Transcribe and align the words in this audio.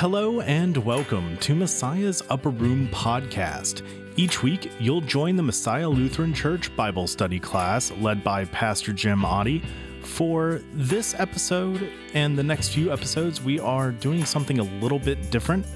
Hello 0.00 0.40
and 0.40 0.78
welcome 0.78 1.36
to 1.40 1.54
Messiah's 1.54 2.22
Upper 2.30 2.48
Room 2.48 2.88
podcast. 2.88 3.82
Each 4.16 4.42
week, 4.42 4.72
you'll 4.80 5.02
join 5.02 5.36
the 5.36 5.42
Messiah 5.42 5.90
Lutheran 5.90 6.32
Church 6.32 6.74
Bible 6.74 7.06
study 7.06 7.38
class 7.38 7.90
led 7.90 8.24
by 8.24 8.46
Pastor 8.46 8.94
Jim 8.94 9.20
Otte. 9.20 9.62
For 10.02 10.62
this 10.72 11.14
episode 11.20 11.92
and 12.14 12.38
the 12.38 12.42
next 12.42 12.70
few 12.70 12.90
episodes, 12.90 13.42
we 13.42 13.60
are 13.60 13.92
doing 13.92 14.24
something 14.24 14.58
a 14.58 14.62
little 14.62 14.98
bit 14.98 15.30
different. 15.30 15.66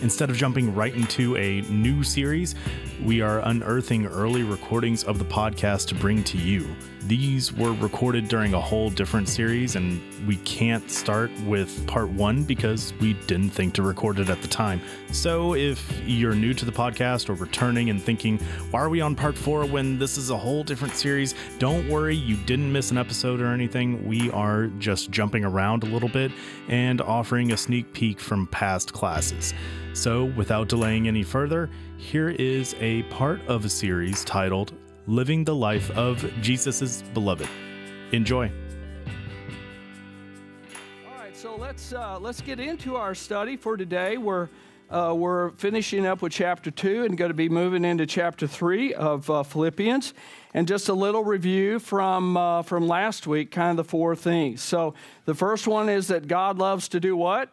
Instead 0.00 0.30
of 0.30 0.36
jumping 0.36 0.72
right 0.72 0.94
into 0.94 1.36
a 1.36 1.62
new 1.62 2.04
series, 2.04 2.54
we 3.04 3.20
are 3.20 3.40
unearthing 3.40 4.06
early 4.06 4.42
recordings 4.42 5.04
of 5.04 5.18
the 5.18 5.24
podcast 5.24 5.88
to 5.88 5.94
bring 5.94 6.22
to 6.24 6.36
you. 6.36 6.66
These 7.02 7.52
were 7.52 7.72
recorded 7.72 8.28
during 8.28 8.52
a 8.52 8.60
whole 8.60 8.90
different 8.90 9.28
series, 9.28 9.74
and 9.74 10.00
we 10.26 10.36
can't 10.36 10.88
start 10.90 11.30
with 11.46 11.86
part 11.86 12.10
one 12.10 12.42
because 12.42 12.92
we 13.00 13.14
didn't 13.26 13.50
think 13.50 13.74
to 13.74 13.82
record 13.82 14.18
it 14.18 14.28
at 14.28 14.42
the 14.42 14.48
time. 14.48 14.80
So, 15.12 15.54
if 15.54 15.90
you're 16.04 16.34
new 16.34 16.52
to 16.54 16.64
the 16.64 16.72
podcast 16.72 17.30
or 17.30 17.34
returning 17.34 17.88
and 17.88 18.02
thinking, 18.02 18.38
why 18.70 18.80
are 18.80 18.90
we 18.90 19.00
on 19.00 19.14
part 19.14 19.36
four 19.36 19.64
when 19.64 19.98
this 19.98 20.18
is 20.18 20.30
a 20.30 20.36
whole 20.36 20.62
different 20.62 20.94
series? 20.94 21.34
Don't 21.58 21.88
worry, 21.88 22.14
you 22.14 22.36
didn't 22.36 22.70
miss 22.70 22.90
an 22.90 22.98
episode 22.98 23.40
or 23.40 23.46
anything. 23.46 24.06
We 24.06 24.30
are 24.32 24.66
just 24.78 25.10
jumping 25.10 25.44
around 25.44 25.84
a 25.84 25.86
little 25.86 26.08
bit 26.08 26.32
and 26.68 27.00
offering 27.00 27.52
a 27.52 27.56
sneak 27.56 27.92
peek 27.94 28.20
from 28.20 28.46
past 28.48 28.92
classes. 28.92 29.54
So, 29.92 30.26
without 30.36 30.68
delaying 30.68 31.08
any 31.08 31.22
further, 31.22 31.68
here 32.00 32.30
is 32.30 32.74
a 32.80 33.02
part 33.04 33.46
of 33.46 33.66
a 33.66 33.68
series 33.68 34.24
titled 34.24 34.72
Living 35.06 35.44
the 35.44 35.54
Life 35.54 35.90
of 35.90 36.24
Jesus' 36.40 37.02
Beloved. 37.14 37.48
Enjoy. 38.12 38.50
All 41.06 41.18
right, 41.18 41.36
so 41.36 41.56
let's 41.56 41.92
uh, 41.92 42.18
let's 42.18 42.40
get 42.40 42.58
into 42.58 42.96
our 42.96 43.14
study 43.14 43.56
for 43.56 43.76
today. 43.76 44.16
We're 44.16 44.48
uh, 44.88 45.14
we're 45.14 45.50
finishing 45.50 46.06
up 46.06 46.22
with 46.22 46.32
chapter 46.32 46.70
two 46.70 47.04
and 47.04 47.18
going 47.18 47.28
to 47.30 47.34
be 47.34 47.50
moving 47.50 47.84
into 47.84 48.06
chapter 48.06 48.46
three 48.46 48.94
of 48.94 49.28
uh, 49.28 49.42
Philippians. 49.42 50.14
And 50.54 50.66
just 50.66 50.88
a 50.88 50.94
little 50.94 51.22
review 51.22 51.78
from 51.78 52.36
uh, 52.36 52.62
from 52.62 52.88
last 52.88 53.26
week, 53.26 53.50
kind 53.50 53.78
of 53.78 53.84
the 53.86 53.88
four 53.88 54.16
things. 54.16 54.62
So 54.62 54.94
the 55.26 55.34
first 55.34 55.68
one 55.68 55.90
is 55.90 56.08
that 56.08 56.26
God 56.26 56.58
loves 56.58 56.88
to 56.88 56.98
do 56.98 57.14
what? 57.14 57.50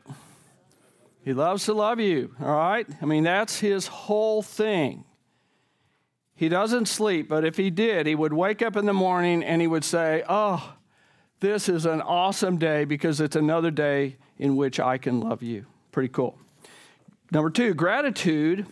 He 1.27 1.33
loves 1.33 1.65
to 1.65 1.73
love 1.73 1.99
you. 1.99 2.33
All 2.39 2.55
right, 2.55 2.87
I 3.01 3.05
mean 3.05 3.25
that's 3.25 3.59
His 3.59 3.87
whole 3.87 4.41
thing. 4.41 5.03
He 6.33 6.47
doesn't 6.47 6.85
sleep, 6.85 7.27
but 7.27 7.43
if 7.43 7.57
he 7.57 7.69
did, 7.69 8.07
he 8.07 8.15
would 8.15 8.31
wake 8.31 8.61
up 8.61 8.77
in 8.77 8.85
the 8.85 8.93
morning 8.93 9.43
and 9.43 9.59
he 9.59 9.67
would 9.67 9.83
say, 9.83 10.23
Oh, 10.29 10.75
this 11.41 11.67
is 11.67 11.85
an 11.85 11.99
awesome 11.99 12.57
day 12.57 12.85
because 12.85 13.19
it's 13.19 13.35
another 13.35 13.71
day 13.71 14.15
in 14.37 14.55
which 14.55 14.79
I 14.79 14.97
can 14.97 15.19
love 15.19 15.43
you. 15.43 15.65
Pretty 15.91 16.07
cool. 16.07 16.39
Number 17.29 17.49
two, 17.49 17.73
gratitude, 17.73 18.65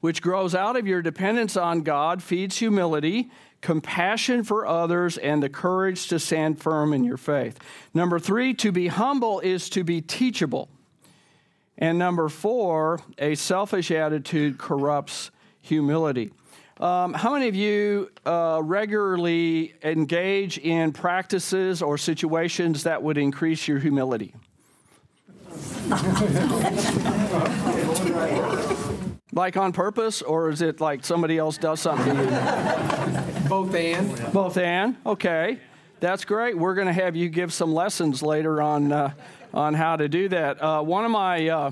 which 0.00 0.20
grows 0.20 0.54
out 0.54 0.76
of 0.76 0.86
your 0.86 1.00
dependence 1.00 1.56
on 1.56 1.80
God, 1.80 2.22
feeds 2.22 2.58
humility, 2.58 3.30
compassion 3.62 4.44
for 4.44 4.66
others, 4.66 5.16
and 5.16 5.42
the 5.42 5.48
courage 5.48 6.08
to 6.08 6.18
stand 6.18 6.60
firm 6.60 6.92
in 6.92 7.04
your 7.04 7.16
faith. 7.16 7.58
Number 7.94 8.18
three, 8.18 8.52
to 8.52 8.70
be 8.70 8.88
humble 8.88 9.40
is 9.40 9.70
to 9.70 9.82
be 9.82 10.02
teachable. 10.02 10.68
And 11.78 11.98
number 11.98 12.28
four, 12.28 13.00
a 13.18 13.34
selfish 13.36 13.90
attitude 13.90 14.58
corrupts 14.58 15.30
humility. 15.62 16.32
Um, 16.80 17.14
how 17.14 17.32
many 17.32 17.48
of 17.48 17.54
you 17.54 18.10
uh, 18.26 18.60
regularly 18.62 19.74
engage 19.82 20.58
in 20.58 20.92
practices 20.92 21.82
or 21.82 21.98
situations 21.98 22.84
that 22.84 23.02
would 23.02 23.18
increase 23.18 23.66
your 23.66 23.78
humility? 23.78 24.34
like 29.32 29.56
on 29.56 29.72
purpose, 29.72 30.22
or 30.22 30.50
is 30.50 30.62
it 30.62 30.80
like 30.80 31.04
somebody 31.04 31.38
else 31.38 31.58
does 31.58 31.80
something? 31.80 32.16
Both 33.48 33.74
and. 33.74 34.32
Both 34.32 34.56
and. 34.56 34.96
Okay, 35.06 35.58
that's 36.00 36.24
great. 36.24 36.56
We're 36.56 36.74
going 36.74 36.86
to 36.86 36.92
have 36.92 37.16
you 37.16 37.28
give 37.28 37.52
some 37.52 37.72
lessons 37.72 38.22
later 38.22 38.62
on 38.62 38.92
uh, 38.92 39.12
on 39.52 39.74
how 39.74 39.96
to 39.96 40.08
do 40.08 40.28
that. 40.28 40.62
Uh, 40.62 40.82
one 40.82 41.04
of 41.04 41.10
my 41.10 41.48
uh, 41.48 41.70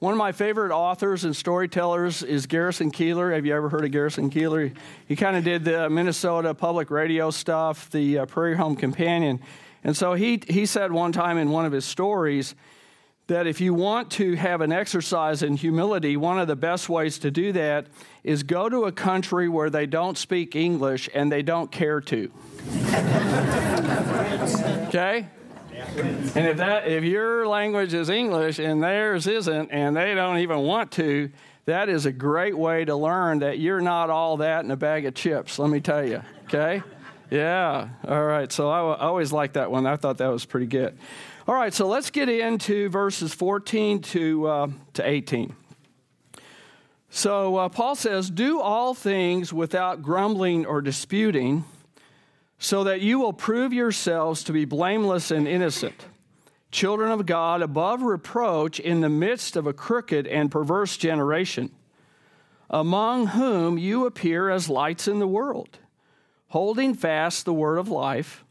one 0.00 0.12
of 0.12 0.18
my 0.18 0.32
favorite 0.32 0.70
authors 0.70 1.24
and 1.24 1.34
storytellers 1.34 2.22
is 2.22 2.46
Garrison 2.46 2.90
Keillor. 2.90 3.34
Have 3.34 3.46
you 3.46 3.54
ever 3.54 3.70
heard 3.70 3.84
of 3.84 3.90
Garrison 3.90 4.28
Keillor? 4.28 4.74
He 5.08 5.16
kind 5.16 5.36
of 5.36 5.44
did 5.44 5.64
the 5.64 5.88
Minnesota 5.88 6.52
public 6.52 6.90
radio 6.90 7.30
stuff, 7.30 7.90
the 7.90 8.18
uh, 8.18 8.26
Prairie 8.26 8.56
Home 8.56 8.76
Companion. 8.76 9.40
And 9.82 9.96
so 9.96 10.14
he, 10.14 10.42
he 10.46 10.66
said 10.66 10.92
one 10.92 11.12
time 11.12 11.38
in 11.38 11.50
one 11.50 11.64
of 11.64 11.72
his 11.72 11.84
stories 11.84 12.54
that 13.28 13.46
if 13.46 13.62
you 13.62 13.72
want 13.72 14.10
to 14.12 14.34
have 14.34 14.60
an 14.60 14.72
exercise 14.72 15.42
in 15.42 15.56
humility, 15.56 16.18
one 16.18 16.38
of 16.38 16.48
the 16.48 16.56
best 16.56 16.90
ways 16.90 17.18
to 17.20 17.30
do 17.30 17.52
that 17.52 17.86
is 18.22 18.42
go 18.42 18.68
to 18.68 18.84
a 18.84 18.92
country 18.92 19.48
where 19.48 19.70
they 19.70 19.86
don't 19.86 20.18
speak 20.18 20.54
English 20.54 21.08
and 21.14 21.32
they 21.32 21.40
don't 21.40 21.72
care 21.72 22.02
to. 22.02 22.30
okay? 24.88 25.28
And 25.96 26.46
if 26.46 26.56
that 26.58 26.88
if 26.88 27.04
your 27.04 27.46
language 27.46 27.94
is 27.94 28.08
English 28.08 28.58
and 28.58 28.82
theirs 28.82 29.26
isn't 29.26 29.70
and 29.70 29.96
they 29.96 30.14
don't 30.14 30.38
even 30.38 30.60
want 30.60 30.90
to, 30.92 31.30
that 31.66 31.88
is 31.88 32.06
a 32.06 32.12
great 32.12 32.56
way 32.56 32.84
to 32.84 32.94
learn 32.94 33.40
that 33.40 33.58
you're 33.58 33.80
not 33.80 34.10
all 34.10 34.38
that 34.38 34.64
in 34.64 34.70
a 34.70 34.76
bag 34.76 35.06
of 35.06 35.14
chips, 35.14 35.58
let 35.58 35.70
me 35.70 35.80
tell 35.80 36.06
you. 36.06 36.22
Okay? 36.44 36.82
Yeah. 37.30 37.88
All 38.06 38.24
right. 38.24 38.50
So 38.52 38.68
I, 38.68 38.96
always 38.98 39.32
liked 39.32 39.54
that 39.54 39.70
one. 39.70 39.86
I 39.86 39.96
thought 39.96 40.18
that 40.18 40.28
was 40.28 40.44
pretty 40.44 40.66
good. 40.66 40.96
All 41.48 41.54
right. 41.54 41.72
So 41.72 41.86
let's 41.86 42.10
get 42.10 42.28
into 42.28 42.88
verses 42.90 43.34
14 43.34 44.02
to, 44.02 44.46
uh, 44.46 44.68
to 44.94 45.08
18. 45.08 45.56
So 47.10 47.56
uh, 47.56 47.68
Paul 47.68 47.94
says, 47.94 48.28
Do 48.28 48.60
all 48.60 48.92
things 48.92 49.52
without 49.52 50.02
grumbling 50.02 50.66
or 50.66 50.80
disputing 50.82 51.64
so 52.64 52.84
that 52.84 53.02
you 53.02 53.18
will 53.18 53.34
prove 53.34 53.74
yourselves 53.74 54.42
to 54.42 54.50
be 54.50 54.64
blameless 54.64 55.30
and 55.30 55.46
innocent, 55.46 56.06
children 56.70 57.12
of 57.12 57.26
God 57.26 57.60
above 57.60 58.00
reproach 58.00 58.80
in 58.80 59.02
the 59.02 59.08
midst 59.10 59.54
of 59.54 59.66
a 59.66 59.74
crooked 59.74 60.26
and 60.26 60.50
perverse 60.50 60.96
generation, 60.96 61.70
among 62.70 63.26
whom 63.26 63.76
you 63.76 64.06
appear 64.06 64.48
as 64.48 64.70
lights 64.70 65.06
in 65.06 65.18
the 65.18 65.26
world, 65.26 65.78
holding 66.48 66.94
fast 66.94 67.44
the 67.44 67.52
word 67.52 67.76
of 67.76 67.90
life, 67.90 68.46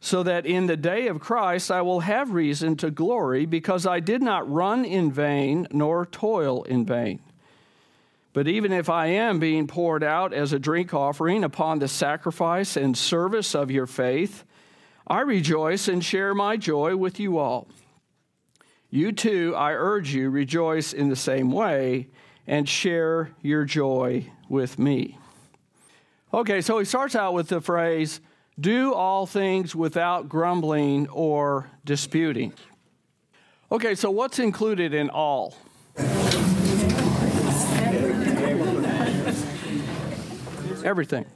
so 0.00 0.22
that 0.22 0.46
in 0.46 0.66
the 0.66 0.78
day 0.78 1.06
of 1.08 1.20
Christ 1.20 1.70
I 1.70 1.82
will 1.82 2.00
have 2.00 2.30
reason 2.32 2.76
to 2.76 2.90
glory, 2.90 3.44
because 3.44 3.86
I 3.86 4.00
did 4.00 4.22
not 4.22 4.50
run 4.50 4.86
in 4.86 5.12
vain 5.12 5.66
nor 5.70 6.06
toil 6.06 6.62
in 6.62 6.86
vain. 6.86 7.20
But 8.32 8.46
even 8.46 8.72
if 8.72 8.88
I 8.88 9.06
am 9.06 9.40
being 9.40 9.66
poured 9.66 10.04
out 10.04 10.32
as 10.32 10.52
a 10.52 10.58
drink 10.58 10.94
offering 10.94 11.42
upon 11.42 11.78
the 11.78 11.88
sacrifice 11.88 12.76
and 12.76 12.96
service 12.96 13.54
of 13.54 13.70
your 13.70 13.86
faith, 13.86 14.44
I 15.06 15.20
rejoice 15.22 15.88
and 15.88 16.04
share 16.04 16.34
my 16.34 16.56
joy 16.56 16.96
with 16.96 17.18
you 17.18 17.38
all. 17.38 17.66
You 18.88 19.10
too, 19.12 19.54
I 19.56 19.72
urge 19.72 20.14
you, 20.14 20.30
rejoice 20.30 20.92
in 20.92 21.08
the 21.08 21.16
same 21.16 21.50
way 21.50 22.08
and 22.46 22.68
share 22.68 23.30
your 23.42 23.64
joy 23.64 24.30
with 24.48 24.78
me. 24.78 25.18
Okay, 26.32 26.60
so 26.60 26.78
he 26.78 26.84
starts 26.84 27.16
out 27.16 27.34
with 27.34 27.48
the 27.48 27.60
phrase, 27.60 28.20
do 28.58 28.94
all 28.94 29.26
things 29.26 29.74
without 29.74 30.28
grumbling 30.28 31.08
or 31.08 31.68
disputing. 31.84 32.52
Okay, 33.72 33.94
so 33.96 34.10
what's 34.10 34.38
included 34.38 34.94
in 34.94 35.10
all? 35.10 35.56
Everything. 40.84 41.26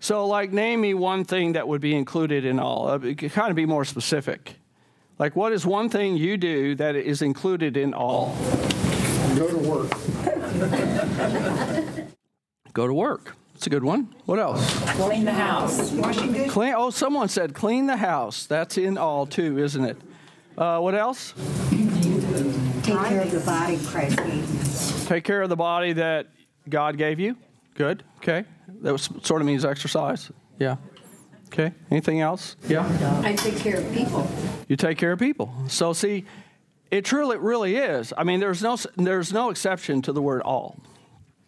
So, 0.00 0.26
like, 0.26 0.52
name 0.52 0.80
me 0.80 0.94
one 0.94 1.24
thing 1.24 1.52
that 1.52 1.68
would 1.68 1.80
be 1.80 1.94
included 1.94 2.44
in 2.44 2.58
all. 2.58 2.88
Uh, 2.88 2.98
it 2.98 3.18
could 3.18 3.32
kind 3.32 3.50
of 3.50 3.56
be 3.56 3.66
more 3.66 3.84
specific. 3.84 4.56
Like, 5.18 5.36
what 5.36 5.52
is 5.52 5.64
one 5.64 5.88
thing 5.88 6.16
you 6.16 6.36
do 6.36 6.74
that 6.74 6.96
is 6.96 7.22
included 7.22 7.76
in 7.76 7.94
all? 7.94 8.36
Go 9.36 9.48
to 9.48 9.58
work. 9.58 9.90
Go 12.72 12.86
to 12.86 12.94
work. 12.94 13.36
It's 13.54 13.66
a 13.68 13.70
good 13.70 13.84
one. 13.84 14.12
What 14.24 14.40
else? 14.40 14.76
Clean 14.96 15.24
the 15.24 15.32
house. 15.32 15.92
Washing 15.92 16.32
dishes. 16.32 16.50
Clean. 16.50 16.74
Oh, 16.76 16.90
someone 16.90 17.28
said 17.28 17.54
clean 17.54 17.86
the 17.86 17.96
house. 17.96 18.46
That's 18.46 18.76
in 18.76 18.98
all 18.98 19.24
too, 19.24 19.58
isn't 19.58 19.84
it? 19.84 19.96
Uh, 20.58 20.80
what 20.80 20.96
else? 20.96 21.32
Take 21.70 22.98
care 22.98 23.20
of 23.20 23.30
the 23.30 23.42
body 23.46 23.78
Christ 23.84 24.16
gave 24.16 24.34
you. 24.34 25.06
Take 25.06 25.22
care 25.22 25.42
of 25.42 25.48
the 25.48 25.56
body 25.56 25.92
that 25.92 26.26
God 26.68 26.98
gave 26.98 27.20
you. 27.20 27.36
Good. 27.76 28.02
Okay. 28.16 28.44
That 28.80 28.92
was, 28.92 29.08
sort 29.22 29.40
of 29.42 29.46
means 29.46 29.64
exercise. 29.64 30.30
Yeah. 30.58 30.76
Okay. 31.46 31.72
Anything 31.90 32.20
else? 32.20 32.56
Yeah. 32.66 32.88
I 33.22 33.34
take 33.34 33.56
care 33.56 33.76
of 33.76 33.92
people. 33.92 34.26
You 34.68 34.76
take 34.76 34.98
care 34.98 35.12
of 35.12 35.18
people. 35.18 35.54
So 35.68 35.92
see, 35.92 36.24
it 36.90 37.04
truly 37.04 37.36
really 37.36 37.76
is. 37.76 38.12
I 38.16 38.24
mean, 38.24 38.40
there's 38.40 38.62
no 38.62 38.78
there's 38.96 39.32
no 39.32 39.50
exception 39.50 40.02
to 40.02 40.12
the 40.12 40.22
word 40.22 40.42
all. 40.42 40.76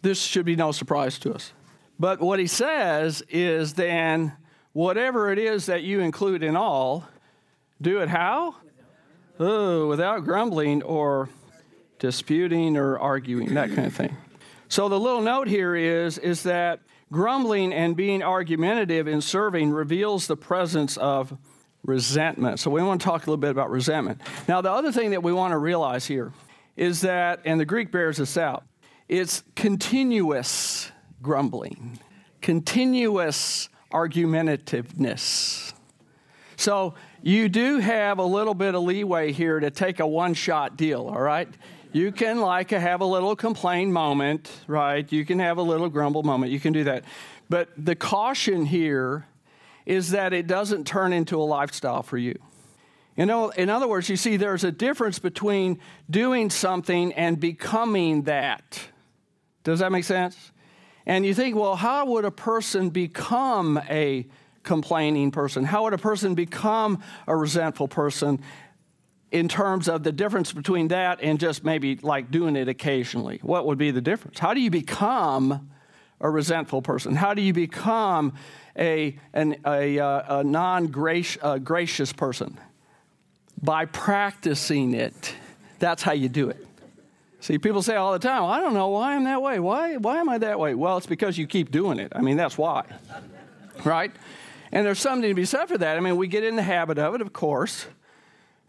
This 0.01 0.21
should 0.21 0.45
be 0.45 0.55
no 0.55 0.71
surprise 0.71 1.17
to 1.19 1.33
us. 1.33 1.53
But 1.97 2.19
what 2.19 2.39
he 2.39 2.47
says 2.47 3.23
is 3.29 3.73
then 3.73 4.33
whatever 4.73 5.31
it 5.31 5.39
is 5.39 5.65
that 5.65 5.81
you 5.81 6.01
include 6.01 6.43
in 6.43 6.55
all, 6.55 7.07
do 7.81 8.01
it 8.01 8.09
how? 8.09 8.55
oh, 9.39 9.87
without 9.87 10.23
grumbling 10.23 10.83
or 10.83 11.29
disputing 11.99 12.77
or 12.77 12.97
arguing, 12.99 13.53
that 13.53 13.69
kind 13.73 13.87
of 13.87 13.93
thing. 13.93 14.15
So 14.67 14.89
the 14.89 14.99
little 14.99 15.21
note 15.21 15.47
here 15.47 15.75
is, 15.75 16.17
is 16.17 16.43
that 16.43 16.79
grumbling 17.11 17.73
and 17.73 17.95
being 17.95 18.23
argumentative 18.23 19.07
in 19.07 19.21
serving 19.21 19.71
reveals 19.71 20.27
the 20.27 20.37
presence 20.37 20.97
of 20.97 21.37
resentment. 21.83 22.59
So 22.59 22.71
we 22.71 22.81
want 22.81 23.01
to 23.01 23.05
talk 23.05 23.27
a 23.27 23.29
little 23.29 23.37
bit 23.37 23.51
about 23.51 23.69
resentment. 23.69 24.21
Now, 24.47 24.61
the 24.61 24.71
other 24.71 24.91
thing 24.91 25.11
that 25.11 25.23
we 25.23 25.31
want 25.31 25.51
to 25.51 25.57
realize 25.57 26.05
here 26.05 26.33
is 26.75 27.01
that, 27.01 27.41
and 27.45 27.59
the 27.59 27.65
Greek 27.65 27.91
bears 27.91 28.17
this 28.17 28.37
out, 28.37 28.65
it's 29.07 29.43
continuous 29.55 30.91
grumbling, 31.21 31.99
continuous 32.41 33.69
argumentativeness. 33.91 35.73
So 36.57 36.95
you 37.21 37.49
do 37.49 37.79
have 37.79 38.17
a 38.17 38.23
little 38.23 38.53
bit 38.53 38.75
of 38.75 38.83
leeway 38.83 39.31
here 39.31 39.59
to 39.59 39.69
take 39.69 39.99
a 39.99 40.07
one 40.07 40.33
shot 40.33 40.77
deal, 40.77 41.07
all 41.07 41.21
right? 41.21 41.49
You 41.95 42.11
can 42.11 42.41
like 42.41 42.71
have 42.71 42.99
a 42.99 43.05
little 43.05 43.37
complain 43.37 43.93
moment, 43.93 44.51
right? 44.67 45.09
You 45.09 45.23
can 45.23 45.39
have 45.39 45.57
a 45.57 45.61
little 45.61 45.87
grumble 45.87 46.23
moment. 46.23 46.51
You 46.51 46.59
can 46.59 46.73
do 46.73 46.83
that. 46.83 47.05
But 47.47 47.69
the 47.77 47.95
caution 47.95 48.65
here 48.65 49.25
is 49.85 50.11
that 50.11 50.33
it 50.33 50.45
doesn't 50.45 50.85
turn 50.85 51.13
into 51.13 51.39
a 51.39 51.45
lifestyle 51.45 52.03
for 52.03 52.17
you. 52.17 52.37
You 53.15 53.25
know, 53.25 53.47
in 53.51 53.69
other 53.69 53.87
words, 53.87 54.09
you 54.09 54.17
see, 54.17 54.35
there's 54.35 54.65
a 54.65 54.73
difference 54.73 55.19
between 55.19 55.79
doing 56.09 56.49
something 56.49 57.13
and 57.13 57.39
becoming 57.39 58.23
that. 58.23 58.77
Does 59.63 59.79
that 59.79 59.89
make 59.93 60.03
sense? 60.03 60.51
And 61.05 61.25
you 61.25 61.33
think, 61.33 61.55
well, 61.55 61.77
how 61.77 62.07
would 62.07 62.25
a 62.25 62.31
person 62.31 62.89
become 62.89 63.79
a 63.89 64.27
complaining 64.63 65.31
person? 65.31 65.63
How 65.63 65.83
would 65.83 65.93
a 65.93 65.97
person 65.97 66.35
become 66.35 67.01
a 67.25 67.37
resentful 67.37 67.87
person 67.87 68.41
in 69.35 69.49
terms 69.49 69.89
of 69.89 70.01
the 70.03 70.13
difference 70.13 70.53
between 70.53 70.87
that 70.87 71.19
and 71.21 71.41
just 71.41 71.65
maybe 71.65 71.97
like 71.97 72.31
doing 72.31 72.55
it 72.55 72.69
occasionally? 72.69 73.39
What 73.43 73.65
would 73.65 73.77
be 73.77 73.91
the 73.91 73.99
difference? 73.99 74.39
How 74.39 74.53
do 74.53 74.61
you 74.61 74.69
become 74.69 75.69
a 76.21 76.29
resentful 76.29 76.81
person? 76.81 77.15
How 77.15 77.33
do 77.33 77.41
you 77.41 77.51
become 77.51 78.31
a, 78.77 79.19
an, 79.33 79.57
a, 79.65 79.99
uh, 79.99 80.39
a 80.39 80.43
non 80.45 80.87
gracious 80.87 82.13
person? 82.13 82.57
By 83.61 83.83
practicing 83.85 84.93
it. 84.93 85.35
That's 85.79 86.01
how 86.01 86.13
you 86.13 86.29
do 86.29 86.49
it. 86.49 86.65
See, 87.41 87.57
people 87.57 87.81
say 87.83 87.97
all 87.97 88.13
the 88.13 88.19
time, 88.19 88.45
I 88.45 88.61
don't 88.61 88.73
know 88.73 88.87
why 88.87 89.15
I'm 89.15 89.25
that 89.25 89.41
way. 89.41 89.59
Why, 89.59 89.97
why 89.97 90.19
am 90.19 90.29
I 90.29 90.37
that 90.37 90.57
way? 90.57 90.75
Well, 90.75 90.95
it's 90.95 91.07
because 91.07 91.37
you 91.37 91.45
keep 91.45 91.71
doing 91.71 91.99
it. 91.99 92.13
I 92.15 92.21
mean, 92.21 92.37
that's 92.37 92.57
why. 92.57 92.85
Right? 93.83 94.13
And 94.71 94.85
there's 94.85 94.99
something 94.99 95.29
to 95.29 95.35
be 95.35 95.43
said 95.43 95.65
for 95.65 95.77
that. 95.77 95.97
I 95.97 95.99
mean, 95.99 96.15
we 96.15 96.27
get 96.27 96.45
in 96.45 96.55
the 96.55 96.63
habit 96.63 96.97
of 96.97 97.15
it, 97.15 97.21
of 97.21 97.33
course. 97.33 97.87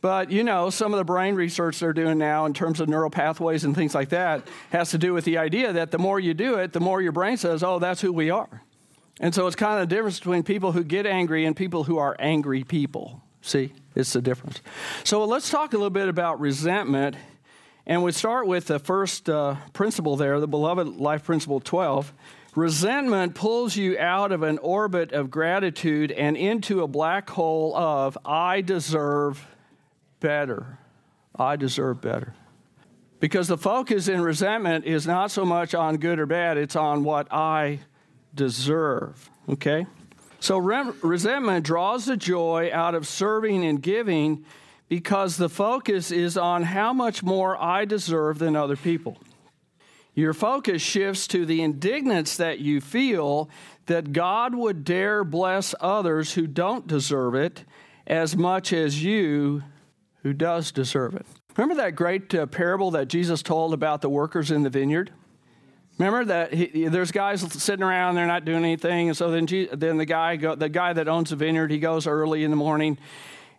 But 0.00 0.30
you 0.30 0.44
know, 0.44 0.70
some 0.70 0.92
of 0.92 0.98
the 0.98 1.04
brain 1.04 1.34
research 1.34 1.80
they're 1.80 1.92
doing 1.92 2.18
now 2.18 2.46
in 2.46 2.54
terms 2.54 2.80
of 2.80 2.88
neural 2.88 3.10
pathways 3.10 3.64
and 3.64 3.74
things 3.74 3.94
like 3.94 4.10
that 4.10 4.46
has 4.70 4.90
to 4.90 4.98
do 4.98 5.12
with 5.12 5.24
the 5.24 5.38
idea 5.38 5.72
that 5.72 5.90
the 5.90 5.98
more 5.98 6.20
you 6.20 6.34
do 6.34 6.56
it, 6.56 6.72
the 6.72 6.80
more 6.80 7.00
your 7.00 7.12
brain 7.12 7.36
says, 7.36 7.62
oh, 7.62 7.78
that's 7.78 8.00
who 8.00 8.12
we 8.12 8.30
are. 8.30 8.62
And 9.20 9.34
so 9.34 9.46
it's 9.46 9.56
kind 9.56 9.80
of 9.80 9.88
the 9.88 9.94
difference 9.94 10.18
between 10.18 10.42
people 10.42 10.72
who 10.72 10.84
get 10.84 11.06
angry 11.06 11.46
and 11.46 11.56
people 11.56 11.84
who 11.84 11.98
are 11.98 12.14
angry 12.18 12.64
people. 12.64 13.22
See, 13.40 13.72
it's 13.94 14.12
the 14.12 14.20
difference. 14.20 14.60
So 15.04 15.24
let's 15.24 15.48
talk 15.50 15.72
a 15.72 15.76
little 15.76 15.90
bit 15.90 16.08
about 16.08 16.40
resentment. 16.40 17.16
And 17.86 18.02
we 18.02 18.12
start 18.12 18.46
with 18.46 18.66
the 18.66 18.78
first 18.78 19.30
uh, 19.30 19.56
principle 19.72 20.16
there, 20.16 20.38
the 20.40 20.48
beloved 20.48 20.88
life 20.96 21.24
principle 21.24 21.60
12. 21.60 22.12
Resentment 22.56 23.34
pulls 23.34 23.76
you 23.76 23.98
out 23.98 24.32
of 24.32 24.42
an 24.42 24.58
orbit 24.58 25.12
of 25.12 25.30
gratitude 25.30 26.10
and 26.10 26.36
into 26.36 26.82
a 26.82 26.88
black 26.88 27.30
hole 27.30 27.76
of, 27.76 28.18
I 28.24 28.60
deserve 28.60 29.46
better. 30.20 30.78
I 31.38 31.56
deserve 31.56 32.00
better. 32.00 32.34
Because 33.20 33.48
the 33.48 33.58
focus 33.58 34.08
in 34.08 34.20
resentment 34.20 34.84
is 34.84 35.06
not 35.06 35.30
so 35.30 35.44
much 35.44 35.74
on 35.74 35.96
good 35.96 36.18
or 36.18 36.26
bad, 36.26 36.58
it's 36.58 36.76
on 36.76 37.02
what 37.04 37.32
I 37.32 37.80
deserve. 38.34 39.30
Okay? 39.48 39.86
So 40.40 40.58
re- 40.58 40.92
resentment 41.02 41.64
draws 41.64 42.04
the 42.04 42.16
joy 42.16 42.70
out 42.72 42.94
of 42.94 43.06
serving 43.06 43.64
and 43.64 43.82
giving 43.82 44.44
because 44.88 45.36
the 45.36 45.48
focus 45.48 46.10
is 46.10 46.36
on 46.36 46.62
how 46.62 46.92
much 46.92 47.22
more 47.22 47.60
I 47.60 47.84
deserve 47.84 48.38
than 48.38 48.54
other 48.54 48.76
people. 48.76 49.16
Your 50.14 50.32
focus 50.32 50.80
shifts 50.80 51.26
to 51.28 51.44
the 51.44 51.62
indignance 51.62 52.36
that 52.36 52.58
you 52.58 52.80
feel 52.80 53.50
that 53.86 54.12
God 54.12 54.54
would 54.54 54.84
dare 54.84 55.24
bless 55.24 55.74
others 55.80 56.34
who 56.34 56.46
don't 56.46 56.86
deserve 56.86 57.34
it 57.34 57.64
as 58.06 58.36
much 58.36 58.72
as 58.72 59.02
you 59.02 59.62
who 60.26 60.32
does 60.32 60.72
deserve 60.72 61.14
it. 61.14 61.24
Remember 61.56 61.80
that 61.80 61.94
great 61.94 62.34
uh, 62.34 62.46
parable 62.46 62.90
that 62.90 63.06
Jesus 63.06 63.44
told 63.44 63.72
about 63.72 64.00
the 64.02 64.08
workers 64.08 64.50
in 64.50 64.64
the 64.64 64.70
vineyard? 64.70 65.12
Remember 65.98 66.24
that 66.24 66.52
he, 66.52 66.88
there's 66.88 67.12
guys 67.12 67.40
sitting 67.52 67.84
around, 67.84 68.16
they're 68.16 68.26
not 68.26 68.44
doing 68.44 68.64
anything, 68.64 69.06
and 69.06 69.16
so 69.16 69.30
then, 69.30 69.46
then 69.72 69.98
the 69.98 70.04
guy 70.04 70.34
go, 70.34 70.56
the 70.56 70.68
guy 70.68 70.92
that 70.92 71.06
owns 71.06 71.30
the 71.30 71.36
vineyard, 71.36 71.70
he 71.70 71.78
goes 71.78 72.08
early 72.08 72.42
in 72.42 72.50
the 72.50 72.56
morning, 72.56 72.98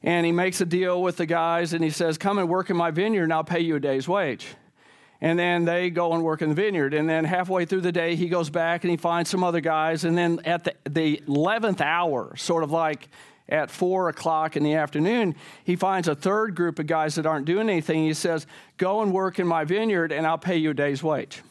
and 0.03 0.25
he 0.25 0.33
makes 0.33 0.59
a 0.59 0.65
deal 0.65 1.01
with 1.01 1.15
the 1.15 1.25
guys, 1.25 1.71
and 1.71 1.81
he 1.81 1.89
says, 1.89 2.17
"Come 2.17 2.37
and 2.37 2.49
work 2.49 2.69
in 2.69 2.75
my 2.75 2.91
vineyard, 2.91 3.23
and 3.23 3.33
I'll 3.33 3.45
pay 3.45 3.61
you 3.61 3.77
a 3.77 3.79
day's 3.79 4.07
wage." 4.07 4.47
and 5.19 5.39
then 5.39 5.65
they 5.65 5.89
go 5.89 6.13
and 6.13 6.23
work 6.23 6.41
in 6.41 6.49
the 6.49 6.55
vineyard. 6.55 6.93
And 6.93 7.09
then 7.09 7.23
halfway 7.25 7.65
through 7.65 7.81
the 7.81 7.91
day, 7.91 8.15
he 8.15 8.29
goes 8.29 8.49
back 8.49 8.83
and 8.83 8.91
he 8.91 8.97
finds 8.97 9.29
some 9.29 9.43
other 9.43 9.61
guys. 9.61 10.03
And 10.03 10.15
then 10.17 10.39
at 10.45 10.63
the, 10.63 10.75
the 10.87 11.23
11th 11.27 11.81
hour, 11.81 12.35
sort 12.35 12.63
of 12.63 12.71
like 12.71 13.09
at 13.49 13.71
four 13.71 14.09
o'clock 14.09 14.57
in 14.57 14.63
the 14.63 14.75
afternoon, 14.75 15.35
he 15.63 15.75
finds 15.75 16.07
a 16.07 16.15
third 16.15 16.55
group 16.55 16.79
of 16.79 16.87
guys 16.87 17.15
that 17.15 17.25
aren't 17.25 17.45
doing 17.45 17.69
anything. 17.69 18.03
He 18.03 18.13
says, 18.13 18.45
Go 18.77 19.01
and 19.01 19.13
work 19.13 19.39
in 19.39 19.47
my 19.47 19.63
vineyard, 19.63 20.11
and 20.11 20.27
I'll 20.27 20.37
pay 20.37 20.57
you 20.57 20.71
a 20.71 20.73
day's 20.73 21.01
wage. 21.01 21.41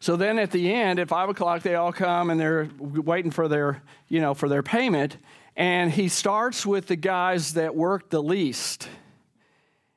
So 0.00 0.16
then 0.16 0.38
at 0.38 0.50
the 0.50 0.72
end, 0.72 0.98
at 0.98 1.08
five 1.08 1.28
o'clock, 1.28 1.62
they 1.62 1.74
all 1.74 1.92
come 1.92 2.30
and 2.30 2.38
they're 2.38 2.68
waiting 2.78 3.30
for 3.30 3.48
their, 3.48 3.82
you 4.08 4.20
know, 4.20 4.34
for 4.34 4.48
their 4.48 4.62
payment. 4.62 5.16
And 5.56 5.90
he 5.90 6.08
starts 6.08 6.64
with 6.64 6.86
the 6.86 6.96
guys 6.96 7.54
that 7.54 7.74
worked 7.74 8.10
the 8.10 8.22
least. 8.22 8.88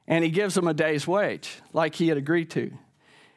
And 0.08 0.24
he 0.24 0.32
gives 0.32 0.56
them 0.56 0.68
a 0.68 0.74
day's 0.74 1.08
wage, 1.08 1.62
like 1.72 1.96
he 1.96 2.08
had 2.08 2.18
agreed 2.18 2.50
to. 2.52 2.72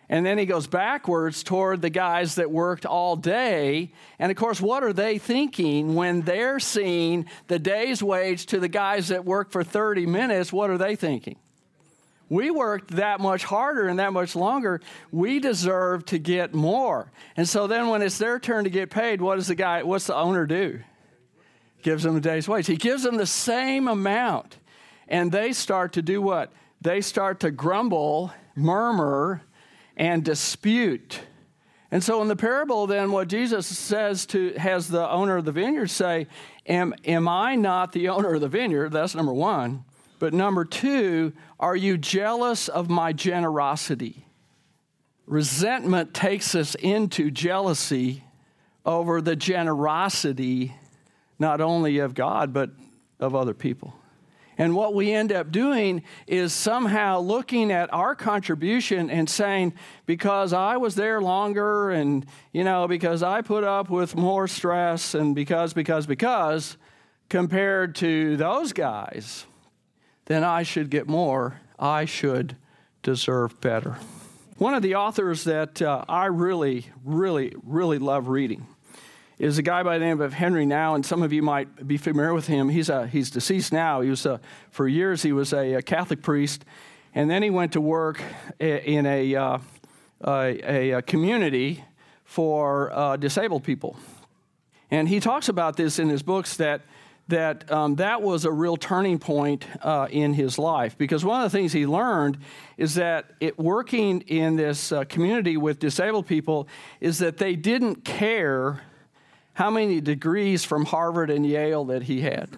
And 0.09 0.25
then 0.25 0.37
he 0.37 0.45
goes 0.45 0.67
backwards 0.67 1.43
toward 1.43 1.81
the 1.81 1.91
guys 1.91 2.35
that 2.35 2.51
worked 2.51 2.85
all 2.85 3.17
day. 3.17 3.93
And 4.19 4.31
of 4.31 4.37
course, 4.37 4.61
what 4.61 4.83
are 4.83 4.93
they 4.93 5.19
thinking 5.19 5.95
when 5.95 6.23
they're 6.23 6.61
seeing 6.61 7.27
the 7.49 7.59
day's 7.59 8.03
wage 8.03 8.47
to 8.47 8.61
the 8.61 8.69
guys 8.69 9.09
that 9.09 9.25
work 9.25 9.51
for 9.51 9.65
30 9.65 10.07
minutes? 10.07 10.53
What 10.53 10.71
are 10.71 10.79
they 10.79 10.95
thinking? 10.95 11.37
We 12.29 12.51
worked 12.51 12.93
that 12.93 13.21
much 13.21 13.45
harder 13.45 13.87
and 13.87 13.99
that 13.99 14.13
much 14.13 14.35
longer. 14.35 14.81
We 15.11 15.41
deserve 15.41 16.05
to 16.07 16.19
get 16.19 16.55
more. 16.55 17.11
And 17.37 17.49
so 17.49 17.67
then 17.67 17.89
when 17.89 18.03
it's 18.03 18.19
their 18.19 18.39
turn 18.39 18.65
to 18.65 18.71
get 18.71 18.91
paid, 18.91 19.21
what 19.21 19.37
does 19.37 19.49
the 19.49 19.55
guy, 19.55 19.83
what's 19.83 20.07
the 20.07 20.17
owner 20.17 20.47
do? 20.47 20.81
Gives 21.83 22.03
them 22.03 22.17
a 22.17 22.21
day's 22.21 22.49
wage. 22.49 22.67
He 22.67 22.77
gives 22.77 23.03
them 23.03 23.17
the 23.17 23.27
same 23.27 23.89
amount. 23.89 24.59
And 25.07 25.31
they 25.31 25.53
start 25.53 25.93
to 25.95 26.03
do 26.03 26.23
what? 26.23 26.53
They 26.81 27.03
start 27.03 27.41
to 27.41 27.51
grumble, 27.51 28.33
murmur, 28.55 29.43
and 29.97 30.25
dispute. 30.25 31.21
And 31.91 32.03
so 32.03 32.21
in 32.23 32.29
the 32.29 32.37
parable, 32.37 32.87
then, 32.87 33.13
what 33.13 33.29
Jesus 33.29 33.67
says 33.67 34.27
to 34.27 34.53
has 34.55 34.89
the 34.89 35.09
owner 35.09 35.37
of 35.37 35.45
the 35.45 35.53
vineyard 35.53 35.91
say, 35.91 36.27
Am, 36.67 36.95
am 37.05 37.29
I 37.29 37.55
not 37.55 37.93
the 37.93 38.09
owner 38.09 38.35
of 38.35 38.41
the 38.41 38.49
vineyard? 38.49 38.91
That's 38.91 39.15
number 39.15 39.33
one. 39.33 39.85
But 40.19 40.33
number 40.33 40.65
two, 40.65 41.33
are 41.61 41.77
you 41.77 41.99
jealous 41.99 42.69
of 42.69 42.89
my 42.89 43.13
generosity? 43.13 44.27
Resentment 45.27 46.15
takes 46.15 46.55
us 46.55 46.75
into 46.75 47.31
jealousy 47.31 48.25
over 48.85 49.21
the 49.21 49.37
generosity 49.37 50.75
not 51.39 51.61
only 51.61 51.99
of 51.99 52.15
God, 52.15 52.53
but 52.53 52.71
of 53.19 53.35
other 53.35 53.55
people. 53.55 53.95
And 54.57 54.75
what 54.75 54.95
we 54.95 55.13
end 55.13 55.33
up 55.33 55.51
doing 55.51 56.03
is 56.27 56.53
somehow 56.53 57.21
looking 57.21 57.73
at 57.73 57.93
our 57.93 58.15
contribution 58.15 59.11
and 59.11 59.29
saying, 59.29 59.75
because 60.07 60.53
I 60.53 60.77
was 60.77 60.95
there 60.95 61.21
longer 61.21 61.91
and, 61.91 62.25
you 62.53 62.65
know, 62.65 62.87
because 62.87 63.23
I 63.23 63.43
put 63.43 63.65
up 63.65 63.91
with 63.91 64.15
more 64.15 64.47
stress 64.47 65.15
and 65.15 65.35
because, 65.35 65.73
because, 65.73 66.07
because, 66.07 66.77
compared 67.29 67.95
to 67.97 68.37
those 68.37 68.73
guys, 68.73 69.47
then 70.27 70.45
I 70.45 70.63
should 70.63 70.91
get 70.91 71.09
more. 71.09 71.61
I 71.79 72.05
should 72.05 72.57
deserve 73.03 73.61
better. 73.61 73.97
One 74.59 74.75
of 74.75 74.83
the 74.83 74.95
authors 74.95 75.45
that 75.45 75.83
uh, 75.83 76.05
I 76.09 76.27
really, 76.27 76.87
really, 77.05 77.55
really 77.65 77.99
love 77.99 78.29
reading 78.29 78.67
is 79.45 79.59
a 79.59 79.63
guy 79.63 79.83
by 79.83 79.99
the 79.99 80.05
name 80.07 80.23
of 80.23 80.33
Henri 80.33 80.65
Nouwen, 80.65 80.95
and 80.95 81.07
some 81.07 81.23
of 81.23 81.31
you 81.31 81.43
might 81.43 81.87
be 81.87 81.99
familiar 81.99 82.33
with 82.33 82.47
him. 82.47 82.71
He's, 82.71 82.89
a, 82.89 83.07
he's 83.07 83.31
deceased 83.31 83.75
now. 83.75 84.01
He 84.01 84.09
was 84.09 84.25
a, 84.25 84.41
for 84.71 84.89
years 84.89 85.23
he 85.23 85.33
was 85.33 85.53
a, 85.53 85.75
a 85.75 85.83
Catholic 85.83 86.23
priest, 86.23 86.65
and 87.15 87.29
then 87.29 87.43
he 87.43 87.51
went 87.51 87.73
to 87.73 87.81
work 87.83 88.23
in 88.59 89.05
a, 89.05 89.37
uh, 89.37 89.59
a, 90.27 90.93
a, 90.93 91.03
community 91.03 91.85
for 92.25 92.91
uh, 92.93 93.17
disabled 93.17 93.65
people. 93.65 93.99
And 94.91 95.11
he 95.11 95.21
talks 95.21 95.51
about 95.51 95.77
this 95.77 95.99
in 95.99 96.09
his 96.09 96.23
books 96.23 96.57
that, 96.57 96.81
that 97.29 97.71
um, 97.71 97.97
that 97.97 98.23
was 98.23 98.47
a 98.47 98.51
real 98.51 98.79
turning 98.79 99.19
point 99.19 99.67
uh, 99.83 100.09
in 100.11 100.33
his 100.33 100.59
life 100.59 100.97
because 100.97 101.23
one 101.23 101.45
of 101.45 101.53
the 101.53 101.59
things 101.59 101.75
he 101.75 101.87
learned 101.87 102.39
is 102.79 102.95
that 102.95 103.33
it, 103.41 103.59
working 103.59 104.23
in 104.23 104.57
this 104.57 104.91
uh, 104.91 105.05
community 105.05 105.59
with 105.59 105.81
disabled 105.81 106.27
people 106.27 106.67
is 107.03 107.19
that 107.19 107.37
they 107.37 107.57
didn't 107.57 108.07
care 108.07 108.81
how 109.55 109.71
many 109.71 110.01
degrees 110.01 110.65
from 110.65 110.85
Harvard 110.85 111.31
and 111.31 111.47
Yale 111.47 111.85
that 111.87 112.03
he 112.05 112.21
had. 112.21 112.51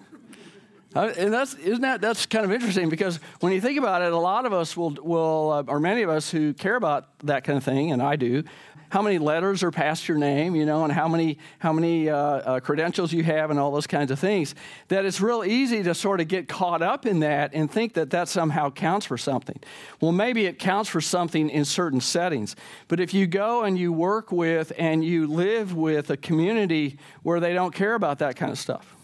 Uh, 0.95 1.13
and 1.17 1.31
that's 1.31 1.53
isn't 1.55 1.81
that 1.81 2.01
that's 2.01 2.25
kind 2.25 2.43
of 2.43 2.51
interesting 2.51 2.89
because 2.89 3.19
when 3.39 3.53
you 3.53 3.61
think 3.61 3.77
about 3.77 4.01
it, 4.01 4.11
a 4.11 4.17
lot 4.17 4.45
of 4.45 4.53
us 4.53 4.75
will 4.75 4.95
will 5.01 5.51
uh, 5.51 5.63
or 5.67 5.79
many 5.79 6.01
of 6.01 6.09
us 6.09 6.31
who 6.31 6.53
care 6.53 6.75
about 6.75 7.19
that 7.19 7.43
kind 7.43 7.57
of 7.57 7.63
thing, 7.63 7.91
and 7.91 8.01
I 8.01 8.15
do, 8.15 8.43
how 8.89 9.01
many 9.01 9.17
letters 9.17 9.63
are 9.63 9.71
past 9.71 10.07
your 10.07 10.17
name, 10.17 10.55
you 10.55 10.65
know, 10.65 10.83
and 10.83 10.93
how 10.93 11.07
many 11.07 11.37
how 11.59 11.73
many 11.73 12.09
uh, 12.09 12.17
uh, 12.17 12.59
credentials 12.59 13.11
you 13.11 13.23
have, 13.23 13.49
and 13.49 13.59
all 13.59 13.71
those 13.71 13.87
kinds 13.87 14.11
of 14.11 14.19
things. 14.19 14.55
That 14.87 15.05
it's 15.05 15.19
real 15.19 15.43
easy 15.43 15.83
to 15.83 15.93
sort 15.93 16.21
of 16.21 16.27
get 16.27 16.47
caught 16.47 16.81
up 16.81 17.05
in 17.05 17.19
that 17.19 17.53
and 17.53 17.71
think 17.71 17.93
that 17.93 18.09
that 18.11 18.29
somehow 18.29 18.69
counts 18.69 19.05
for 19.05 19.17
something. 19.17 19.59
Well, 19.99 20.11
maybe 20.11 20.45
it 20.45 20.59
counts 20.59 20.89
for 20.89 21.01
something 21.01 21.49
in 21.49 21.65
certain 21.65 22.01
settings, 22.01 22.55
but 22.87 22.99
if 22.99 23.13
you 23.13 23.27
go 23.27 23.63
and 23.63 23.77
you 23.77 23.91
work 23.91 24.31
with 24.31 24.71
and 24.77 25.03
you 25.03 25.27
live 25.27 25.73
with 25.73 26.09
a 26.09 26.17
community 26.17 26.97
where 27.23 27.39
they 27.39 27.53
don't 27.53 27.73
care 27.73 27.95
about 27.95 28.19
that 28.19 28.35
kind 28.35 28.51
of 28.51 28.59
stuff, 28.59 28.95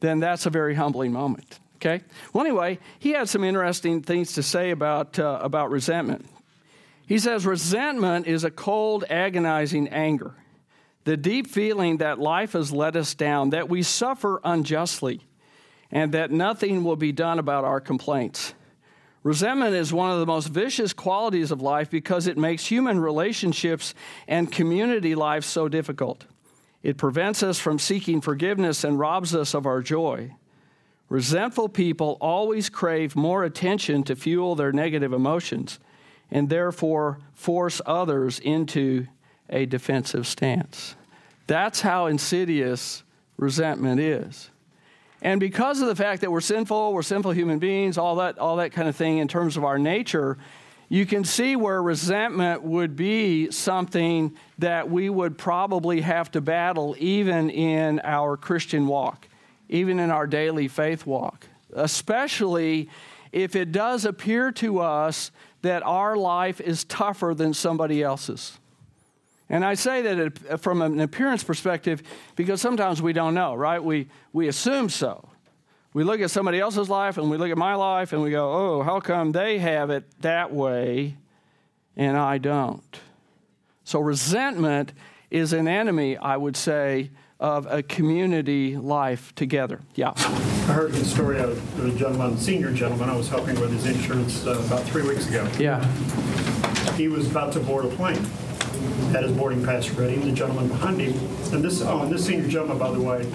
then 0.00 0.20
that's 0.20 0.46
a 0.46 0.50
very 0.50 0.74
humbling 0.74 1.12
moment. 1.12 1.58
Okay. 1.76 2.04
Well, 2.32 2.44
anyway, 2.44 2.78
he 3.00 3.10
had 3.10 3.28
some 3.28 3.42
interesting 3.42 4.02
things 4.02 4.34
to 4.34 4.42
say 4.42 4.70
about 4.70 5.18
uh, 5.18 5.40
about 5.42 5.70
resentment. 5.70 6.28
He 7.12 7.18
says 7.18 7.44
resentment 7.44 8.26
is 8.26 8.42
a 8.42 8.50
cold, 8.50 9.04
agonizing 9.10 9.88
anger, 9.88 10.34
the 11.04 11.18
deep 11.18 11.46
feeling 11.46 11.98
that 11.98 12.18
life 12.18 12.54
has 12.54 12.72
let 12.72 12.96
us 12.96 13.14
down, 13.14 13.50
that 13.50 13.68
we 13.68 13.82
suffer 13.82 14.40
unjustly, 14.42 15.20
and 15.90 16.12
that 16.12 16.30
nothing 16.30 16.84
will 16.84 16.96
be 16.96 17.12
done 17.12 17.38
about 17.38 17.64
our 17.64 17.82
complaints. 17.82 18.54
Resentment 19.24 19.74
is 19.74 19.92
one 19.92 20.10
of 20.10 20.20
the 20.20 20.26
most 20.26 20.46
vicious 20.46 20.94
qualities 20.94 21.50
of 21.50 21.60
life 21.60 21.90
because 21.90 22.26
it 22.26 22.38
makes 22.38 22.64
human 22.64 22.98
relationships 22.98 23.92
and 24.26 24.50
community 24.50 25.14
life 25.14 25.44
so 25.44 25.68
difficult. 25.68 26.24
It 26.82 26.96
prevents 26.96 27.42
us 27.42 27.58
from 27.58 27.78
seeking 27.78 28.22
forgiveness 28.22 28.84
and 28.84 28.98
robs 28.98 29.34
us 29.34 29.52
of 29.52 29.66
our 29.66 29.82
joy. 29.82 30.34
Resentful 31.10 31.68
people 31.68 32.16
always 32.22 32.70
crave 32.70 33.14
more 33.14 33.44
attention 33.44 34.02
to 34.04 34.16
fuel 34.16 34.54
their 34.54 34.72
negative 34.72 35.12
emotions 35.12 35.78
and 36.32 36.48
therefore 36.48 37.18
force 37.34 37.80
others 37.86 38.40
into 38.40 39.06
a 39.50 39.66
defensive 39.66 40.26
stance. 40.26 40.96
That's 41.46 41.82
how 41.82 42.06
insidious 42.06 43.04
resentment 43.36 44.00
is. 44.00 44.50
And 45.20 45.38
because 45.38 45.80
of 45.80 45.86
the 45.86 45.94
fact 45.94 46.22
that 46.22 46.32
we're 46.32 46.40
sinful, 46.40 46.94
we're 46.94 47.02
sinful 47.02 47.32
human 47.32 47.58
beings, 47.58 47.98
all 47.98 48.16
that, 48.16 48.38
all 48.38 48.56
that 48.56 48.72
kind 48.72 48.88
of 48.88 48.96
thing 48.96 49.18
in 49.18 49.28
terms 49.28 49.56
of 49.56 49.62
our 49.62 49.78
nature, 49.78 50.38
you 50.88 51.06
can 51.06 51.22
see 51.22 51.54
where 51.54 51.82
resentment 51.82 52.62
would 52.62 52.96
be 52.96 53.50
something 53.50 54.36
that 54.58 54.90
we 54.90 55.10
would 55.10 55.38
probably 55.38 56.00
have 56.00 56.30
to 56.32 56.40
battle 56.40 56.96
even 56.98 57.50
in 57.50 58.00
our 58.00 58.36
Christian 58.36 58.86
walk, 58.86 59.28
even 59.68 60.00
in 60.00 60.10
our 60.10 60.26
daily 60.26 60.66
faith 60.66 61.06
walk, 61.06 61.46
especially 61.74 62.88
if 63.32 63.54
it 63.54 63.70
does 63.70 64.04
appear 64.04 64.50
to 64.52 64.80
us 64.80 65.30
that 65.62 65.82
our 65.84 66.16
life 66.16 66.60
is 66.60 66.84
tougher 66.84 67.34
than 67.36 67.54
somebody 67.54 68.02
else's. 68.02 68.58
And 69.48 69.64
I 69.64 69.74
say 69.74 70.02
that 70.02 70.60
from 70.60 70.82
an 70.82 71.00
appearance 71.00 71.44
perspective 71.44 72.02
because 72.36 72.60
sometimes 72.60 73.02
we 73.02 73.12
don't 73.12 73.34
know, 73.34 73.54
right? 73.54 73.82
We, 73.82 74.08
we 74.32 74.48
assume 74.48 74.88
so. 74.88 75.28
We 75.92 76.04
look 76.04 76.20
at 76.20 76.30
somebody 76.30 76.58
else's 76.58 76.88
life 76.88 77.18
and 77.18 77.30
we 77.30 77.36
look 77.36 77.50
at 77.50 77.58
my 77.58 77.74
life 77.74 78.12
and 78.12 78.22
we 78.22 78.30
go, 78.30 78.50
oh, 78.50 78.82
how 78.82 79.00
come 79.00 79.32
they 79.32 79.58
have 79.58 79.90
it 79.90 80.04
that 80.22 80.52
way 80.52 81.16
and 81.96 82.16
I 82.16 82.38
don't? 82.38 83.00
So 83.84 84.00
resentment 84.00 84.92
is 85.30 85.52
an 85.52 85.68
enemy, 85.68 86.16
I 86.16 86.36
would 86.36 86.56
say, 86.56 87.10
of 87.42 87.66
a 87.68 87.82
community 87.82 88.76
life 88.76 89.34
together. 89.34 89.80
Yeah. 89.96 90.12
I 90.16 90.74
heard 90.74 90.92
the 90.92 91.04
story 91.04 91.40
of 91.40 91.84
a 91.84 91.90
gentleman, 91.98 92.38
senior 92.38 92.72
gentleman, 92.72 93.10
I 93.10 93.16
was 93.16 93.28
helping 93.28 93.60
with 93.60 93.72
his 93.72 93.84
insurance 93.84 94.46
uh, 94.46 94.62
about 94.64 94.84
three 94.84 95.02
weeks 95.02 95.28
ago. 95.28 95.46
Yeah. 95.58 95.84
He 96.94 97.08
was 97.08 97.28
about 97.28 97.52
to 97.54 97.60
board 97.60 97.84
a 97.84 97.88
plane, 97.88 98.22
had 99.10 99.24
his 99.24 99.32
boarding 99.32 99.64
pass 99.64 99.90
ready, 99.90 100.14
and 100.14 100.22
the 100.22 100.30
gentleman 100.30 100.68
behind 100.68 101.00
him, 101.00 101.14
and 101.52 101.64
this, 101.64 101.82
oh, 101.82 102.02
and 102.02 102.12
this 102.12 102.24
senior 102.24 102.46
gentleman, 102.46 102.78
by 102.78 102.92
the 102.92 103.00
way, 103.00 103.28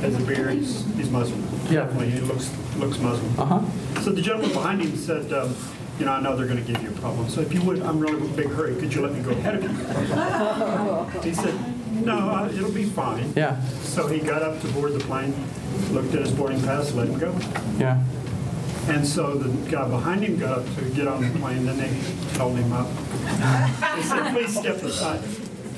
has 0.00 0.14
a 0.14 0.26
beard, 0.26 0.52
he's, 0.52 0.84
he's 0.96 1.08
Muslim. 1.08 1.42
Yeah. 1.72 1.84
Definitely, 1.84 2.10
he 2.10 2.20
looks, 2.20 2.54
looks 2.76 2.98
Muslim. 2.98 3.40
Uh-huh. 3.40 4.00
So 4.02 4.10
the 4.10 4.20
gentleman 4.20 4.52
behind 4.52 4.82
him 4.82 4.94
said, 4.94 5.32
um, 5.32 5.56
you 5.98 6.04
know, 6.04 6.12
I 6.12 6.20
know 6.20 6.36
they're 6.36 6.46
going 6.46 6.62
to 6.62 6.70
give 6.70 6.82
you 6.82 6.90
a 6.90 7.00
problem. 7.00 7.30
So 7.30 7.40
if 7.40 7.54
you 7.54 7.62
would, 7.62 7.80
I'm 7.80 7.98
really 7.98 8.18
in 8.18 8.30
a 8.30 8.36
big 8.36 8.48
hurry. 8.48 8.74
Could 8.74 8.92
you 8.92 9.00
let 9.00 9.14
me 9.14 9.22
go 9.22 9.30
ahead 9.30 9.54
of 9.54 9.62
you? 9.62 9.70
He 11.22 11.32
said, 11.32 11.54
no, 11.94 12.30
uh, 12.30 12.48
it'll 12.52 12.70
be 12.72 12.84
fine. 12.84 13.32
Yeah. 13.36 13.62
So 13.82 14.06
he 14.06 14.20
got 14.20 14.42
up 14.42 14.60
to 14.60 14.68
board 14.68 14.92
the 14.92 15.00
plane, 15.00 15.34
looked 15.90 16.14
at 16.14 16.20
his 16.20 16.32
boarding 16.32 16.60
pass, 16.62 16.92
let 16.92 17.08
him 17.08 17.18
go. 17.18 17.36
Yeah. 17.78 18.02
And 18.88 19.06
so 19.06 19.34
the 19.34 19.70
guy 19.70 19.88
behind 19.88 20.22
him 20.24 20.38
got 20.38 20.58
up 20.58 20.76
to 20.76 20.84
get 20.90 21.08
on 21.08 21.22
the 21.22 21.38
plane, 21.38 21.64
then 21.64 21.78
they 21.78 21.88
held 22.36 22.56
him 22.56 22.72
up. 22.72 22.88
They 23.96 24.02
said, 24.02 24.32
please 24.32 24.58
step 24.58 24.82
aside. 24.82 25.22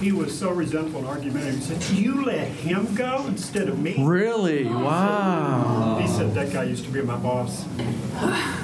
He 0.00 0.12
was 0.12 0.38
so 0.38 0.50
resentful 0.50 1.00
and 1.00 1.08
argumentative. 1.08 1.58
He 1.58 1.62
said, 1.82 1.96
you 1.98 2.22
let 2.24 2.46
him 2.48 2.94
go 2.94 3.24
instead 3.28 3.68
of 3.68 3.78
me? 3.78 3.96
Really? 4.04 4.66
Wow. 4.66 5.96
He 6.00 6.06
said, 6.06 6.34
that 6.34 6.52
guy 6.52 6.64
used 6.64 6.84
to 6.84 6.90
be 6.90 7.00
my 7.00 7.16
boss. 7.16 7.64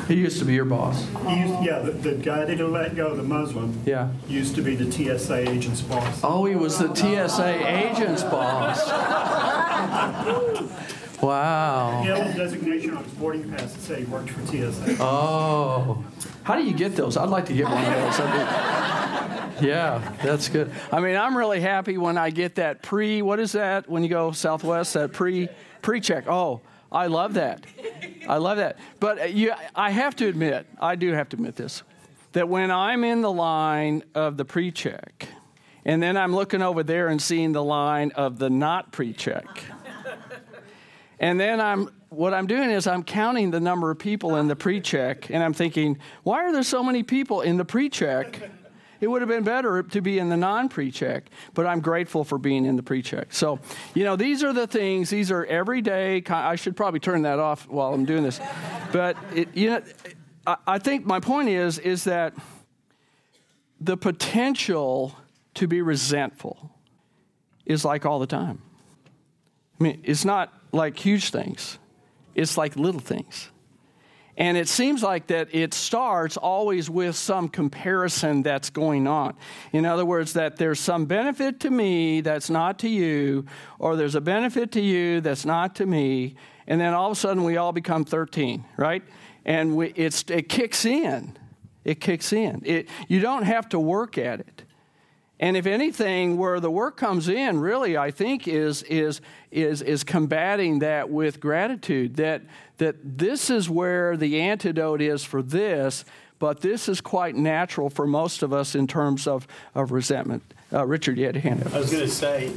He 0.09 0.15
used 0.15 0.39
to 0.41 0.45
be 0.45 0.53
your 0.53 0.67
boss. 0.67 1.07
He 1.27 1.41
used, 1.41 1.63
yeah, 1.65 1.79
the, 1.79 1.93
the 1.93 2.15
guy 2.17 2.45
that 2.45 2.55
he 2.57 2.63
let 2.63 2.95
go, 2.97 3.17
the 3.17 3.23
Muslim, 3.23 3.81
Yeah. 3.87 4.11
used 4.29 4.55
to 4.57 4.63
be 4.63 4.77
the 4.77 4.91
TSA 4.93 5.49
agent's 5.51 5.81
boss. 5.81 6.21
Oh, 6.23 6.45
he 6.45 6.55
was 6.55 6.77
the 6.79 6.95
TSA 6.95 7.67
agent's 7.67 8.23
boss. 8.25 8.87
Wow. 11.23 12.01
He 12.03 12.09
had 12.09 12.27
a 12.27 12.35
designation 12.35 12.97
on 12.97 13.05
his 13.05 13.13
boarding 13.13 13.49
pass 13.49 13.73
that 13.73 13.81
said 13.81 13.99
he 14.01 14.05
worked 14.07 14.31
for 14.31 14.45
TSA. 14.45 14.97
Oh. 15.01 16.05
How 16.43 16.57
do 16.57 16.65
you 16.65 16.75
get 16.75 16.97
those? 16.97 17.17
I'd 17.17 17.29
like 17.29 17.47
to 17.47 17.53
get 17.55 17.67
one 17.67 17.79
of 17.79 17.85
those. 17.85 18.19
Yeah, 19.63 20.17
that's 20.23 20.49
good. 20.49 20.73
I 20.91 21.01
mean, 21.01 21.17
I'm 21.17 21.37
really 21.37 21.61
happy 21.61 21.97
when 21.97 22.19
I 22.19 22.31
get 22.31 22.57
that 22.57 22.83
pre, 22.83 23.23
what 23.23 23.39
is 23.39 23.53
that 23.53 23.89
when 23.89 24.03
you 24.03 24.09
go 24.09 24.33
Southwest, 24.33 24.95
that 24.95 25.13
pre 25.13 25.49
pre 25.83 26.01
check. 26.01 26.27
Oh, 26.27 26.61
I 26.91 27.07
love 27.07 27.35
that. 27.35 27.65
I 28.29 28.39
love 28.39 28.57
that. 28.59 28.79
But 29.01 29.21
uh, 29.21 29.25
you, 29.25 29.53
I 29.75 29.91
have 29.91 30.17
to 30.17 30.27
admit, 30.27 30.67
I 30.81 30.97
do 30.97 31.13
have 31.13 31.29
to 31.31 31.37
admit 31.37 31.57
this, 31.57 31.83
that 32.33 32.49
when 32.49 32.71
I'm 32.71 33.05
in 33.05 33.21
the 33.21 33.33
line 33.33 34.03
of 34.15 34.37
the 34.37 34.45
pre 34.45 34.73
check, 34.73 35.29
and 35.85 36.03
then 36.03 36.17
I'm 36.17 36.35
looking 36.35 36.61
over 36.61 36.83
there 36.83 37.09
and 37.09 37.23
seeing 37.23 37.53
the 37.53 37.65
line 37.65 38.11
of 38.17 38.39
the 38.39 38.51
not 38.51 38.93
pre 38.93 39.13
check, 39.13 39.47
and 41.21 41.39
then 41.39 41.61
I'm 41.61 41.89
what 42.13 42.35
I'm 42.35 42.47
doing 42.47 42.71
is 42.71 42.87
I'm 42.87 43.05
counting 43.05 43.51
the 43.51 43.61
number 43.61 43.91
of 43.91 43.99
people 43.99 44.37
in 44.37 44.47
the 44.47 44.55
pre-check, 44.55 45.31
and 45.31 45.43
I'm 45.43 45.55
thinking, 45.55 45.99
why 46.25 46.45
are 46.45 46.53
there 46.53 46.63
so 46.63 46.83
many 46.83 47.03
people 47.03 47.41
in 47.41 47.57
the 47.57 47.65
pre-check? 47.65 48.51
It 49.03 49.11
would 49.11 49.21
have 49.21 49.29
been 49.29 49.43
better 49.43 49.83
to 49.83 50.01
be 50.01 50.21
in 50.21 50.29
the 50.29 50.37
non-pre-check, 50.37 51.29
but 51.55 51.67
I'm 51.67 51.81
grateful 51.81 52.23
for 52.23 52.39
being 52.39 52.65
in 52.65 52.77
the 52.77 52.85
pre-check. 52.85 53.33
So, 53.33 53.59
you 53.95 54.05
know, 54.05 54.15
these 54.15 54.45
are 54.45 54.53
the 54.53 54.69
things. 54.69 55.11
These 55.11 55.33
are 55.33 55.45
everyday. 55.45 56.23
I 56.29 56.55
should 56.55 56.77
probably 56.77 57.01
turn 57.01 57.23
that 57.23 57.41
off 57.41 57.69
while 57.69 57.93
I'm 57.93 58.05
doing 58.05 58.23
this, 58.23 58.41
but 58.93 59.17
it, 59.35 59.49
you 59.57 59.71
know, 59.71 59.83
I, 60.47 60.57
I 60.69 60.79
think 60.79 61.05
my 61.05 61.19
point 61.19 61.49
is 61.49 61.81
is 61.81 62.05
that 62.05 62.33
the 63.81 63.97
potential 63.97 65.17
to 65.55 65.67
be 65.67 65.83
resentful 65.83 66.71
is 67.67 67.85
like 67.85 68.07
all 68.07 68.21
the 68.21 68.27
time. 68.29 68.63
I 69.81 69.83
mean, 69.83 70.03
it's 70.05 70.25
not 70.25 70.53
like 70.71 70.97
huge 70.97 71.31
things, 71.31 71.77
it's 72.37 72.57
like 72.57 72.77
little 72.77 73.01
things. 73.01 73.51
And 74.37 74.57
it 74.57 74.67
seems 74.67 75.03
like 75.03 75.27
that 75.27 75.49
it 75.53 75.75
starts 75.75 76.39
always 76.39 76.89
with 76.89 77.17
some 77.17 77.49
comparison 77.49 78.43
that's 78.43 78.71
going 78.71 79.07
on. 79.07 79.35
In 79.73 79.85
other 79.85 80.07
words, 80.07 80.33
that 80.33 80.57
there's 80.57 80.81
some 80.81 81.05
benefit 81.05 81.61
to 81.61 81.71
me 81.71 82.23
that's 82.23 82.49
not 82.49 82.79
to 82.81 82.89
you, 82.89 83.45
or 83.79 83.95
there's 83.95 84.15
a 84.15 84.23
benefit 84.23 84.73
to 84.73 84.81
you 84.81 85.21
that's 85.21 85.45
not 85.45 85.75
to 85.77 85.87
me, 85.87 86.37
and 86.67 86.81
then 86.81 86.95
all 86.95 87.11
of 87.11 87.17
a 87.17 87.21
sudden 87.21 87.45
we 87.45 87.59
all 87.59 87.73
become 87.73 88.05
13, 88.05 88.65
right? 88.77 89.03
And 89.45 89.77
we, 89.77 89.89
it's, 89.97 90.25
it 90.29 90.49
kicks 90.49 90.85
in. 90.85 91.37
It 91.85 92.01
kicks 92.01 92.33
in. 92.33 92.63
It, 92.65 92.89
you 93.09 93.21
don't 93.21 93.43
have 93.43 93.69
to 93.71 93.79
work 93.79 94.17
at 94.17 94.41
it. 94.41 94.65
And 95.41 95.57
if 95.57 95.67
anything, 95.67 96.37
where 96.37 96.61
the 96.61 96.71
work 96.71 96.97
comes 96.97 97.29
in, 97.29 97.59
really, 97.59 97.97
I 97.97 98.13
think, 98.13 98.47
is, 98.47 98.85
is, 98.85 99.21
is, 99.51 99.83
is 99.83 100.05
combating 100.05 100.79
that 100.79 101.11
with 101.11 101.41
gratitude. 101.41 102.15
That, 102.15 102.43
that 102.83 102.97
this 103.17 103.49
is 103.49 103.71
where 103.71 104.17
the 104.17 104.41
antidote 104.41 105.01
is 105.01 105.23
for 105.23 105.41
this, 105.41 106.05
but 106.41 106.63
this 106.63 106.89
is 106.89 107.01
quite 107.01 107.37
natural 107.37 107.89
for 107.89 108.09
most 108.09 108.43
of 108.43 108.53
us 108.53 108.75
in 108.75 108.89
terms 108.89 109.29
of, 109.29 109.47
of 109.73 109.93
resentment. 109.93 110.43
Uh, 110.73 110.85
Richard, 110.85 111.17
you 111.17 111.27
had 111.27 111.37
a 111.37 111.41
hand 111.41 111.65
up. 111.65 111.73
I 111.73 111.79
was 111.79 111.93
going 111.93 112.03
to 112.03 112.11
say, 112.11 112.53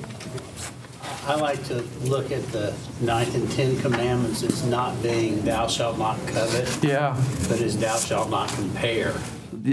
I 1.28 1.36
like 1.36 1.64
to 1.66 1.84
look 2.06 2.32
at 2.32 2.42
the 2.48 2.74
ninth 3.02 3.36
and 3.36 3.52
ten 3.52 3.80
commandments 3.82 4.42
as 4.42 4.66
not 4.66 5.00
being 5.04 5.44
thou 5.44 5.68
shalt 5.68 6.00
not 6.00 6.18
covet, 6.26 6.84
Yeah. 6.84 7.16
but 7.48 7.62
as 7.62 7.78
thou 7.78 7.96
shalt 7.98 8.32
not 8.32 8.50
compare. 8.50 9.14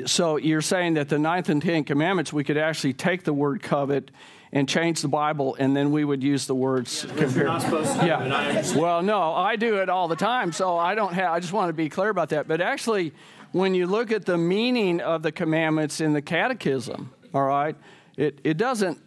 So 0.04 0.36
you're 0.36 0.60
saying 0.60 0.94
that 0.94 1.08
the 1.08 1.18
ninth 1.18 1.48
and 1.48 1.62
tenth 1.62 1.86
commandments, 1.86 2.30
we 2.30 2.44
could 2.44 2.58
actually 2.58 2.92
take 2.92 3.24
the 3.24 3.32
word 3.32 3.62
covet 3.62 4.10
and 4.52 4.68
change 4.68 5.00
the 5.00 5.08
Bible, 5.08 5.56
and 5.58 5.74
then 5.74 5.92
we 5.92 6.04
would 6.04 6.22
use 6.22 6.46
the 6.46 6.54
words 6.54 7.04
You're 7.04 7.16
compare. 7.16 7.44
not 7.44 7.62
supposed 7.62 7.92
to 7.94 8.00
do 8.00 8.06
it, 8.06 8.12
I 8.12 8.50
Yeah. 8.60 8.76
Well, 8.76 9.02
no, 9.02 9.32
I 9.32 9.56
do 9.56 9.76
it 9.76 9.88
all 9.88 10.08
the 10.08 10.16
time, 10.16 10.52
so 10.52 10.76
I 10.76 10.94
don't 10.94 11.14
have. 11.14 11.32
I 11.32 11.40
just 11.40 11.52
want 11.52 11.70
to 11.70 11.72
be 11.72 11.88
clear 11.88 12.10
about 12.10 12.28
that. 12.30 12.46
But 12.46 12.60
actually, 12.60 13.14
when 13.52 13.74
you 13.74 13.86
look 13.86 14.12
at 14.12 14.26
the 14.26 14.36
meaning 14.36 15.00
of 15.00 15.22
the 15.22 15.32
commandments 15.32 16.00
in 16.00 16.12
the 16.12 16.22
Catechism, 16.22 17.12
all 17.32 17.44
right, 17.44 17.76
it 18.16 18.40
it 18.44 18.58
doesn't 18.58 18.98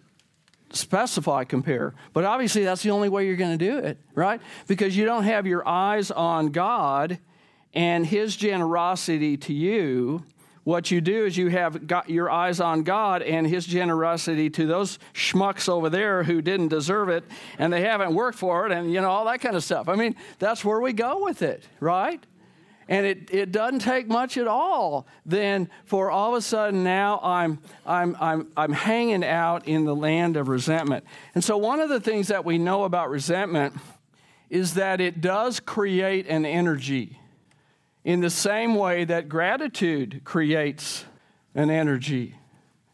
specify 0.72 1.44
compare. 1.44 1.94
But 2.14 2.26
obviously, 2.26 2.64
that's 2.64 2.82
the 2.82 2.92
only 2.92 3.10
way 3.10 3.28
you're 3.28 3.36
going 3.36 3.58
to 3.58 3.66
do 3.66 3.78
it, 3.78 4.00
right? 4.16 4.42
Because 4.68 4.98
you 4.98 5.06
don't 5.06 5.24
have 5.24 5.46
your 5.46 5.68
eyes 5.68 6.10
on 6.10 6.48
God 6.48 7.20
and 7.74 8.06
His 8.06 8.36
generosity 8.36 9.38
to 9.38 9.54
you. 9.54 10.24
What 10.66 10.90
you 10.90 11.00
do 11.00 11.26
is 11.26 11.38
you 11.38 11.50
have 11.50 11.86
got 11.86 12.10
your 12.10 12.28
eyes 12.28 12.60
on 12.60 12.82
God 12.82 13.22
and 13.22 13.46
His 13.46 13.68
generosity 13.68 14.50
to 14.50 14.66
those 14.66 14.98
schmucks 15.14 15.70
over 15.70 15.92
there 15.92 16.24
who 16.24 16.42
didn't 16.42 16.70
deserve 16.70 17.08
it 17.08 17.24
and 17.60 17.72
they 17.72 17.82
haven't 17.82 18.16
worked 18.16 18.40
for 18.40 18.66
it 18.66 18.72
and 18.72 18.92
you 18.92 19.00
know 19.00 19.10
all 19.12 19.26
that 19.26 19.42
kind 19.42 19.56
of 19.56 19.64
stuff. 19.64 19.88
I 19.88 19.94
mean, 19.94 20.16
that's 20.40 20.66
where 20.66 20.82
we 20.82 20.92
go 20.92 21.24
with 21.24 21.44
it, 21.44 21.64
right? 21.80 22.22
And 22.90 23.06
it, 23.06 23.32
it 23.32 23.52
doesn't 23.52 23.80
take 23.80 24.08
much 24.08 24.38
at 24.38 24.48
all 24.48 25.06
then 25.24 25.70
for 25.86 26.10
all 26.10 26.32
of 26.32 26.38
a 26.40 26.42
sudden 26.42 26.84
now 26.84 27.20
I'm, 27.22 27.60
I'm, 27.86 28.18
I'm, 28.20 28.48
I'm 28.58 28.74
hanging 28.74 29.24
out 29.24 29.68
in 29.68 29.86
the 29.86 29.96
land 29.96 30.36
of 30.36 30.48
resentment. 30.48 31.06
And 31.36 31.44
so, 31.44 31.58
one 31.58 31.80
of 31.80 31.90
the 31.90 32.00
things 32.00 32.30
that 32.30 32.44
we 32.44 32.58
know 32.58 32.86
about 32.86 33.12
resentment 33.12 33.76
is 34.50 34.74
that 34.74 35.00
it 35.00 35.22
does 35.22 35.60
create 35.60 36.26
an 36.28 36.44
energy 36.44 37.20
in 38.06 38.22
the 38.22 38.30
same 38.30 38.76
way 38.76 39.04
that 39.04 39.28
gratitude 39.28 40.22
creates 40.24 41.04
an 41.56 41.72
energy. 41.72 42.36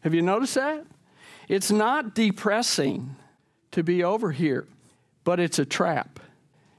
Have 0.00 0.14
you 0.14 0.22
noticed 0.22 0.54
that? 0.56 0.84
It's 1.48 1.70
not 1.70 2.14
depressing 2.14 3.14
to 3.72 3.84
be 3.84 4.02
over 4.02 4.32
here, 4.32 4.66
but 5.22 5.38
it's 5.38 5.58
a 5.58 5.66
trap. 5.66 6.18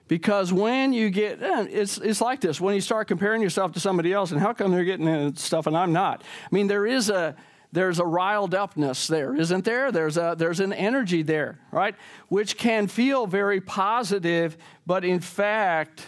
Because 0.08 0.52
when 0.52 0.94
you 0.94 1.12
get, 1.12 1.42
eh, 1.42 1.68
it's, 1.70 2.00
it's 2.00 2.22
like 2.22 2.42
this 2.42 2.60
when 2.60 2.76
you 2.76 2.82
start 2.82 3.08
comparing 3.08 3.42
yourself 3.42 3.72
to 3.74 3.80
somebody 3.80 4.12
else, 4.12 4.32
and 4.32 4.42
how 4.42 4.52
come 4.52 4.72
they're 4.72 4.84
getting 4.84 5.08
in 5.08 5.36
stuff 5.36 5.68
and 5.68 5.78
I'm 5.78 5.94
not? 5.94 6.24
I 6.24 6.56
mean, 6.56 6.68
there 6.68 6.88
is 6.88 7.10
a, 7.10 7.36
there's 7.72 8.00
a 8.00 8.06
riled 8.06 8.56
upness 8.56 9.08
there, 9.08 9.36
isn't 9.36 9.64
there? 9.64 9.92
There's, 9.92 10.18
a, 10.18 10.36
there's 10.38 10.60
an 10.60 10.74
energy 10.74 11.22
there, 11.22 11.60
right? 11.72 11.96
Which 12.30 12.58
can 12.58 12.88
feel 12.88 13.28
very 13.28 13.62
positive, 13.62 14.58
but 14.86 15.06
in 15.06 15.20
fact, 15.20 16.06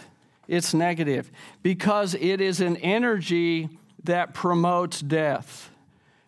it's 0.48 0.74
negative 0.74 1.30
because 1.62 2.14
it 2.14 2.40
is 2.40 2.60
an 2.60 2.76
energy 2.78 3.68
that 4.04 4.34
promotes 4.34 5.00
death. 5.00 5.70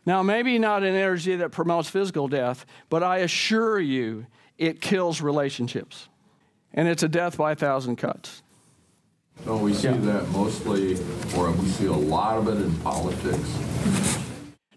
Now, 0.05 0.23
maybe 0.23 0.59
not 0.59 0.83
an 0.83 0.95
energy 0.95 1.37
that 1.37 1.51
promotes 1.53 1.89
physical 1.89 2.29
death, 2.29 2.65
but 2.89 3.03
I 3.03 3.19
assure 3.19 3.79
you, 3.79 4.27
it 4.57 4.81
kills 4.81 5.21
relationships. 5.21 6.09
And 6.73 6.89
it's 6.89 7.03
a 7.03 7.09
death 7.09 7.37
by 7.37 7.53
a 7.53 7.55
thousand 7.57 7.97
cuts. 7.97 8.43
So 9.45 9.57
we 9.57 9.73
see 9.73 9.89
Yeah. 9.89 9.97
that 9.99 10.29
mostly, 10.31 10.95
or 11.37 11.51
we 11.53 11.69
see 11.69 11.87
a 11.87 11.93
lot 11.93 12.39
of 12.39 12.49
it 12.49 12.57
in 12.61 12.75
politics. 12.79 13.49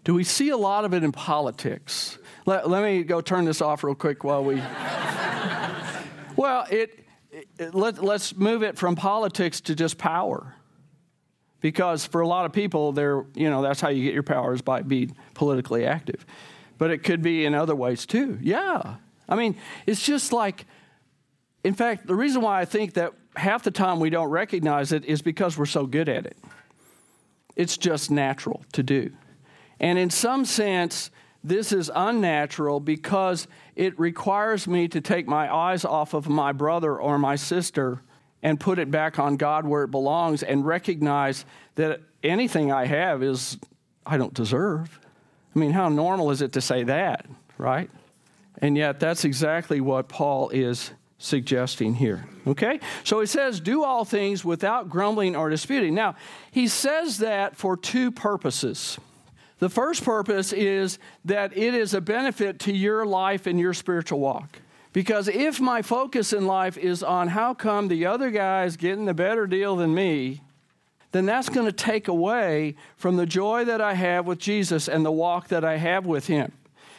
Do 0.04 0.14
we 0.14 0.24
see 0.24 0.50
a 0.50 0.56
lot 0.56 0.84
of 0.84 0.94
it 0.94 1.02
in 1.02 1.12
politics? 1.12 2.18
Let, 2.44 2.68
let 2.68 2.82
me 2.82 3.02
go 3.02 3.20
turn 3.20 3.44
this 3.44 3.60
off 3.60 3.84
real 3.84 3.94
quick 3.94 4.24
while 4.24 4.44
we. 4.44 4.56
well, 6.36 6.66
it, 6.70 7.04
let, 7.72 8.02
let's 8.02 8.36
move 8.36 8.62
it 8.62 8.76
from 8.76 8.96
politics 8.96 9.60
to 9.62 9.74
just 9.74 9.98
power. 9.98 10.54
Because 11.60 12.04
for 12.04 12.20
a 12.20 12.26
lot 12.26 12.44
of 12.44 12.52
people, 12.52 12.92
they're, 12.92 13.24
you 13.34 13.48
know, 13.48 13.62
that's 13.62 13.80
how 13.80 13.88
you 13.88 14.02
get 14.02 14.14
your 14.14 14.24
power 14.24 14.52
is 14.52 14.62
by 14.62 14.82
being 14.82 15.16
politically 15.34 15.86
active. 15.86 16.26
But 16.76 16.90
it 16.90 17.04
could 17.04 17.22
be 17.22 17.44
in 17.44 17.54
other 17.54 17.76
ways 17.76 18.04
too. 18.04 18.38
Yeah. 18.42 18.96
I 19.28 19.36
mean, 19.36 19.56
it's 19.86 20.04
just 20.04 20.32
like, 20.32 20.66
in 21.62 21.74
fact, 21.74 22.06
the 22.06 22.14
reason 22.14 22.42
why 22.42 22.60
I 22.60 22.64
think 22.64 22.94
that 22.94 23.12
half 23.36 23.62
the 23.62 23.70
time 23.70 24.00
we 24.00 24.10
don't 24.10 24.28
recognize 24.28 24.92
it 24.92 25.04
is 25.04 25.22
because 25.22 25.56
we're 25.56 25.66
so 25.66 25.86
good 25.86 26.08
at 26.08 26.26
it. 26.26 26.36
It's 27.54 27.76
just 27.76 28.10
natural 28.10 28.64
to 28.72 28.82
do. 28.82 29.12
And 29.78 29.98
in 29.98 30.10
some 30.10 30.44
sense, 30.44 31.10
this 31.44 31.72
is 31.72 31.90
unnatural 31.94 32.80
because 32.80 33.48
it 33.74 33.98
requires 33.98 34.66
me 34.66 34.88
to 34.88 35.00
take 35.00 35.26
my 35.26 35.52
eyes 35.52 35.84
off 35.84 36.14
of 36.14 36.28
my 36.28 36.52
brother 36.52 36.96
or 36.96 37.18
my 37.18 37.36
sister 37.36 38.02
and 38.42 38.58
put 38.58 38.78
it 38.78 38.90
back 38.90 39.18
on 39.18 39.36
God 39.36 39.66
where 39.66 39.84
it 39.84 39.90
belongs 39.90 40.42
and 40.42 40.64
recognize 40.64 41.44
that 41.76 42.00
anything 42.22 42.72
I 42.72 42.86
have 42.86 43.22
is 43.22 43.58
I 44.04 44.16
don't 44.16 44.34
deserve. 44.34 45.00
I 45.54 45.58
mean, 45.58 45.72
how 45.72 45.88
normal 45.88 46.30
is 46.30 46.42
it 46.42 46.52
to 46.54 46.60
say 46.60 46.84
that, 46.84 47.26
right? 47.58 47.90
And 48.58 48.76
yet, 48.76 49.00
that's 49.00 49.24
exactly 49.24 49.80
what 49.80 50.08
Paul 50.08 50.50
is 50.50 50.92
suggesting 51.18 51.94
here. 51.94 52.26
Okay? 52.46 52.80
So 53.04 53.20
he 53.20 53.26
says, 53.26 53.60
do 53.60 53.84
all 53.84 54.04
things 54.04 54.44
without 54.44 54.88
grumbling 54.88 55.36
or 55.36 55.50
disputing. 55.50 55.94
Now, 55.94 56.16
he 56.50 56.68
says 56.68 57.18
that 57.18 57.56
for 57.56 57.76
two 57.76 58.10
purposes. 58.10 58.98
The 59.62 59.70
first 59.70 60.02
purpose 60.04 60.52
is 60.52 60.98
that 61.24 61.56
it 61.56 61.72
is 61.72 61.94
a 61.94 62.00
benefit 62.00 62.58
to 62.62 62.72
your 62.72 63.06
life 63.06 63.46
and 63.46 63.60
your 63.60 63.72
spiritual 63.74 64.18
walk. 64.18 64.58
Because 64.92 65.28
if 65.28 65.60
my 65.60 65.82
focus 65.82 66.32
in 66.32 66.48
life 66.48 66.76
is 66.76 67.04
on 67.04 67.28
how 67.28 67.54
come 67.54 67.86
the 67.86 68.06
other 68.06 68.32
guy's 68.32 68.76
getting 68.76 69.04
the 69.04 69.14
better 69.14 69.46
deal 69.46 69.76
than 69.76 69.94
me, 69.94 70.42
then 71.12 71.26
that's 71.26 71.48
going 71.48 71.66
to 71.66 71.72
take 71.72 72.08
away 72.08 72.74
from 72.96 73.14
the 73.14 73.24
joy 73.24 73.64
that 73.66 73.80
I 73.80 73.94
have 73.94 74.26
with 74.26 74.40
Jesus 74.40 74.88
and 74.88 75.06
the 75.06 75.12
walk 75.12 75.46
that 75.46 75.64
I 75.64 75.76
have 75.76 76.06
with 76.06 76.26
Him. 76.26 76.50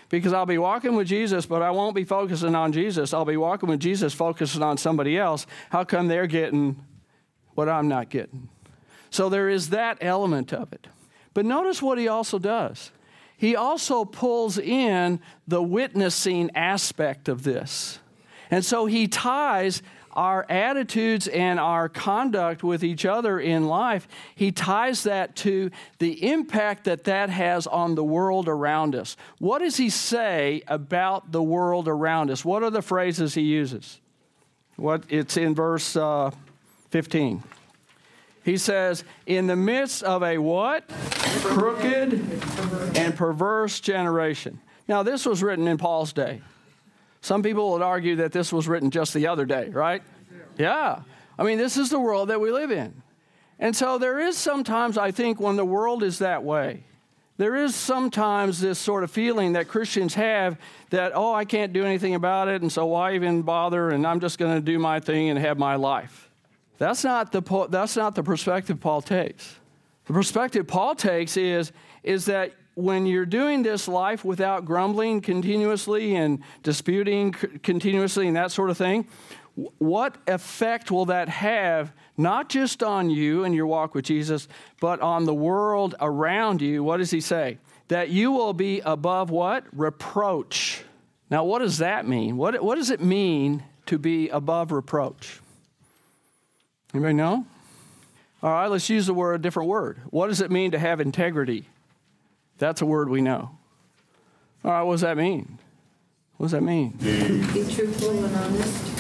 Because 0.08 0.32
I'll 0.32 0.46
be 0.46 0.58
walking 0.58 0.96
with 0.96 1.08
Jesus, 1.08 1.46
but 1.46 1.62
I 1.62 1.72
won't 1.72 1.96
be 1.96 2.06
focusing 2.06 2.56
on 2.56 2.72
Jesus. 2.72 3.14
I'll 3.14 3.26
be 3.26 3.36
walking 3.36 3.68
with 3.68 3.82
Jesus, 3.82 4.14
focusing 4.14 4.64
on 4.64 4.78
somebody 4.78 5.18
else. 5.18 5.46
How 5.70 5.84
come 5.84 6.08
they're 6.08 6.28
getting 6.28 6.82
what 7.56 7.68
I'm 7.68 7.90
not 7.90 8.10
getting? 8.10 8.48
So 9.10 9.28
there 9.28 9.50
is 9.50 9.72
that 9.72 9.98
element 10.00 10.54
of 10.54 10.72
it. 10.72 10.88
But 11.34 11.46
notice 11.46 11.82
what 11.82 11.98
he 11.98 12.08
also 12.08 12.40
does. 12.40 12.92
He 13.36 13.56
also 13.56 14.06
pulls 14.06 14.58
in 14.58 15.20
the 15.48 15.62
witnessing 15.62 16.52
aspect 16.56 17.28
of 17.28 17.44
this. 17.44 18.00
And 18.52 18.64
so 18.64 18.86
he 18.86 19.08
ties 19.08 19.82
our 20.14 20.46
attitudes 20.50 21.28
and 21.28 21.60
our 21.60 21.90
conduct 21.90 22.64
with 22.64 22.84
each 22.84 23.06
other 23.06 23.40
in 23.40 23.68
life, 23.68 24.08
he 24.36 24.52
ties 24.52 25.04
that 25.04 25.36
to 25.38 25.72
the 26.00 26.32
impact 26.32 26.86
that 26.86 27.06
that 27.06 27.30
has 27.30 27.68
on 27.68 27.96
the 27.96 28.04
world 28.04 28.48
around 28.48 28.96
us. 28.96 29.18
What 29.40 29.60
does 29.60 29.78
he 29.78 29.90
say 29.90 30.62
about 30.68 31.32
the 31.32 31.44
world 31.44 31.88
around 31.88 32.30
us? 32.30 32.46
What 32.46 32.64
are 32.64 32.70
the 32.70 32.82
phrases 32.82 33.34
he 33.34 33.42
uses? 33.42 34.00
What 34.76 35.04
it's 35.10 35.38
in 35.38 35.56
verse 35.56 35.96
uh, 35.96 36.32
15. 36.92 37.44
He 38.44 38.58
says, 38.58 39.04
"In 39.26 39.48
the 39.48 39.56
midst 39.56 40.04
of 40.04 40.22
a 40.24 40.38
what? 40.38 40.88
Crooked 41.44 42.14
and 42.98 43.16
perverse 43.16 43.80
generation." 43.80 44.60
Now, 44.88 45.04
this 45.04 45.26
was 45.26 45.42
written 45.42 45.68
in 45.68 45.78
Paul's 45.78 46.14
day. 46.14 46.42
Some 47.22 47.42
people 47.42 47.72
would 47.72 47.82
argue 47.82 48.18
that 48.18 48.34
this 48.34 48.52
was 48.52 48.68
written 48.68 48.92
just 48.92 49.14
the 49.14 49.28
other 49.28 49.46
day, 49.46 49.70
right? 49.70 50.04
Yeah. 50.58 51.00
I 51.40 51.44
mean, 51.44 51.58
this 51.58 51.78
is 51.78 51.90
the 51.90 52.00
world 52.00 52.30
that 52.30 52.42
we 52.42 52.52
live 52.52 52.70
in. 52.70 53.02
And 53.60 53.74
so 53.76 53.98
there 53.98 54.20
is 54.20 54.38
sometimes, 54.38 54.98
I 54.98 55.12
think, 55.12 55.40
when 55.40 55.56
the 55.56 55.64
world 55.64 56.04
is 56.04 56.20
that 56.20 56.44
way, 56.44 56.84
there 57.38 57.56
is 57.56 57.76
sometimes 57.76 58.60
this 58.60 58.78
sort 58.78 59.04
of 59.04 59.10
feeling 59.10 59.54
that 59.54 59.68
Christians 59.70 60.16
have 60.16 60.58
that, 60.90 61.14
oh, 61.16 61.34
I 61.34 61.46
can't 61.46 61.72
do 61.72 61.86
anything 61.86 62.14
about 62.14 62.50
it, 62.50 62.62
and 62.62 62.72
so 62.72 62.86
why 62.88 63.16
even 63.16 63.42
bother, 63.42 63.90
and 63.90 64.06
I'm 64.06 64.20
just 64.20 64.38
going 64.38 64.54
to 64.54 64.62
do 64.62 64.78
my 64.78 65.00
thing 65.00 65.30
and 65.30 65.40
have 65.40 65.58
my 65.58 65.76
life. 65.76 66.30
That's 66.78 67.04
not 67.04 67.32
the, 67.32 67.68
that's 67.70 67.96
not 67.96 68.16
the 68.16 68.24
perspective 68.24 68.80
Paul 68.80 69.02
takes. 69.02 69.56
The 70.06 70.14
perspective 70.14 70.68
Paul 70.68 70.96
takes 70.96 71.38
is, 71.38 71.72
is 72.04 72.26
that 72.26 72.54
when 72.76 73.06
you're 73.06 73.26
doing 73.26 73.64
this 73.64 73.88
life 73.88 74.26
without 74.26 74.66
grumbling 74.66 75.22
continuously 75.22 76.16
and 76.16 76.42
disputing 76.64 77.32
continuously 77.32 78.28
and 78.28 78.36
that 78.36 78.52
sort 78.52 78.70
of 78.70 78.78
thing, 78.78 79.08
what 79.78 80.18
effect 80.28 80.90
will 80.90 81.06
that 81.06 81.30
have 81.30 81.94
not 82.18 82.50
just 82.50 82.82
on 82.82 83.10
you 83.10 83.44
and 83.44 83.54
your 83.54 83.68
walk 83.68 83.94
with 83.94 84.06
Jesus, 84.06 84.48
but 84.82 85.00
on 85.02 85.26
the 85.26 85.34
world 85.34 85.94
around 86.02 86.62
you? 86.62 86.84
What 86.84 86.98
does 86.98 87.12
he 87.12 87.22
say? 87.22 87.60
That 87.90 88.10
you 88.10 88.32
will 88.32 88.54
be 88.54 88.80
above 88.80 89.30
what? 89.30 89.66
Reproach. 89.72 90.84
Now, 91.30 91.44
what 91.44 91.60
does 91.60 91.78
that 91.78 92.08
mean? 92.08 92.38
What, 92.38 92.62
what 92.64 92.76
does 92.76 92.90
it 92.90 93.02
mean 93.02 93.64
to 93.86 94.00
be 94.00 94.30
above 94.30 94.72
reproach? 94.72 95.40
Anybody 96.94 97.14
know? 97.14 97.46
All 98.44 98.52
right, 98.52 98.68
let's 98.68 98.90
use 98.90 99.08
the 99.08 99.14
word 99.14 99.36
a 99.36 99.40
different 99.40 99.70
word. 99.70 100.00
What 100.10 100.28
does 100.28 100.42
it 100.42 100.52
mean 100.52 100.72
to 100.72 100.80
have 100.80 101.00
integrity? 101.00 101.68
That's 102.58 102.82
a 102.82 102.86
word 102.86 103.10
we 103.10 103.22
know. 103.22 103.58
All 104.64 104.72
right, 104.72 104.82
what 104.84 104.94
does 104.94 105.02
that 105.02 105.18
mean? 105.18 105.60
What 106.38 106.48
does 106.48 106.52
that 106.52 106.62
mean? 106.62 106.92
Be 106.92 107.74
truthful 107.74 108.26
and 108.26 108.36
honest. 108.36 108.94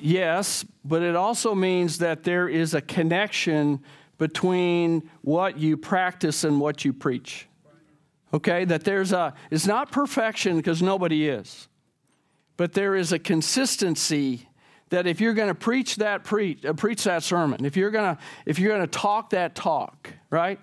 Yes, 0.00 0.64
but 0.84 1.02
it 1.02 1.14
also 1.14 1.54
means 1.54 1.98
that 1.98 2.22
there 2.22 2.48
is 2.48 2.74
a 2.74 2.80
connection 2.80 3.82
between 4.18 5.08
what 5.22 5.58
you 5.58 5.76
practice 5.76 6.44
and 6.44 6.60
what 6.60 6.84
you 6.84 6.92
preach. 6.92 7.46
Okay? 8.32 8.64
That 8.64 8.84
there's 8.84 9.12
a, 9.12 9.34
it's 9.50 9.66
not 9.66 9.90
perfection 9.90 10.56
because 10.56 10.82
nobody 10.82 11.28
is, 11.28 11.68
but 12.56 12.72
there 12.72 12.94
is 12.94 13.12
a 13.12 13.18
consistency 13.18 14.46
that 14.90 15.06
if 15.06 15.20
you're 15.20 15.34
going 15.34 15.48
to 15.48 15.54
preach 15.54 15.96
that 15.96 16.24
preach, 16.24 16.64
uh, 16.64 16.72
preach 16.74 17.04
that 17.04 17.22
sermon, 17.22 17.64
if 17.64 17.76
you're 17.76 17.90
going 17.90 18.16
to 18.16 18.22
if 18.46 18.58
you're 18.58 18.76
going 18.76 18.88
to 18.88 18.98
talk 18.98 19.30
that 19.30 19.54
talk, 19.54 20.12
right? 20.30 20.60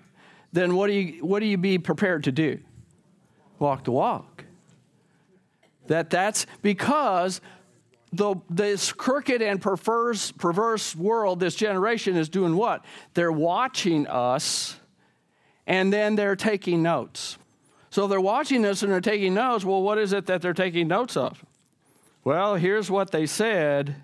Then 0.52 0.76
what 0.76 0.86
do 0.86 0.94
you 0.94 1.24
what 1.24 1.40
do 1.40 1.46
you 1.46 1.58
be 1.58 1.78
prepared 1.78 2.24
to 2.24 2.32
do? 2.32 2.60
Walk 3.58 3.84
the 3.84 3.92
walk. 3.92 4.44
That 5.88 6.10
that's 6.10 6.46
because 6.62 7.40
the, 8.12 8.36
this 8.48 8.92
crooked 8.92 9.42
and 9.42 9.60
perverse, 9.60 10.32
perverse 10.32 10.94
world, 10.96 11.40
this 11.40 11.54
generation 11.54 12.16
is 12.16 12.28
doing 12.28 12.56
what? 12.56 12.84
They're 13.14 13.32
watching 13.32 14.06
us 14.06 14.76
and 15.66 15.92
then 15.92 16.16
they're 16.16 16.36
taking 16.36 16.82
notes. 16.82 17.38
So 17.90 18.06
they're 18.06 18.20
watching 18.20 18.64
us 18.64 18.82
and 18.82 18.92
they're 18.92 19.00
taking 19.00 19.34
notes. 19.34 19.64
Well, 19.64 19.82
what 19.82 19.98
is 19.98 20.12
it 20.12 20.26
that 20.26 20.42
they're 20.42 20.54
taking 20.54 20.88
notes 20.88 21.16
of? 21.16 21.44
Well, 22.24 22.56
here's 22.56 22.90
what 22.90 23.10
they 23.10 23.26
said, 23.26 23.96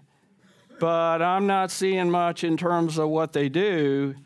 but 0.85 1.23
I'm 1.23 1.47
not 1.47 1.71
seeing 1.71 2.11
much 2.11 2.45
in 2.45 2.59
terms 2.59 2.99
of 2.99 3.09
what 3.09 3.33
they 3.33 3.49
do 3.49 4.17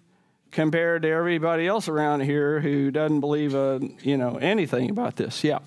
compared 0.50 1.02
to 1.02 1.08
everybody 1.08 1.68
else 1.68 1.86
around 1.86 2.22
here 2.22 2.58
who 2.58 2.90
doesn't 2.90 3.20
believe 3.20 3.54
uh, 3.54 3.78
you 4.02 4.16
know 4.16 4.38
anything 4.38 4.90
about 4.90 5.14
this. 5.14 5.44
Yeah. 5.44 5.60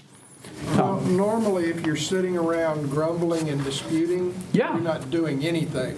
Well, 0.75 0.99
normally, 0.99 1.69
if 1.69 1.85
you're 1.85 1.95
sitting 1.95 2.35
around 2.35 2.89
grumbling 2.89 3.47
and 3.47 3.63
disputing, 3.63 4.33
Yeah. 4.51 4.73
you're 4.73 4.81
not 4.81 5.09
doing 5.09 5.45
anything. 5.45 5.97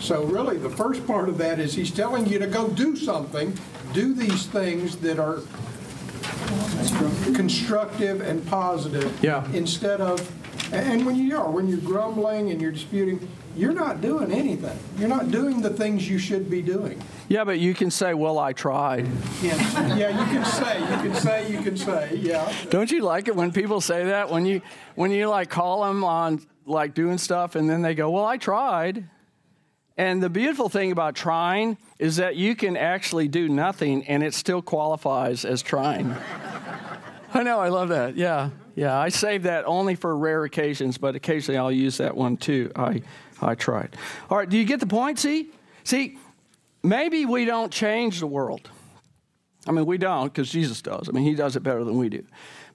So 0.00 0.24
really, 0.24 0.58
the 0.58 0.68
first 0.68 1.06
part 1.06 1.30
of 1.30 1.38
that 1.38 1.58
is 1.58 1.72
he's 1.72 1.90
telling 1.90 2.26
you 2.26 2.38
to 2.38 2.46
go 2.46 2.68
do 2.68 2.96
something, 2.96 3.58
do 3.94 4.12
these 4.12 4.44
things 4.44 4.96
that 4.96 5.18
are 5.18 5.38
constructive 7.34 8.20
and 8.20 8.46
positive. 8.46 9.10
Yeah. 9.22 9.50
Instead 9.54 10.02
of, 10.02 10.20
and 10.74 11.06
when 11.06 11.16
you 11.16 11.36
are, 11.36 11.50
when 11.50 11.68
you're 11.68 11.78
grumbling 11.78 12.50
and 12.50 12.60
you're 12.60 12.72
disputing, 12.72 13.28
you're 13.56 13.72
not 13.72 14.00
doing 14.00 14.32
anything. 14.32 14.78
You're 14.98 15.08
not 15.08 15.30
doing 15.30 15.62
the 15.62 15.70
things 15.70 16.08
you 16.08 16.18
should 16.18 16.50
be 16.50 16.62
doing. 16.62 17.00
Yeah, 17.28 17.44
but 17.44 17.58
you 17.58 17.74
can 17.74 17.90
say, 17.90 18.14
"Well, 18.14 18.38
I 18.38 18.52
tried." 18.52 19.06
Yeah, 19.42 19.96
yeah, 19.96 20.08
you 20.08 20.26
can 20.32 20.44
say, 20.44 20.80
you 20.80 21.10
can 21.10 21.14
say, 21.14 21.50
you 21.50 21.62
can 21.62 21.76
say, 21.76 22.16
yeah. 22.16 22.52
Don't 22.70 22.90
you 22.90 23.02
like 23.02 23.28
it 23.28 23.36
when 23.36 23.52
people 23.52 23.80
say 23.80 24.04
that? 24.06 24.30
When 24.30 24.44
you 24.44 24.60
when 24.94 25.10
you 25.10 25.28
like 25.28 25.48
call 25.48 25.84
them 25.84 26.04
on 26.04 26.44
like 26.66 26.94
doing 26.94 27.18
stuff 27.18 27.54
and 27.54 27.68
then 27.68 27.82
they 27.82 27.94
go, 27.94 28.10
"Well, 28.10 28.24
I 28.24 28.36
tried." 28.36 29.08
And 29.96 30.20
the 30.20 30.30
beautiful 30.30 30.68
thing 30.68 30.90
about 30.90 31.14
trying 31.14 31.78
is 32.00 32.16
that 32.16 32.34
you 32.34 32.56
can 32.56 32.76
actually 32.76 33.28
do 33.28 33.48
nothing 33.48 34.04
and 34.06 34.24
it 34.24 34.34
still 34.34 34.60
qualifies 34.60 35.44
as 35.44 35.62
trying. 35.62 36.12
I 37.34 37.42
know, 37.44 37.60
I 37.60 37.68
love 37.68 37.90
that. 37.90 38.16
Yeah. 38.16 38.50
Yeah, 38.74 38.98
I 38.98 39.08
save 39.08 39.44
that 39.44 39.64
only 39.66 39.94
for 39.94 40.16
rare 40.16 40.44
occasions, 40.44 40.98
but 40.98 41.14
occasionally 41.14 41.58
I'll 41.58 41.70
use 41.70 41.98
that 41.98 42.16
one 42.16 42.36
too. 42.36 42.72
I 42.74 43.02
I 43.40 43.54
tried. 43.54 43.96
All 44.30 44.38
right, 44.38 44.48
do 44.48 44.56
you 44.56 44.64
get 44.64 44.80
the 44.80 44.86
point? 44.86 45.18
See? 45.18 45.50
See, 45.84 46.18
maybe 46.82 47.26
we 47.26 47.44
don't 47.44 47.72
change 47.72 48.20
the 48.20 48.26
world. 48.26 48.70
I 49.66 49.72
mean, 49.72 49.86
we 49.86 49.98
don't 49.98 50.32
because 50.32 50.50
Jesus 50.50 50.82
does. 50.82 51.08
I 51.08 51.12
mean, 51.12 51.24
he 51.24 51.34
does 51.34 51.56
it 51.56 51.62
better 51.62 51.84
than 51.84 51.96
we 51.96 52.08
do. 52.08 52.24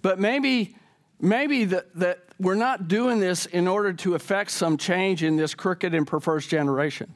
But 0.02 0.20
maybe, 0.20 0.76
maybe 1.20 1.66
that, 1.66 1.94
that 1.96 2.20
we're 2.40 2.56
not 2.56 2.88
doing 2.88 3.20
this 3.20 3.46
in 3.46 3.68
order 3.68 3.94
to 3.94 4.16
affect 4.16 4.52
some 4.52 4.78
change 4.78 5.24
in 5.24 5.36
this 5.36 5.54
crooked 5.54 5.94
and 5.94 6.08
perverse 6.08 6.48
generation. 6.48 7.14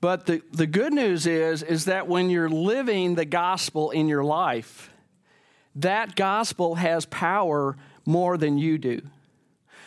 But 0.00 0.26
the, 0.26 0.42
the 0.52 0.66
good 0.66 0.94
news 0.94 1.26
is, 1.26 1.62
is 1.62 1.84
that 1.84 2.08
when 2.08 2.30
you're 2.30 2.48
living 2.48 3.14
the 3.14 3.26
gospel 3.26 3.90
in 3.90 4.08
your 4.08 4.24
life, 4.24 4.90
that 5.76 6.16
gospel 6.16 6.76
has 6.76 7.04
power 7.06 7.76
more 8.06 8.36
than 8.36 8.58
you 8.58 8.78
do. 8.78 9.02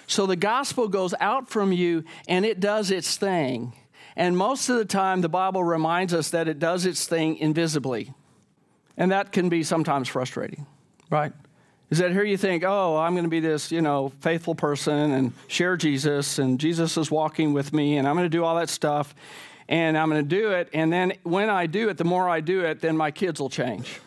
So 0.08 0.26
the 0.26 0.36
gospel 0.36 0.88
goes 0.88 1.14
out 1.20 1.50
from 1.50 1.72
you 1.72 2.04
and 2.28 2.46
it 2.46 2.60
does 2.60 2.92
its 2.92 3.18
thing. 3.18 3.74
And 4.16 4.38
most 4.38 4.70
of 4.70 4.78
the 4.78 4.86
time, 4.86 5.22
the 5.22 5.30
Bible 5.30 5.64
reminds 5.64 6.14
us 6.14 6.30
that 6.30 6.48
it 6.48 6.60
does 6.60 6.86
its 6.86 7.08
thing 7.08 7.38
invisibly. 7.38 8.14
And 8.96 9.12
that 9.12 9.32
can 9.32 9.50
be 9.50 9.64
sometimes 9.64 10.08
frustrating, 10.08 10.68
right? 11.10 11.34
Is 11.90 11.98
that 12.00 12.12
here 12.12 12.24
you 12.24 12.38
think, 12.38 12.64
oh, 12.64 12.98
I'm 12.98 13.14
going 13.14 13.24
to 13.24 13.30
be 13.30 13.40
this, 13.40 13.72
you 13.72 13.82
know, 13.82 14.10
faithful 14.20 14.56
person 14.56 15.12
and 15.12 15.34
share 15.48 15.78
Jesus, 15.78 16.40
and 16.40 16.60
Jesus 16.60 16.98
is 16.98 17.12
walking 17.12 17.54
with 17.54 17.74
me, 17.74 17.98
and 17.98 18.08
I'm 18.08 18.16
going 18.16 18.26
to 18.26 18.36
do 18.36 18.44
all 18.44 18.56
that 18.56 18.70
stuff, 18.70 19.14
and 19.68 19.98
I'm 19.98 20.10
going 20.10 20.24
to 20.24 20.28
do 20.28 20.52
it. 20.52 20.70
And 20.74 20.92
then 20.92 21.14
when 21.24 21.50
I 21.50 21.68
do 21.68 21.90
it, 21.90 21.98
the 21.98 22.04
more 22.04 22.30
I 22.30 22.40
do 22.40 22.62
it, 22.62 22.82
then 22.82 22.98
my 22.98 23.12
kids 23.12 23.40
will 23.40 23.50
change. 23.50 24.00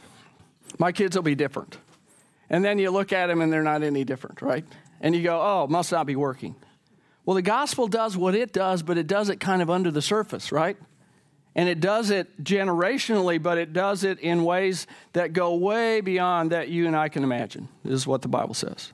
My 0.78 0.90
kids 0.92 1.14
will 1.14 1.22
be 1.22 1.34
different. 1.34 1.78
And 2.48 2.64
then 2.64 2.78
you 2.78 2.90
look 2.90 3.12
at 3.12 3.26
them 3.26 3.40
and 3.40 3.52
they're 3.52 3.62
not 3.62 3.82
any 3.82 4.04
different, 4.04 4.42
right? 4.42 4.64
And 5.00 5.14
you 5.14 5.22
go, 5.22 5.40
oh, 5.40 5.66
must 5.66 5.92
not 5.92 6.06
be 6.06 6.16
working. 6.16 6.54
Well, 7.24 7.34
the 7.34 7.42
gospel 7.42 7.88
does 7.88 8.16
what 8.16 8.34
it 8.34 8.52
does, 8.52 8.82
but 8.82 8.98
it 8.98 9.06
does 9.06 9.28
it 9.28 9.40
kind 9.40 9.60
of 9.60 9.68
under 9.68 9.90
the 9.90 10.02
surface, 10.02 10.52
right? 10.52 10.76
And 11.56 11.68
it 11.68 11.80
does 11.80 12.10
it 12.10 12.44
generationally, 12.44 13.42
but 13.42 13.58
it 13.58 13.72
does 13.72 14.04
it 14.04 14.20
in 14.20 14.44
ways 14.44 14.86
that 15.14 15.32
go 15.32 15.54
way 15.54 16.00
beyond 16.00 16.52
that 16.52 16.68
you 16.68 16.86
and 16.86 16.94
I 16.94 17.08
can 17.08 17.24
imagine, 17.24 17.68
is 17.84 18.06
what 18.06 18.22
the 18.22 18.28
Bible 18.28 18.54
says. 18.54 18.92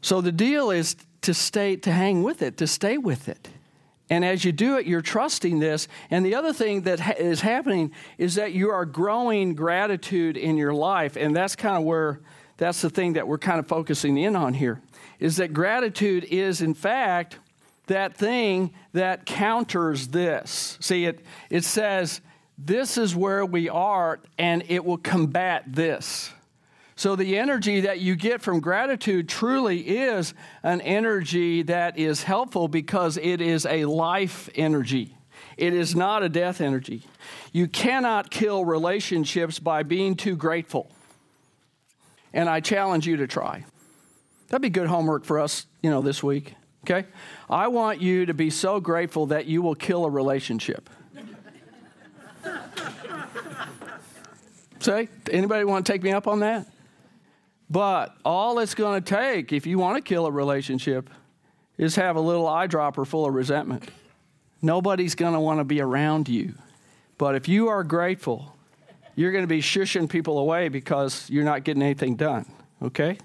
So 0.00 0.20
the 0.20 0.32
deal 0.32 0.70
is 0.70 0.96
to 1.22 1.34
stay, 1.34 1.76
to 1.76 1.92
hang 1.92 2.22
with 2.22 2.42
it, 2.42 2.56
to 2.56 2.66
stay 2.66 2.96
with 2.96 3.28
it. 3.28 3.50
And 4.08 4.24
as 4.24 4.44
you 4.44 4.50
do 4.50 4.76
it, 4.78 4.86
you're 4.86 5.02
trusting 5.02 5.60
this. 5.60 5.86
And 6.10 6.26
the 6.26 6.34
other 6.34 6.52
thing 6.52 6.82
that 6.82 6.98
ha- 6.98 7.14
is 7.16 7.42
happening 7.42 7.92
is 8.18 8.34
that 8.34 8.52
you 8.52 8.70
are 8.70 8.84
growing 8.84 9.54
gratitude 9.54 10.36
in 10.36 10.56
your 10.56 10.72
life. 10.72 11.16
And 11.16 11.36
that's 11.36 11.54
kind 11.54 11.76
of 11.76 11.84
where, 11.84 12.20
that's 12.60 12.82
the 12.82 12.90
thing 12.90 13.14
that 13.14 13.26
we're 13.26 13.38
kind 13.38 13.58
of 13.58 13.66
focusing 13.66 14.18
in 14.18 14.36
on 14.36 14.52
here, 14.52 14.82
is 15.18 15.38
that 15.38 15.54
gratitude 15.54 16.24
is, 16.24 16.60
in 16.60 16.74
fact, 16.74 17.38
that 17.86 18.14
thing 18.14 18.74
that 18.92 19.24
counters 19.24 20.08
this. 20.08 20.76
See, 20.78 21.06
it, 21.06 21.20
it 21.48 21.64
says, 21.64 22.20
this 22.58 22.98
is 22.98 23.16
where 23.16 23.46
we 23.46 23.70
are, 23.70 24.20
and 24.36 24.62
it 24.68 24.84
will 24.84 24.98
combat 24.98 25.64
this. 25.66 26.32
So, 26.96 27.16
the 27.16 27.38
energy 27.38 27.80
that 27.80 28.00
you 28.00 28.14
get 28.14 28.42
from 28.42 28.60
gratitude 28.60 29.26
truly 29.26 29.80
is 29.80 30.34
an 30.62 30.82
energy 30.82 31.62
that 31.62 31.98
is 31.98 32.24
helpful 32.24 32.68
because 32.68 33.16
it 33.16 33.40
is 33.40 33.64
a 33.64 33.86
life 33.86 34.50
energy. 34.54 35.16
It 35.56 35.72
is 35.72 35.96
not 35.96 36.22
a 36.22 36.28
death 36.28 36.60
energy. 36.60 37.04
You 37.52 37.68
cannot 37.68 38.30
kill 38.30 38.66
relationships 38.66 39.58
by 39.58 39.82
being 39.82 40.14
too 40.14 40.36
grateful. 40.36 40.90
And 42.32 42.48
I 42.48 42.60
challenge 42.60 43.06
you 43.06 43.16
to 43.18 43.26
try. 43.26 43.64
That'd 44.48 44.62
be 44.62 44.70
good 44.70 44.88
homework 44.88 45.24
for 45.24 45.38
us, 45.38 45.66
you 45.82 45.90
know, 45.90 46.00
this 46.00 46.22
week. 46.22 46.54
Okay? 46.84 47.06
I 47.48 47.68
want 47.68 48.00
you 48.00 48.26
to 48.26 48.34
be 48.34 48.50
so 48.50 48.80
grateful 48.80 49.26
that 49.26 49.46
you 49.46 49.62
will 49.62 49.74
kill 49.74 50.04
a 50.04 50.10
relationship. 50.10 50.88
Say, 54.80 55.08
anybody 55.30 55.64
want 55.64 55.84
to 55.84 55.92
take 55.92 56.02
me 56.02 56.10
up 56.10 56.26
on 56.26 56.40
that? 56.40 56.66
But 57.68 58.16
all 58.24 58.58
it's 58.58 58.74
going 58.74 59.02
to 59.02 59.14
take, 59.14 59.52
if 59.52 59.66
you 59.66 59.78
want 59.78 59.96
to 59.96 60.02
kill 60.02 60.26
a 60.26 60.30
relationship, 60.30 61.10
is 61.76 61.96
have 61.96 62.16
a 62.16 62.20
little 62.20 62.46
eyedropper 62.46 63.06
full 63.06 63.26
of 63.26 63.34
resentment. 63.34 63.88
Nobody's 64.62 65.14
going 65.14 65.34
to 65.34 65.40
want 65.40 65.60
to 65.60 65.64
be 65.64 65.80
around 65.80 66.28
you. 66.28 66.54
But 67.18 67.34
if 67.36 67.46
you 67.46 67.68
are 67.68 67.84
grateful, 67.84 68.56
you're 69.14 69.32
going 69.32 69.44
to 69.44 69.48
be 69.48 69.60
shushing 69.60 70.08
people 70.08 70.38
away 70.38 70.68
because 70.68 71.28
you're 71.30 71.44
not 71.44 71.64
getting 71.64 71.82
anything 71.82 72.16
done. 72.16 72.46
Okay? 72.82 73.18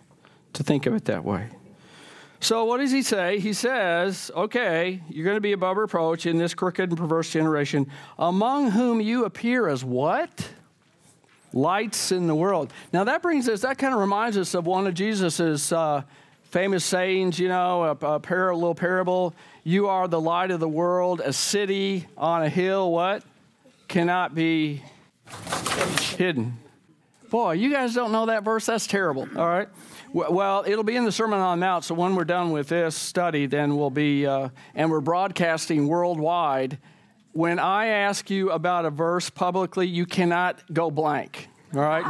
To 0.53 0.63
think 0.63 0.85
of 0.85 0.93
it 0.93 1.05
that 1.05 1.23
way. 1.23 1.49
So, 2.39 2.65
what 2.65 2.77
does 2.77 2.91
he 2.91 3.01
say? 3.01 3.39
He 3.39 3.53
says, 3.53 4.29
okay, 4.35 5.01
you're 5.09 5.23
going 5.23 5.37
to 5.37 5.41
be 5.41 5.53
above 5.53 5.77
reproach 5.77 6.25
in 6.25 6.37
this 6.37 6.53
crooked 6.53 6.89
and 6.89 6.97
perverse 6.97 7.31
generation, 7.31 7.89
among 8.19 8.71
whom 8.71 9.01
you 9.01 9.25
appear 9.25 9.67
as 9.67 9.83
what? 9.83 10.49
lights 11.55 12.11
in 12.11 12.27
the 12.27 12.35
world. 12.35 12.71
Now 12.93 13.05
that 13.05 13.21
brings 13.21 13.49
us, 13.49 13.61
that 13.61 13.77
kind 13.77 13.93
of 13.93 13.99
reminds 13.99 14.37
us 14.37 14.53
of 14.53 14.67
one 14.67 14.85
of 14.85 14.93
Jesus's 14.93 15.71
uh, 15.71 16.03
famous 16.51 16.85
sayings, 16.85 17.39
you 17.39 17.47
know, 17.47 17.83
a, 17.83 17.91
a, 17.91 18.19
par- 18.19 18.49
a 18.49 18.55
little 18.55 18.75
parable. 18.75 19.33
You 19.63 19.87
are 19.87 20.07
the 20.07 20.19
light 20.19 20.51
of 20.51 20.59
the 20.59 20.69
world. 20.69 21.21
A 21.21 21.33
city 21.33 22.05
on 22.17 22.43
a 22.43 22.49
hill, 22.49 22.91
what? 22.91 23.23
Cannot 23.87 24.35
be 24.35 24.83
hidden. 26.17 26.57
Boy, 27.29 27.53
you 27.53 27.71
guys 27.71 27.93
don't 27.93 28.11
know 28.11 28.27
that 28.27 28.43
verse? 28.43 28.65
That's 28.65 28.87
terrible, 28.87 29.27
all 29.35 29.47
right? 29.47 29.67
Well, 30.13 30.63
it'll 30.65 30.83
be 30.83 30.95
in 30.95 31.03
the 31.03 31.11
Sermon 31.11 31.39
on 31.39 31.59
the 31.59 31.65
Mount, 31.65 31.83
so 31.83 31.95
when 31.95 32.15
we're 32.15 32.23
done 32.23 32.51
with 32.51 32.69
this 32.69 32.95
study, 32.95 33.47
then 33.47 33.75
we'll 33.75 33.89
be, 33.89 34.25
uh, 34.25 34.49
and 34.73 34.89
we're 34.89 35.01
broadcasting 35.01 35.87
worldwide 35.87 36.77
when 37.35 37.59
I 37.59 37.87
ask 37.87 38.29
you 38.29 38.49
about 38.51 38.85
a 38.85 38.89
verse 38.89 39.29
publicly, 39.29 39.87
you 39.87 40.05
cannot 40.05 40.63
go 40.73 40.89
blank, 40.89 41.49
all 41.73 41.81
right? 41.81 42.05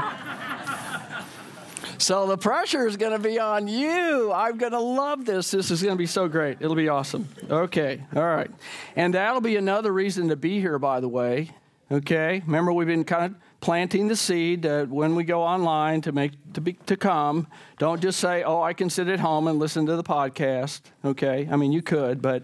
So 1.97 2.27
the 2.27 2.37
pressure 2.37 2.85
is 2.85 2.95
going 2.95 3.13
to 3.13 3.19
be 3.19 3.39
on 3.39 3.67
you. 3.67 4.31
I'm 4.31 4.59
going 4.59 4.73
to 4.73 4.79
love 4.79 5.25
this. 5.25 5.49
This 5.49 5.71
is 5.71 5.81
going 5.81 5.95
to 5.95 5.97
be 5.97 6.05
so 6.05 6.27
great. 6.27 6.57
It'll 6.59 6.75
be 6.75 6.89
awesome. 6.89 7.27
Okay, 7.49 8.03
all 8.15 8.23
right. 8.23 8.51
And 8.95 9.15
that'll 9.15 9.41
be 9.41 9.55
another 9.55 9.91
reason 9.91 10.29
to 10.29 10.35
be 10.35 10.59
here, 10.59 10.77
by 10.77 10.99
the 10.99 11.09
way. 11.09 11.49
Okay, 11.91 12.41
remember 12.47 12.73
we've 12.73 12.87
been 12.87 13.03
kind 13.03 13.25
of 13.25 13.35
planting 13.61 14.07
the 14.07 14.15
seed 14.15 14.63
that 14.63 14.89
when 14.89 15.13
we 15.15 15.23
go 15.23 15.43
online 15.43 16.01
to 16.01 16.11
make 16.11 16.31
to 16.53 16.61
be 16.61 16.73
to 16.87 16.97
come. 16.97 17.47
Don't 17.77 18.01
just 18.01 18.19
say, 18.19 18.41
"Oh, 18.43 18.63
I 18.63 18.73
can 18.73 18.89
sit 18.89 19.07
at 19.07 19.19
home 19.19 19.47
and 19.47 19.59
listen 19.59 19.85
to 19.85 19.95
the 19.95 20.03
podcast." 20.03 20.81
Okay, 21.03 21.47
I 21.51 21.55
mean 21.55 21.71
you 21.71 21.83
could, 21.83 22.23
but 22.23 22.43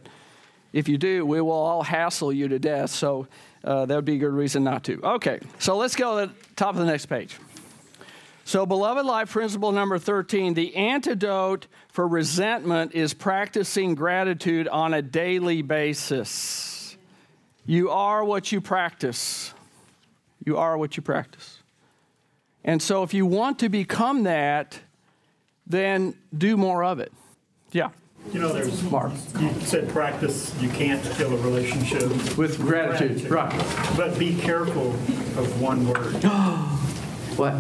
if 0.74 0.88
you 0.88 1.00
do, 1.00 1.26
we 1.26 1.42
will 1.42 1.52
all 1.52 1.82
hassle 1.82 2.32
you 2.32 2.48
to 2.50 2.60
death. 2.60 2.92
So 2.92 3.28
uh, 3.64 3.88
that 3.88 3.96
would 3.96 4.06
be 4.06 4.16
a 4.16 4.20
good 4.20 4.34
reason 4.34 4.64
not 4.64 4.84
to. 4.84 5.02
Okay, 5.04 5.40
so 5.58 5.76
let's 5.76 5.96
go 5.96 6.20
to 6.20 6.28
the 6.28 6.34
top 6.56 6.76
of 6.76 6.80
the 6.80 6.86
next 6.86 7.08
page. 7.08 7.38
So, 8.44 8.66
beloved 8.66 9.06
life 9.06 9.32
principle 9.32 9.72
number 9.72 9.98
13 9.98 10.54
the 10.54 10.76
antidote 10.76 11.66
for 11.90 12.08
resentment 12.08 12.94
is 12.94 13.16
practicing 13.16 13.96
gratitude 13.96 14.68
on 14.68 14.94
a 14.94 15.02
daily 15.02 15.64
basis. 15.64 16.71
You 17.66 17.90
are 17.90 18.24
what 18.24 18.52
you 18.52 18.62
practice. 18.62 19.54
You 20.46 20.58
are 20.58 20.78
what 20.78 20.98
you 20.98 21.04
practice. 21.04 21.60
And 22.64 22.82
so, 22.82 23.04
if 23.04 23.14
you 23.14 23.26
want 23.26 23.60
to 23.60 23.70
become 23.70 24.24
that, 24.24 24.80
then 25.66 26.16
do 26.36 26.58
more 26.58 26.84
of 26.84 27.00
it. 27.00 27.12
Yeah. 27.72 27.90
You 28.32 28.40
know, 28.40 28.54
there's, 28.54 28.84
Mark. 28.84 29.14
you 29.40 29.52
said 29.62 29.90
practice, 29.90 30.56
you 30.62 30.70
can't 30.70 31.04
kill 31.16 31.34
a 31.34 31.38
relationship. 31.38 32.38
With 32.38 32.60
gratitude. 32.60 33.30
Right. 33.30 33.52
But 33.98 34.20
be 34.20 34.40
careful 34.40 34.92
of 34.92 35.62
one 35.62 35.88
word. 35.88 36.24
What? 37.42 37.56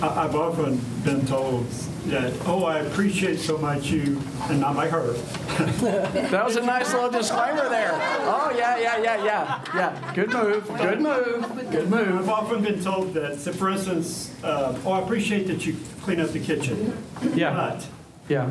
I- 0.00 0.26
I've 0.26 0.36
often 0.36 0.76
been 1.02 1.26
told 1.26 1.68
that, 2.06 2.32
oh, 2.46 2.64
I 2.66 2.78
appreciate 2.78 3.40
so 3.40 3.58
much 3.58 3.90
you, 3.90 4.22
and 4.48 4.60
not 4.60 4.76
my 4.76 4.86
her. 4.86 5.12
That 6.30 6.44
was 6.44 6.54
a 6.54 6.62
nice 6.62 6.92
little 6.94 7.10
disclaimer 7.10 7.68
there. 7.68 7.90
Oh, 7.92 8.54
yeah, 8.56 8.78
yeah, 8.78 9.02
yeah, 9.02 9.24
yeah. 9.24 9.60
Yeah. 9.74 10.12
Good 10.14 10.32
move. 10.32 10.68
Good 10.68 11.00
move. 11.00 11.70
Good 11.72 11.90
move. 11.90 12.14
I've 12.16 12.28
often 12.28 12.62
been 12.62 12.80
told 12.80 13.12
that, 13.14 13.40
so 13.40 13.52
for 13.52 13.70
instance, 13.70 14.32
uh, 14.44 14.78
oh, 14.86 14.92
I 14.92 15.00
appreciate 15.00 15.48
that 15.48 15.66
you 15.66 15.74
clean 16.02 16.20
up 16.20 16.30
the 16.30 16.38
kitchen. 16.38 16.96
Yeah. 17.34 17.54
But, 17.54 17.86
Yeah. 18.28 18.50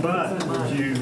but 0.00 0.44
would 0.46 0.78
you, 0.78 0.94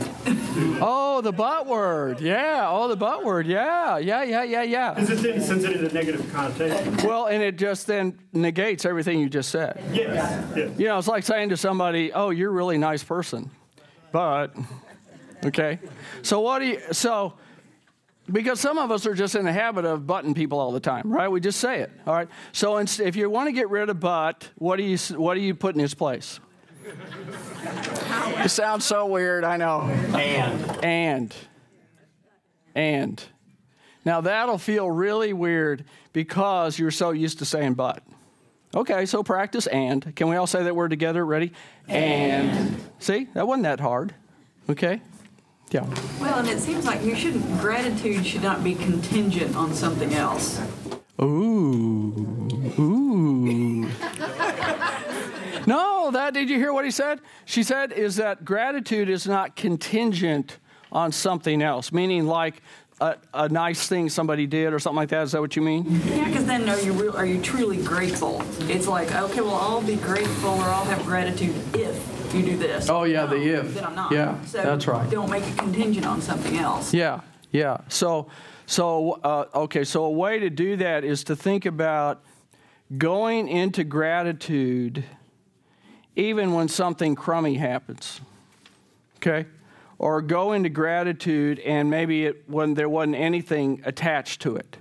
Oh, 0.81 1.21
the 1.21 1.33
butt 1.33 1.67
word. 1.67 2.21
Yeah. 2.21 2.67
Oh, 2.69 2.89
the 2.89 2.97
butt 2.97 3.25
word. 3.25 3.47
Yeah. 3.47 3.99
Yeah, 3.99 4.23
yeah, 4.23 4.43
yeah, 4.43 4.63
yeah. 4.63 4.95
because 4.95 5.11
it 5.11 5.23
then 5.23 5.41
sends 5.43 5.65
it 5.65 5.77
in 5.77 5.85
a 5.87 5.93
negative 5.93 6.33
connotation. 6.33 6.97
Well, 7.07 7.27
and 7.27 7.43
it 7.43 7.57
just 7.57 7.87
then 7.87 8.19
negates 8.33 8.85
everything 8.85 9.21
you 9.21 9.29
just 9.29 9.51
said. 9.51 9.83
Yes, 9.93 10.57
yes. 10.57 10.79
You 10.79 10.87
know, 10.87 10.99
it's 10.99 11.09
like 11.09 11.25
saying 11.25 11.51
to 11.51 11.57
somebody, 11.57 12.13
"Oh, 12.13 12.31
you're 12.31 12.51
a 12.51 12.55
really 12.55 12.79
nice 12.79 13.03
person," 13.05 13.51
but 14.13 14.55
okay. 15.45 15.79
So 16.23 16.41
what 16.41 16.61
do 16.61 16.67
you? 16.67 16.81
So 16.93 17.35
because 18.31 18.61
some 18.61 18.79
of 18.79 18.91
us 18.91 19.07
are 19.07 19.15
just 19.15 19.35
in 19.35 19.45
the 19.45 19.53
habit 19.53 19.85
of 19.85 20.07
butting 20.07 20.35
people 20.35 20.59
all 20.59 20.73
the 20.73 20.81
time, 20.81 21.13
right? 21.13 21.29
We 21.29 21.41
just 21.41 21.61
say 21.61 21.81
it. 21.81 21.91
All 22.07 22.15
right. 22.15 22.29
So 22.53 22.79
if 22.79 23.17
you 23.17 23.31
want 23.31 23.49
to 23.49 23.53
get 23.53 23.71
rid 23.71 23.89
of 23.89 24.01
butt, 24.01 24.49
what 24.57 24.77
do 24.77 24.83
you 24.83 24.97
what 25.17 25.35
do 25.35 25.41
you 25.41 25.55
put 25.55 25.75
in 25.75 25.81
its 25.81 25.95
place? 25.95 26.41
It 28.45 28.51
sounds 28.51 28.85
so 28.85 29.07
weird. 29.07 29.45
I 29.45 29.57
know. 29.57 29.83
And 29.83 30.85
And. 30.85 31.35
And. 32.75 33.25
Now 34.05 34.21
that'll 34.21 34.59
feel 34.59 34.91
really 34.91 35.33
weird 35.33 35.85
because 36.13 36.79
you're 36.79 36.91
so 36.91 37.11
used 37.11 37.39
to 37.41 37.45
saying 37.45 37.75
but. 37.75 38.03
Okay, 38.75 39.07
so 39.07 39.23
practice 39.23 39.67
and. 39.67 40.15
Can 40.15 40.29
we 40.29 40.37
all 40.37 40.47
say 40.47 40.63
that 40.63 40.77
word 40.77 40.91
together? 40.91 41.25
Ready? 41.25 41.53
And. 41.89 42.81
See, 42.99 43.29
that 43.35 43.47
wasn't 43.47 43.65
that 43.65 43.81
hard. 43.81 44.15
Okay? 44.69 45.01
Yeah. 45.71 45.87
Well, 46.21 46.39
and 46.39 46.49
it 46.49 46.61
seems 46.61 46.87
like 46.87 47.03
you 47.03 47.15
shouldn't, 47.15 47.61
gratitude 47.61 48.25
should 48.27 48.43
not 48.43 48.63
be 48.63 48.75
contingent 48.75 49.57
on 49.57 49.75
something 49.75 50.15
else. 50.15 50.61
Ooh. 51.21 52.49
Ooh. 52.79 53.89
no, 55.67 56.11
that 56.13 56.35
did 56.35 56.49
you 56.49 56.57
hear 56.57 56.73
what 56.73 56.85
he 56.85 56.91
said? 56.91 57.21
She 57.45 57.63
said 57.63 57.93
is 57.93 58.17
that 58.17 58.45
gratitude 58.45 59.09
is 59.09 59.27
not 59.27 59.57
contingent 59.57 60.59
on 60.93 61.13
something 61.13 61.63
else, 61.63 61.93
meaning 61.93 62.27
like 62.27 62.63
a, 63.01 63.17
a 63.35 63.49
nice 63.49 63.87
thing 63.89 64.09
somebody 64.09 64.47
did 64.47 64.73
or 64.73 64.79
something 64.79 64.97
like 64.97 65.11
that. 65.11 65.25
Is 65.25 65.33
that 65.33 65.41
what 65.41 65.57
you 65.57 65.63
mean? 65.63 65.85
Yeah, 66.07 66.25
because 66.25 66.47
then 66.47 66.69
are 66.69 66.81
you 66.81 66.93
real, 66.93 67.17
are 67.17 67.27
you 67.27 67.41
truly 67.43 67.83
grateful? 67.83 68.43
It's 68.61 68.87
like, 68.87 69.13
okay, 69.15 69.41
well, 69.41 69.57
I'll 69.57 69.83
be 69.83 69.97
grateful 69.97 70.51
or 70.51 70.63
I'll 70.63 70.85
have 70.85 71.05
gratitude 71.05 71.55
if 71.75 72.35
you 72.35 72.43
do 72.43 72.57
this. 72.57 72.89
Oh, 72.89 73.05
yeah, 73.05 73.27
the 73.27 73.37
if. 73.37 73.75
Then 73.75 73.85
I'm 73.85 73.95
not. 73.95 74.13
Yeah, 74.13 74.43
so 74.45 74.63
that's 74.63 74.87
right. 74.87 75.09
Don't 75.11 75.31
make 75.31 75.47
it 75.47 75.59
contingent 75.59 76.07
on 76.07 76.23
something 76.23 76.57
else. 76.57 76.95
Yeah, 76.95 77.21
yeah. 77.51 77.79
So, 77.89 78.29
so 78.67 79.21
uh, 79.23 79.47
okay. 79.55 79.85
So 79.85 80.05
a 80.05 80.11
way 80.11 80.39
to 80.39 80.51
do 80.51 80.77
that 80.77 81.05
is 81.05 81.25
to 81.25 81.37
think 81.37 81.67
about 81.67 82.23
going 82.97 83.49
into 83.49 83.85
gratitude, 83.85 85.05
even 86.17 86.53
when 86.53 86.69
something 86.69 87.15
crummy 87.15 87.55
happens. 87.55 88.21
Okay, 89.19 89.47
or 89.99 90.21
go 90.21 90.53
into 90.53 90.69
gratitude 90.69 91.59
and 91.61 91.89
maybe 91.89 92.27
it, 92.27 92.45
when 92.49 92.75
there 92.75 92.89
wasn't 92.89 93.17
anything 93.17 93.81
attached 93.85 94.43
to 94.43 94.57
it, 94.57 94.77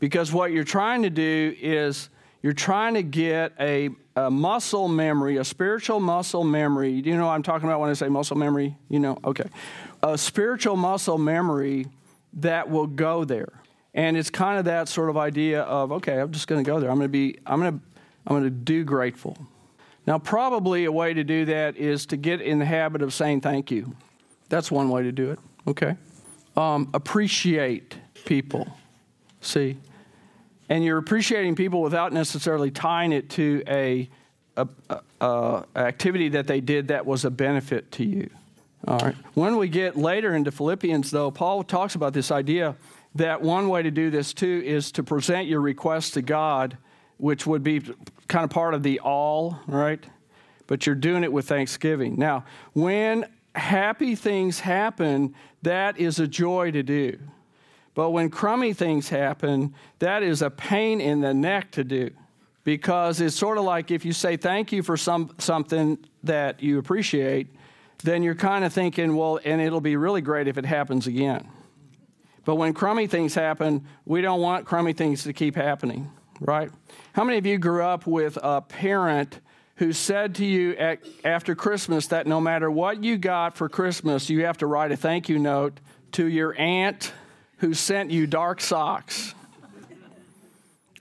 because 0.00 0.32
what 0.32 0.52
you're 0.52 0.64
trying 0.64 1.02
to 1.02 1.10
do 1.10 1.54
is 1.60 2.08
you're 2.42 2.52
trying 2.52 2.94
to 2.94 3.02
get 3.02 3.52
a, 3.58 3.90
a 4.14 4.30
muscle 4.30 4.86
memory, 4.86 5.38
a 5.38 5.44
spiritual 5.44 5.98
muscle 5.98 6.44
memory. 6.44 7.02
Do 7.02 7.10
you 7.10 7.16
know 7.16 7.26
what 7.26 7.32
I'm 7.32 7.42
talking 7.42 7.68
about 7.68 7.80
when 7.80 7.90
I 7.90 7.94
say 7.94 8.08
muscle 8.08 8.36
memory? 8.36 8.76
You 8.88 9.00
know, 9.00 9.18
okay. 9.24 9.48
A 10.02 10.16
spiritual 10.16 10.76
muscle 10.76 11.18
memory 11.18 11.86
that 12.34 12.70
will 12.70 12.86
go 12.86 13.24
there. 13.24 13.60
And 13.92 14.16
it's 14.16 14.30
kind 14.30 14.58
of 14.58 14.66
that 14.66 14.88
sort 14.88 15.10
of 15.10 15.16
idea 15.16 15.62
of, 15.62 15.90
okay, 15.90 16.20
I'm 16.20 16.30
just 16.30 16.46
going 16.46 16.64
to 16.64 16.70
go 16.70 16.78
there. 16.78 16.90
I'm 16.90 16.98
going 16.98 17.08
to 17.08 17.12
be, 17.12 17.38
I'm 17.44 17.60
going 17.60 17.80
to, 17.80 17.84
I'm 18.26 18.36
going 18.36 18.44
to 18.44 18.50
do 18.50 18.84
grateful. 18.84 19.36
Now, 20.08 20.18
probably 20.18 20.86
a 20.86 20.92
way 20.92 21.14
to 21.14 21.22
do 21.22 21.44
that 21.44 21.76
is 21.76 22.06
to 22.06 22.16
get 22.16 22.40
in 22.40 22.58
the 22.58 22.64
habit 22.64 23.02
of 23.02 23.14
saying 23.14 23.42
thank 23.42 23.70
you. 23.70 23.94
That's 24.48 24.70
one 24.70 24.88
way 24.88 25.02
to 25.04 25.12
do 25.12 25.30
it. 25.30 25.38
Okay. 25.66 25.94
Um, 26.56 26.90
appreciate 26.94 27.96
people. 28.24 28.66
See? 29.40 29.76
and 30.68 30.84
you're 30.84 30.98
appreciating 30.98 31.54
people 31.54 31.82
without 31.82 32.12
necessarily 32.12 32.70
tying 32.70 33.12
it 33.12 33.30
to 33.30 33.62
a, 33.66 34.08
a, 34.56 34.68
a, 35.20 35.64
activity 35.76 36.28
that 36.30 36.46
they 36.46 36.60
did 36.60 36.88
that 36.88 37.06
was 37.06 37.24
a 37.24 37.30
benefit 37.30 37.90
to 37.92 38.04
you. 38.04 38.28
All 38.86 38.98
right. 38.98 39.16
When 39.34 39.56
we 39.56 39.68
get 39.68 39.96
later 39.96 40.34
into 40.34 40.52
Philippians, 40.52 41.10
though, 41.10 41.30
Paul 41.30 41.62
talks 41.62 41.94
about 41.94 42.12
this 42.12 42.30
idea 42.30 42.76
that 43.14 43.40
one 43.42 43.68
way 43.68 43.82
to 43.82 43.90
do 43.90 44.10
this 44.10 44.32
too 44.32 44.62
is 44.64 44.92
to 44.92 45.02
present 45.02 45.48
your 45.48 45.60
request 45.60 46.14
to 46.14 46.22
God, 46.22 46.76
which 47.18 47.46
would 47.46 47.62
be 47.62 47.80
kind 48.28 48.44
of 48.44 48.50
part 48.50 48.74
of 48.74 48.82
the 48.82 49.00
all, 49.00 49.60
right? 49.66 50.04
But 50.66 50.86
you're 50.86 50.94
doing 50.94 51.24
it 51.24 51.32
with 51.32 51.48
thanksgiving. 51.48 52.16
Now, 52.16 52.44
when 52.72 53.26
happy 53.54 54.14
things 54.14 54.60
happen, 54.60 55.34
that 55.62 55.98
is 55.98 56.18
a 56.18 56.26
joy 56.26 56.70
to 56.70 56.82
do. 56.82 57.18
But 57.94 58.10
when 58.10 58.30
crummy 58.30 58.72
things 58.72 59.08
happen, 59.08 59.74
that 59.98 60.22
is 60.22 60.40
a 60.42 60.50
pain 60.50 61.00
in 61.00 61.20
the 61.20 61.34
neck 61.34 61.72
to 61.72 61.84
do. 61.84 62.10
Because 62.62 63.20
it's 63.20 63.34
sort 63.34 63.58
of 63.58 63.64
like 63.64 63.90
if 63.90 64.04
you 64.04 64.12
say 64.12 64.36
thank 64.36 64.72
you 64.72 64.82
for 64.82 64.96
some, 64.96 65.34
something 65.38 65.98
that 66.22 66.62
you 66.62 66.78
appreciate, 66.78 67.48
then 68.04 68.22
you're 68.22 68.34
kind 68.34 68.64
of 68.64 68.72
thinking, 68.72 69.16
well, 69.16 69.40
and 69.44 69.60
it'll 69.60 69.80
be 69.80 69.96
really 69.96 70.20
great 70.20 70.46
if 70.46 70.58
it 70.58 70.66
happens 70.66 71.06
again. 71.06 71.48
But 72.44 72.54
when 72.54 72.72
crummy 72.72 73.06
things 73.06 73.34
happen, 73.34 73.86
we 74.04 74.20
don't 74.20 74.40
want 74.40 74.64
crummy 74.64 74.92
things 74.92 75.24
to 75.24 75.32
keep 75.32 75.56
happening, 75.56 76.10
right? 76.40 76.70
How 77.12 77.24
many 77.24 77.38
of 77.38 77.46
you 77.46 77.58
grew 77.58 77.82
up 77.82 78.06
with 78.06 78.38
a 78.42 78.60
parent 78.60 79.40
who 79.76 79.92
said 79.92 80.34
to 80.36 80.44
you 80.44 80.72
at, 80.72 81.00
after 81.24 81.54
Christmas 81.54 82.08
that 82.08 82.26
no 82.26 82.40
matter 82.40 82.70
what 82.70 83.02
you 83.02 83.16
got 83.16 83.56
for 83.56 83.68
Christmas, 83.68 84.28
you 84.28 84.44
have 84.44 84.58
to 84.58 84.66
write 84.66 84.90
a 84.90 84.96
thank 84.96 85.28
you 85.28 85.38
note 85.38 85.80
to 86.12 86.26
your 86.26 86.54
aunt 86.58 87.12
who 87.58 87.74
sent 87.74 88.10
you 88.10 88.26
dark 88.26 88.60
socks 88.60 89.34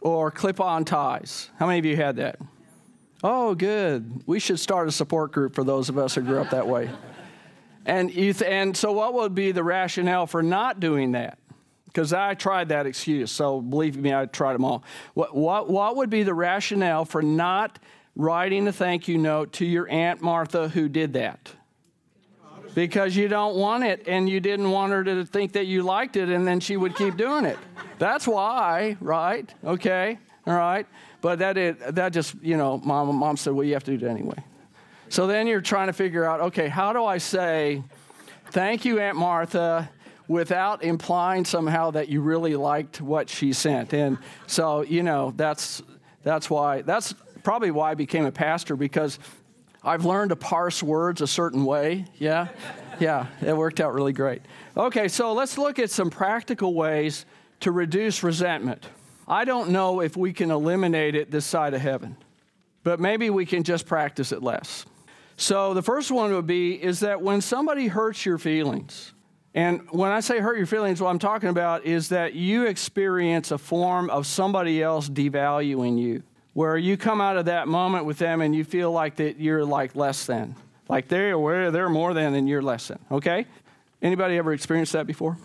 or 0.02 0.30
clip 0.30 0.60
on 0.60 0.86
ties? 0.86 1.50
How 1.58 1.66
many 1.66 1.80
of 1.80 1.86
you 1.86 1.96
had 1.96 2.18
that? 2.18 2.40
Oh, 3.24 3.56
good. 3.56 4.24
We 4.28 4.40
should 4.40 4.60
start 4.60 4.88
a 4.88 4.92
support 4.92 5.32
group 5.32 5.56
for 5.56 5.64
those 5.64 5.90
of 5.90 5.98
us 5.98 6.14
who 6.16 6.22
grew 6.22 6.40
up 6.40 6.52
that 6.52 6.68
way. 6.68 6.90
And, 7.86 8.12
th- 8.12 8.44
and 8.44 8.76
so, 8.76 8.92
what 8.92 9.14
would 9.16 9.34
be 9.34 9.52
the 9.52 9.64
rationale 9.64 10.28
for 10.28 10.44
not 10.44 10.80
doing 10.80 11.14
that? 11.14 11.40
Because 11.88 12.14
I 12.14 12.36
tried 12.36 12.70
that 12.70 12.86
excuse, 12.86 13.32
so 13.32 13.60
believe 13.60 13.98
me, 13.98 14.14
I 14.14 14.26
tried 14.26 14.54
them 14.54 14.64
all. 14.64 14.84
What, 15.16 15.36
what, 15.36 15.70
what 15.70 15.96
would 15.96 16.10
be 16.10 16.24
the 16.24 16.34
rationale 16.34 17.06
for 17.06 17.24
not 17.24 17.80
writing 18.16 18.68
a 18.68 18.72
thank 18.72 19.08
you 19.08 19.18
note 19.18 19.54
to 19.54 19.66
your 19.66 19.90
Aunt 19.90 20.22
Martha 20.22 20.70
who 20.70 20.90
did 20.90 21.14
that? 21.14 21.52
Because 22.76 23.16
you 23.16 23.28
don't 23.28 23.56
want 23.56 23.84
it 23.84 24.08
and 24.08 24.30
you 24.30 24.40
didn't 24.40 24.70
want 24.70 24.92
her 24.92 25.04
to 25.04 25.26
think 25.26 25.54
that 25.54 25.66
you 25.66 25.82
liked 25.82 26.16
it 26.16 26.30
and 26.30 26.46
then 26.46 26.60
she 26.60 26.78
would 26.78 26.96
keep 26.96 27.18
doing 27.18 27.46
it. 27.46 27.58
That's 27.98 28.28
why, 28.28 28.98
right? 29.02 29.52
Okay, 29.64 30.20
all 30.46 30.56
right. 30.56 30.86
but 31.22 31.40
that 31.40 31.58
it, 31.58 31.96
that 31.96 32.14
just 32.14 32.36
you 32.44 32.56
know, 32.58 32.78
mom 32.84 33.16
mom 33.16 33.38
said, 33.38 33.54
well, 33.54 33.66
you 33.66 33.74
have 33.74 33.84
to 33.86 33.98
do 33.98 34.06
it 34.06 34.10
anyway. 34.10 34.44
So 35.10 35.26
then 35.26 35.48
you're 35.48 35.62
trying 35.62 35.88
to 35.88 35.94
figure 35.94 36.26
out, 36.26 36.42
okay, 36.42 36.68
how 36.68 36.94
do 36.94 37.04
I 37.04 37.18
say, 37.18 37.82
thank 38.52 38.86
you, 38.86 39.00
Aunt 39.00 39.18
Martha, 39.18 39.90
without 40.28 40.84
implying 40.84 41.46
somehow 41.46 41.92
that 41.92 42.10
you 42.10 42.22
really 42.22 42.56
liked 42.56 43.02
what 43.02 43.30
she 43.30 43.54
sent? 43.54 43.94
And 43.94 44.18
so 44.46 44.82
you 44.82 45.04
know, 45.04 45.34
that's 45.36 45.82
that's 46.24 46.50
why 46.50 46.82
that's 46.82 47.14
probably 47.44 47.72
why 47.72 47.92
I 47.92 47.96
became 47.96 48.26
a 48.26 48.32
pastor 48.32 48.76
because 48.76 49.20
I've 49.84 50.06
learned 50.06 50.30
to 50.30 50.36
parse 50.36 50.84
words 50.84 51.22
a 51.22 51.28
certain 51.28 51.64
way. 51.64 52.06
Yeah, 52.18 52.50
yeah, 53.00 53.28
it 53.42 53.56
worked 53.56 53.80
out 53.80 53.94
really 53.94 54.14
great. 54.14 54.42
Okay, 54.76 55.08
so 55.08 55.34
let's 55.34 55.58
look 55.58 55.80
at 55.80 55.90
some 55.90 56.10
practical 56.10 56.74
ways 56.74 57.26
to 57.62 57.72
reduce 57.72 58.24
resentment. 58.24 58.86
I 59.28 59.46
don't 59.46 59.70
know 59.70 60.02
if 60.02 60.16
we 60.16 60.34
can 60.34 60.52
eliminate 60.52 61.16
it 61.16 61.32
this 61.32 61.46
side 61.46 61.74
of 61.74 61.82
heaven, 61.82 62.18
but 62.84 63.00
maybe 63.00 63.30
we 63.30 63.46
can 63.46 63.64
just 63.64 63.86
practice 63.86 64.32
it 64.32 64.42
less. 64.42 64.86
So 65.36 65.74
the 65.74 65.82
first 65.82 66.12
one 66.12 66.34
would 66.34 66.48
be 66.48 66.82
is 66.82 67.02
that 67.02 67.22
when 67.22 67.42
somebody 67.42 67.88
hurts 67.88 68.26
your 68.26 68.38
feelings, 68.38 69.14
and 69.58 69.90
when 69.90 70.12
I 70.12 70.20
say 70.20 70.38
hurt 70.38 70.56
your 70.56 70.68
feelings, 70.68 71.02
what 71.02 71.10
I'm 71.10 71.18
talking 71.18 71.50
about 71.50 71.84
is 71.84 72.10
that 72.10 72.36
you 72.36 72.68
experience 72.68 73.50
a 73.50 73.58
form 73.58 74.08
of 74.12 74.28
somebody 74.28 74.84
else 74.84 75.10
devaluing 75.10 75.98
you, 75.98 76.22
where 76.54 76.78
you 76.78 76.96
come 76.96 77.22
out 77.22 77.38
of 77.38 77.46
that 77.46 77.68
moment 77.68 78.06
with 78.06 78.20
them 78.20 78.42
and 78.42 78.56
you 78.56 78.64
feel 78.64 78.92
like 78.92 79.16
that 79.16 79.40
you're 79.40 79.66
like 79.66 79.96
less 79.96 80.28
than, 80.28 80.54
like 80.88 81.08
they're 81.08 81.72
they're 81.72 81.90
more 81.90 82.14
than 82.14 82.36
and 82.36 82.48
you're 82.48 82.62
less 82.62 82.90
than. 82.90 83.00
Okay, 83.10 83.48
anybody 84.00 84.38
ever 84.38 84.54
experienced 84.54 84.94
that 84.94 85.08
before? 85.08 85.40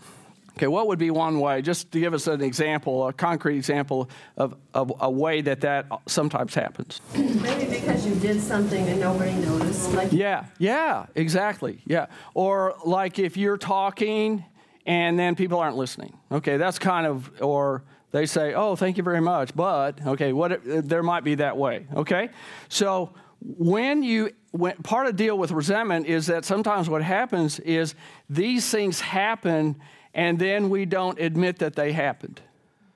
Okay, 0.56 0.66
what 0.66 0.86
would 0.86 0.98
be 0.98 1.10
one 1.10 1.40
way, 1.40 1.62
just 1.62 1.90
to 1.92 2.00
give 2.00 2.12
us 2.12 2.26
an 2.26 2.42
example, 2.42 3.08
a 3.08 3.12
concrete 3.12 3.56
example 3.56 4.10
of, 4.36 4.54
of 4.74 4.92
a 5.00 5.10
way 5.10 5.40
that 5.40 5.62
that 5.62 5.86
sometimes 6.06 6.54
happens? 6.54 7.00
Maybe 7.14 7.80
because 7.80 8.06
you 8.06 8.14
did 8.16 8.40
something 8.40 8.86
and 8.86 9.00
nobody 9.00 9.32
noticed. 9.32 9.92
Like 9.92 10.12
yeah, 10.12 10.46
yeah, 10.58 11.06
exactly. 11.14 11.80
Yeah. 11.86 12.06
Or 12.34 12.74
like 12.84 13.18
if 13.18 13.36
you're 13.36 13.56
talking 13.56 14.44
and 14.84 15.18
then 15.18 15.36
people 15.36 15.58
aren't 15.58 15.76
listening. 15.76 16.18
Okay, 16.30 16.58
that's 16.58 16.78
kind 16.78 17.06
of, 17.06 17.30
or 17.40 17.84
they 18.10 18.26
say, 18.26 18.52
oh, 18.52 18.76
thank 18.76 18.98
you 18.98 19.02
very 19.02 19.20
much, 19.22 19.54
but, 19.54 20.04
okay, 20.06 20.32
what, 20.32 20.60
there 20.64 21.02
might 21.02 21.24
be 21.24 21.36
that 21.36 21.56
way. 21.56 21.86
Okay? 21.94 22.28
So 22.68 23.14
when 23.40 24.02
you 24.02 24.32
when, 24.52 24.76
part 24.82 25.06
of 25.06 25.16
the 25.16 25.24
deal 25.24 25.36
with 25.36 25.50
resentment 25.50 26.06
is 26.06 26.26
that 26.26 26.44
sometimes 26.44 26.88
what 26.88 27.02
happens 27.02 27.58
is 27.60 27.94
these 28.28 28.70
things 28.70 29.00
happen 29.00 29.80
and 30.14 30.38
then 30.38 30.70
we 30.70 30.84
don't 30.84 31.18
admit 31.18 31.58
that 31.58 31.74
they 31.74 31.92
happened. 31.92 32.40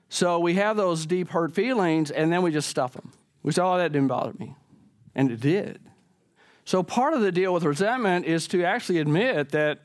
So 0.09 0.39
we 0.39 0.53
have 0.55 0.77
those 0.77 1.05
deep 1.05 1.29
hurt 1.29 1.53
feelings, 1.53 2.11
and 2.11 2.31
then 2.31 2.41
we 2.41 2.51
just 2.51 2.69
stuff 2.69 2.93
them. 2.93 3.11
We 3.43 3.51
say, 3.51 3.61
oh, 3.61 3.77
that 3.77 3.91
didn't 3.91 4.07
bother 4.07 4.33
me. 4.37 4.55
And 5.15 5.31
it 5.31 5.39
did. 5.39 5.79
So 6.65 6.83
part 6.83 7.13
of 7.13 7.21
the 7.21 7.31
deal 7.31 7.53
with 7.53 7.63
resentment 7.63 8.25
is 8.25 8.47
to 8.49 8.63
actually 8.63 8.99
admit 8.99 9.49
that 9.49 9.79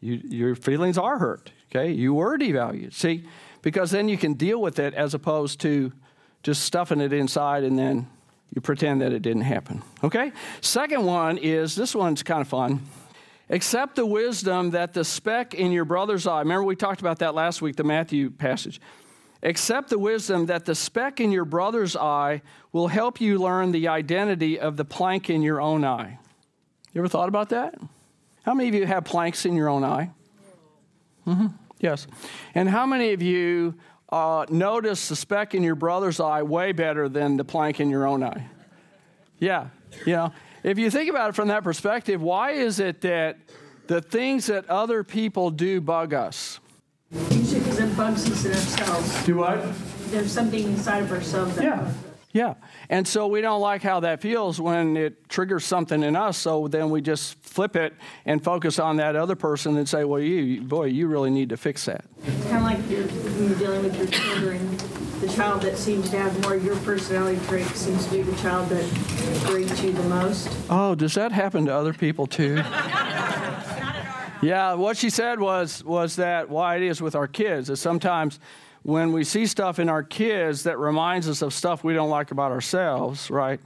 you, 0.00 0.20
your 0.24 0.54
feelings 0.54 0.98
are 0.98 1.18
hurt, 1.18 1.52
okay? 1.70 1.90
You 1.90 2.14
were 2.14 2.38
devalued. 2.38 2.92
See, 2.92 3.26
because 3.60 3.90
then 3.90 4.08
you 4.08 4.16
can 4.16 4.34
deal 4.34 4.60
with 4.60 4.78
it 4.78 4.94
as 4.94 5.14
opposed 5.14 5.60
to 5.60 5.92
just 6.42 6.64
stuffing 6.64 7.00
it 7.00 7.12
inside 7.12 7.64
and 7.64 7.78
then 7.78 8.08
you 8.54 8.60
pretend 8.60 9.00
that 9.00 9.12
it 9.12 9.22
didn't 9.22 9.42
happen, 9.42 9.82
okay? 10.04 10.32
Second 10.60 11.04
one 11.04 11.38
is 11.38 11.74
this 11.74 11.94
one's 11.94 12.22
kind 12.22 12.40
of 12.40 12.48
fun. 12.48 12.82
Accept 13.52 13.96
the 13.96 14.06
wisdom 14.06 14.70
that 14.70 14.94
the 14.94 15.04
speck 15.04 15.52
in 15.52 15.72
your 15.72 15.84
brother's 15.84 16.26
eye, 16.26 16.40
remember 16.40 16.64
we 16.64 16.74
talked 16.74 17.02
about 17.02 17.18
that 17.18 17.34
last 17.34 17.60
week, 17.60 17.76
the 17.76 17.84
Matthew 17.84 18.30
passage. 18.30 18.80
Accept 19.42 19.90
the 19.90 19.98
wisdom 19.98 20.46
that 20.46 20.64
the 20.64 20.74
speck 20.74 21.20
in 21.20 21.30
your 21.30 21.44
brother's 21.44 21.94
eye 21.94 22.40
will 22.72 22.88
help 22.88 23.20
you 23.20 23.38
learn 23.38 23.70
the 23.70 23.88
identity 23.88 24.58
of 24.58 24.78
the 24.78 24.86
plank 24.86 25.28
in 25.28 25.42
your 25.42 25.60
own 25.60 25.84
eye. 25.84 26.18
You 26.94 27.00
ever 27.02 27.08
thought 27.08 27.28
about 27.28 27.50
that? 27.50 27.74
How 28.42 28.54
many 28.54 28.70
of 28.70 28.74
you 28.74 28.86
have 28.86 29.04
planks 29.04 29.44
in 29.44 29.54
your 29.54 29.68
own 29.68 29.84
eye? 29.84 30.10
Mm-hmm. 31.26 31.48
Yes. 31.78 32.06
And 32.54 32.70
how 32.70 32.86
many 32.86 33.12
of 33.12 33.20
you 33.20 33.74
uh, 34.08 34.46
notice 34.48 35.08
the 35.08 35.16
speck 35.16 35.54
in 35.54 35.62
your 35.62 35.74
brother's 35.74 36.20
eye 36.20 36.42
way 36.42 36.72
better 36.72 37.06
than 37.06 37.36
the 37.36 37.44
plank 37.44 37.80
in 37.80 37.90
your 37.90 38.06
own 38.06 38.22
eye? 38.22 38.46
Yeah. 39.38 39.68
You 40.06 40.12
know, 40.12 40.32
if 40.62 40.78
you 40.78 40.90
think 40.90 41.10
about 41.10 41.30
it 41.30 41.34
from 41.34 41.48
that 41.48 41.64
perspective, 41.64 42.22
why 42.22 42.52
is 42.52 42.80
it 42.80 43.00
that 43.02 43.38
the 43.86 44.00
things 44.00 44.46
that 44.46 44.68
other 44.68 45.04
people 45.04 45.50
do 45.50 45.80
bug 45.80 46.14
us? 46.14 46.60
Usually 47.30 47.60
because 47.60 47.78
it 47.78 47.96
bugs 47.96 48.30
us 48.30 48.44
in 48.44 48.52
ourselves. 48.52 49.24
Do 49.26 49.36
what? 49.36 49.64
There's 50.10 50.32
something 50.32 50.64
inside 50.64 51.02
of 51.02 51.12
ourselves 51.12 51.56
that 51.56 51.64
yeah. 51.64 51.92
Yeah. 52.32 52.54
And 52.88 53.06
so 53.06 53.26
we 53.26 53.42
don't 53.42 53.60
like 53.60 53.82
how 53.82 54.00
that 54.00 54.22
feels 54.22 54.58
when 54.58 54.96
it 54.96 55.28
triggers 55.28 55.66
something 55.66 56.02
in 56.02 56.16
us. 56.16 56.38
So 56.38 56.66
then 56.66 56.88
we 56.88 57.02
just 57.02 57.38
flip 57.42 57.76
it 57.76 57.92
and 58.24 58.42
focus 58.42 58.78
on 58.78 58.96
that 58.96 59.16
other 59.16 59.36
person 59.36 59.76
and 59.76 59.86
say, 59.86 60.04
well, 60.04 60.20
you, 60.20 60.62
boy, 60.62 60.86
you 60.86 61.08
really 61.08 61.30
need 61.30 61.50
to 61.50 61.58
fix 61.58 61.84
that. 61.84 62.06
Kind 62.24 62.56
of 62.56 62.62
like 62.62 62.90
you're, 62.90 63.02
when 63.04 63.48
you're 63.48 63.58
dealing 63.58 63.82
with 63.82 63.98
your 63.98 64.06
children 64.06 64.78
the 64.78 64.91
child 65.34 65.62
that 65.62 65.78
seems 65.78 66.10
to 66.10 66.18
have 66.18 66.38
more 66.42 66.54
of 66.54 66.64
your 66.64 66.76
personality 66.76 67.40
traits 67.46 67.80
seems 67.80 68.04
to 68.06 68.12
be 68.12 68.22
the 68.22 68.36
child 68.36 68.68
that 68.68 68.84
grates 69.46 69.82
you 69.82 69.92
the 69.92 70.02
most. 70.04 70.48
Oh, 70.68 70.94
does 70.94 71.14
that 71.14 71.32
happen 71.32 71.64
to 71.66 71.74
other 71.74 71.92
people 71.92 72.26
too? 72.26 72.56
yeah, 74.42 74.74
what 74.74 74.96
she 74.96 75.10
said 75.10 75.40
was 75.40 75.82
was 75.84 76.16
that 76.16 76.48
why 76.48 76.76
it 76.76 76.82
is 76.82 77.00
with 77.00 77.14
our 77.14 77.26
kids 77.26 77.70
is 77.70 77.80
sometimes 77.80 78.40
when 78.82 79.12
we 79.12 79.24
see 79.24 79.46
stuff 79.46 79.78
in 79.78 79.88
our 79.88 80.02
kids 80.02 80.64
that 80.64 80.78
reminds 80.78 81.28
us 81.28 81.40
of 81.40 81.54
stuff 81.54 81.84
we 81.84 81.94
don't 81.94 82.10
like 82.10 82.30
about 82.30 82.52
ourselves, 82.52 83.30
right? 83.30 83.60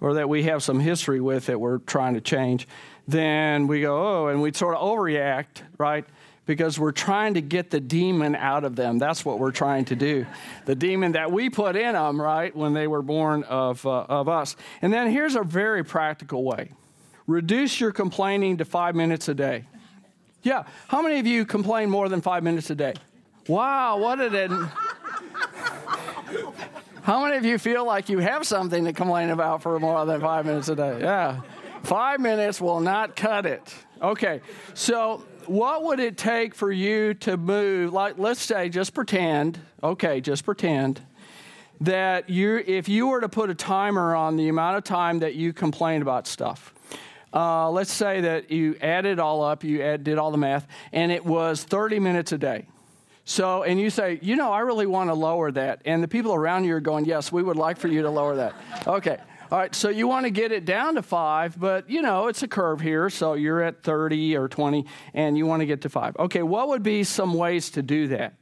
Or 0.00 0.14
that 0.14 0.28
we 0.28 0.44
have 0.44 0.62
some 0.62 0.80
history 0.80 1.20
with 1.20 1.46
that 1.46 1.60
we're 1.60 1.78
trying 1.78 2.14
to 2.14 2.20
change, 2.20 2.66
then 3.06 3.66
we 3.66 3.82
go, 3.82 4.24
oh, 4.24 4.28
and 4.28 4.40
we 4.40 4.52
sort 4.52 4.74
of 4.74 4.82
overreact, 4.82 5.62
right? 5.78 6.04
Because 6.46 6.78
we're 6.78 6.92
trying 6.92 7.34
to 7.34 7.40
get 7.40 7.70
the 7.70 7.80
demon 7.80 8.34
out 8.34 8.64
of 8.64 8.76
them. 8.76 8.98
That's 8.98 9.24
what 9.24 9.38
we're 9.38 9.50
trying 9.50 9.86
to 9.86 9.96
do. 9.96 10.26
The 10.66 10.74
demon 10.74 11.12
that 11.12 11.32
we 11.32 11.50
put 11.50 11.76
in 11.76 11.94
them, 11.94 12.20
right, 12.20 12.54
when 12.54 12.74
they 12.74 12.86
were 12.86 13.02
born 13.02 13.44
of, 13.44 13.84
uh, 13.86 14.04
of 14.08 14.28
us. 14.28 14.56
And 14.82 14.92
then 14.92 15.10
here's 15.10 15.36
a 15.36 15.42
very 15.42 15.84
practical 15.84 16.44
way 16.44 16.70
reduce 17.26 17.80
your 17.80 17.90
complaining 17.90 18.58
to 18.58 18.64
five 18.64 18.94
minutes 18.94 19.28
a 19.28 19.34
day. 19.34 19.64
Yeah, 20.42 20.64
how 20.88 21.00
many 21.00 21.18
of 21.18 21.26
you 21.26 21.46
complain 21.46 21.88
more 21.88 22.10
than 22.10 22.20
five 22.20 22.42
minutes 22.42 22.68
a 22.68 22.74
day? 22.74 22.92
Wow, 23.48 23.98
what 23.98 24.16
did 24.16 24.34
it. 24.34 24.50
How 27.02 27.22
many 27.22 27.36
of 27.36 27.44
you 27.44 27.58
feel 27.58 27.84
like 27.84 28.08
you 28.08 28.18
have 28.20 28.46
something 28.46 28.86
to 28.86 28.94
complain 28.94 29.28
about 29.28 29.60
for 29.60 29.78
more 29.78 30.06
than 30.06 30.22
five 30.22 30.46
minutes 30.46 30.70
a 30.70 30.74
day? 30.74 31.00
Yeah. 31.00 31.42
Five 31.82 32.18
minutes 32.18 32.62
will 32.62 32.80
not 32.80 33.14
cut 33.14 33.44
it. 33.44 33.74
Okay, 34.00 34.40
so 34.72 35.22
what 35.48 35.84
would 35.84 36.00
it 36.00 36.16
take 36.16 36.54
for 36.54 36.70
you 36.70 37.14
to 37.14 37.36
move? 37.36 37.92
Like, 37.92 38.18
let's 38.18 38.42
say, 38.42 38.68
just 38.68 38.94
pretend, 38.94 39.58
okay, 39.82 40.20
just 40.20 40.44
pretend 40.44 41.00
that 41.80 42.30
you, 42.30 42.62
if 42.66 42.88
you 42.88 43.08
were 43.08 43.20
to 43.20 43.28
put 43.28 43.50
a 43.50 43.54
timer 43.54 44.14
on 44.14 44.36
the 44.36 44.48
amount 44.48 44.76
of 44.76 44.84
time 44.84 45.20
that 45.20 45.34
you 45.34 45.52
complain 45.52 46.02
about 46.02 46.26
stuff, 46.26 46.74
uh, 47.32 47.68
let's 47.70 47.92
say 47.92 48.20
that 48.20 48.50
you 48.50 48.76
added 48.80 49.12
it 49.12 49.18
all 49.18 49.42
up, 49.42 49.64
you 49.64 49.82
add, 49.82 50.04
did 50.04 50.18
all 50.18 50.30
the 50.30 50.38
math, 50.38 50.66
and 50.92 51.10
it 51.10 51.24
was 51.24 51.64
30 51.64 51.98
minutes 51.98 52.32
a 52.32 52.38
day. 52.38 52.66
So, 53.24 53.62
and 53.62 53.80
you 53.80 53.90
say, 53.90 54.18
you 54.22 54.36
know, 54.36 54.52
I 54.52 54.60
really 54.60 54.86
want 54.86 55.10
to 55.10 55.14
lower 55.14 55.50
that. 55.52 55.80
And 55.84 56.02
the 56.02 56.08
people 56.08 56.34
around 56.34 56.64
you 56.64 56.74
are 56.76 56.80
going, 56.80 57.06
yes, 57.06 57.32
we 57.32 57.42
would 57.42 57.56
like 57.56 57.78
for 57.78 57.88
you 57.88 58.02
to 58.02 58.10
lower 58.10 58.36
that. 58.36 58.54
Okay. 58.86 59.18
All 59.50 59.58
right, 59.58 59.74
so 59.74 59.90
you 59.90 60.08
want 60.08 60.24
to 60.24 60.30
get 60.30 60.52
it 60.52 60.64
down 60.64 60.94
to 60.94 61.02
five, 61.02 61.58
but 61.60 61.88
you 61.90 62.00
know, 62.00 62.28
it's 62.28 62.42
a 62.42 62.48
curve 62.48 62.80
here, 62.80 63.10
so 63.10 63.34
you're 63.34 63.62
at 63.62 63.82
30 63.82 64.36
or 64.36 64.48
20, 64.48 64.86
and 65.12 65.36
you 65.36 65.44
want 65.44 65.60
to 65.60 65.66
get 65.66 65.82
to 65.82 65.90
five. 65.90 66.16
Okay, 66.18 66.42
what 66.42 66.68
would 66.68 66.82
be 66.82 67.04
some 67.04 67.34
ways 67.34 67.70
to 67.70 67.82
do 67.82 68.08
that? 68.08 68.34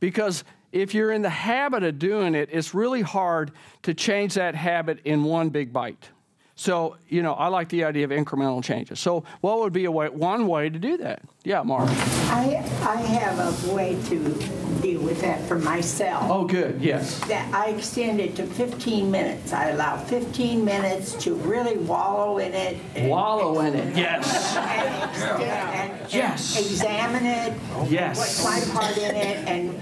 Because 0.00 0.44
if 0.72 0.94
you're 0.94 1.12
in 1.12 1.22
the 1.22 1.30
habit 1.30 1.82
of 1.82 1.98
doing 1.98 2.34
it, 2.34 2.48
it's 2.52 2.74
really 2.74 3.02
hard 3.02 3.52
to 3.82 3.92
change 3.92 4.34
that 4.34 4.54
habit 4.54 5.00
in 5.04 5.24
one 5.24 5.50
big 5.50 5.72
bite. 5.72 6.10
So, 6.54 6.96
you 7.08 7.22
know, 7.22 7.34
I 7.34 7.48
like 7.48 7.68
the 7.68 7.84
idea 7.84 8.04
of 8.04 8.10
incremental 8.10 8.64
changes. 8.64 8.98
So, 8.98 9.24
what 9.42 9.60
would 9.60 9.74
be 9.74 9.84
a 9.84 9.90
way, 9.90 10.08
one 10.08 10.46
way 10.46 10.70
to 10.70 10.78
do 10.78 10.96
that? 10.98 11.20
Yeah, 11.46 11.62
Marge. 11.62 11.88
I, 11.90 12.56
I 12.82 12.96
have 12.96 13.38
a 13.38 13.72
way 13.72 13.96
to 14.06 14.18
deal 14.82 15.00
with 15.00 15.20
that 15.20 15.40
for 15.46 15.56
myself. 15.56 16.28
Oh, 16.28 16.44
good, 16.44 16.82
yes. 16.82 17.20
That 17.28 17.54
I 17.54 17.68
extend 17.68 18.18
it 18.18 18.34
to 18.34 18.46
15 18.46 19.08
minutes. 19.08 19.52
I 19.52 19.68
allow 19.68 19.96
15 19.96 20.64
minutes 20.64 21.14
to 21.22 21.36
really 21.36 21.76
wallow 21.76 22.38
in 22.38 22.52
it. 22.52 22.78
And, 22.96 23.08
wallow 23.08 23.60
in 23.60 23.76
it, 23.76 23.96
yes. 23.96 24.56
And, 24.56 25.10
extend, 25.12 25.42
and, 25.42 26.12
yes. 26.12 26.58
examine 26.58 27.26
it. 27.26 27.56
Yes. 27.88 28.18
What's 28.18 28.44
my 28.44 28.74
part 28.74 28.98
in 28.98 29.14
it 29.14 29.46
and 29.46 29.72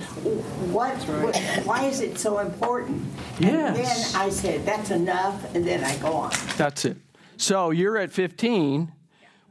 what, 0.70 0.94
what 0.94 1.34
why 1.64 1.84
is 1.86 2.02
it 2.02 2.18
so 2.18 2.40
important? 2.40 3.02
Yes. 3.38 3.68
And 3.68 3.76
then 3.76 4.22
I 4.22 4.28
said, 4.28 4.66
that's 4.66 4.90
enough, 4.90 5.54
and 5.54 5.66
then 5.66 5.82
I 5.82 5.96
go 5.96 6.12
on. 6.12 6.32
That's 6.58 6.84
it. 6.84 6.98
So 7.38 7.70
you're 7.70 7.96
at 7.96 8.12
15 8.12 8.92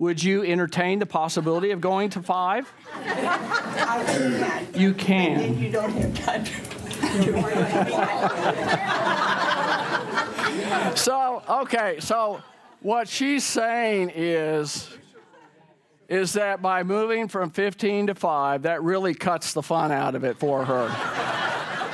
would 0.03 0.21
you 0.21 0.43
entertain 0.43 0.99
the 0.99 1.05
possibility 1.05 1.71
of 1.71 1.79
going 1.79 2.09
to 2.09 2.21
five? 2.21 2.69
You 4.75 4.93
can. 4.93 5.39
And 5.39 5.57
you 5.57 5.71
don't 5.71 5.91
have 5.93 6.13
time 6.25 6.43
to 6.43 6.51
so, 10.95 11.41
okay, 11.47 12.01
so 12.01 12.41
what 12.81 13.07
she's 13.07 13.45
saying 13.45 14.11
is 14.13 14.89
is 16.09 16.33
that 16.33 16.61
by 16.61 16.83
moving 16.83 17.29
from 17.29 17.49
15 17.49 18.07
to 18.07 18.15
5, 18.15 18.63
that 18.63 18.83
really 18.83 19.13
cuts 19.13 19.53
the 19.53 19.63
fun 19.63 19.89
out 19.91 20.15
of 20.15 20.25
it 20.25 20.37
for 20.37 20.65
her. 20.65 20.87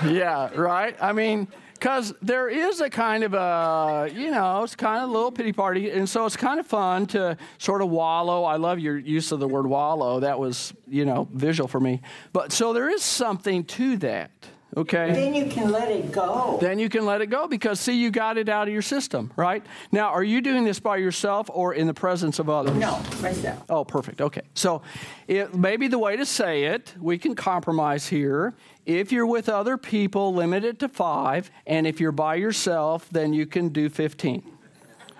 yeah, 0.10 0.49
right? 0.55 0.95
I 0.99 1.14
mean, 1.14 1.47
because 1.80 2.13
there 2.21 2.49
is 2.49 2.82
a 2.82 2.89
kind 2.89 3.23
of 3.23 3.34
a, 3.34 4.11
you 4.13 4.32
know, 4.32 4.63
it's 4.63 4.75
kind 4.75 5.01
of 5.01 5.09
a 5.09 5.13
little 5.13 5.32
pity 5.32 5.53
party. 5.53 5.89
And 5.89 6.09
so 6.09 6.25
it's 6.25 6.36
kind 6.36 6.59
of 6.59 6.67
fun 6.67 7.05
to 7.07 7.38
sort 7.57 7.82
of 7.82 7.89
wallow. 7.89 8.43
I 8.43 8.57
love 8.57 8.80
your 8.80 8.97
use 8.97 9.32
of 9.32 9.39
the 9.39 9.47
word 9.47 9.65
wallow. 9.65 10.19
That 10.19 10.39
was, 10.39 10.73
you 10.89 11.05
know, 11.05 11.30
visual 11.32 11.69
for 11.69 11.80
me. 11.80 12.01
But 12.34 12.51
so 12.51 12.73
there 12.73 12.89
is 12.89 13.01
something 13.01 13.63
to 13.63 13.95
that. 13.97 14.32
Okay. 14.78 15.11
Then 15.13 15.34
you 15.34 15.47
can 15.47 15.72
let 15.72 15.89
it 15.89 16.11
go. 16.11 16.57
Then 16.61 16.78
you 16.78 16.89
can 16.89 17.05
let 17.05 17.22
it 17.22 17.28
go 17.28 17.47
because, 17.47 17.80
see, 17.80 17.93
you 17.93 18.11
got 18.11 18.38
it 18.38 18.49
out 18.49 18.67
of 18.67 18.74
your 18.74 18.84
system, 18.84 19.32
right? 19.36 19.65
Now, 19.91 20.09
are 20.09 20.24
you 20.24 20.41
doing 20.41 20.63
this 20.63 20.80
by 20.80 20.97
yourself 20.97 21.49
or 21.51 21.74
in 21.74 21.88
the 21.88 21.93
presence 21.93 22.38
of 22.38 22.49
others? 22.49 22.76
No, 22.76 23.01
myself. 23.22 23.63
Oh, 23.67 23.84
perfect. 23.84 24.22
Okay. 24.22 24.41
So, 24.53 24.84
it, 25.28 25.55
maybe 25.55 25.88
the 25.88 25.97
way 25.97 26.15
to 26.15 26.26
say 26.26 26.65
it, 26.65 26.93
we 26.99 27.17
can 27.17 27.36
compromise 27.36 28.07
here. 28.07 28.53
If 28.86 29.11
you're 29.11 29.26
with 29.26 29.49
other 29.49 29.76
people, 29.76 30.34
limit 30.36 30.63
it 30.63 30.78
to 30.80 30.88
five. 30.88 31.49
And 31.65 31.88
if 31.88 31.99
you're 31.99 32.11
by 32.11 32.36
yourself, 32.36 33.09
then 33.11 33.34
you 33.34 33.47
can 33.47 33.70
do 33.70 33.89
15. 33.89 34.43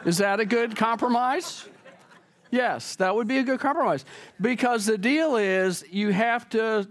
Is 0.06 0.20
that 0.20 0.40
a 0.40 0.46
good 0.46 0.76
compromise? 0.76 1.68
Yes, 2.52 2.96
that 2.96 3.16
would 3.16 3.28
be 3.28 3.40
a 3.40 3.44
good 3.44 3.60
compromise. 3.60 4.06
Because 4.40 4.86
the 4.86 4.98
deal 4.98 5.36
is 5.36 5.84
you 5.92 6.12
have 6.12 6.50
to 6.50 6.88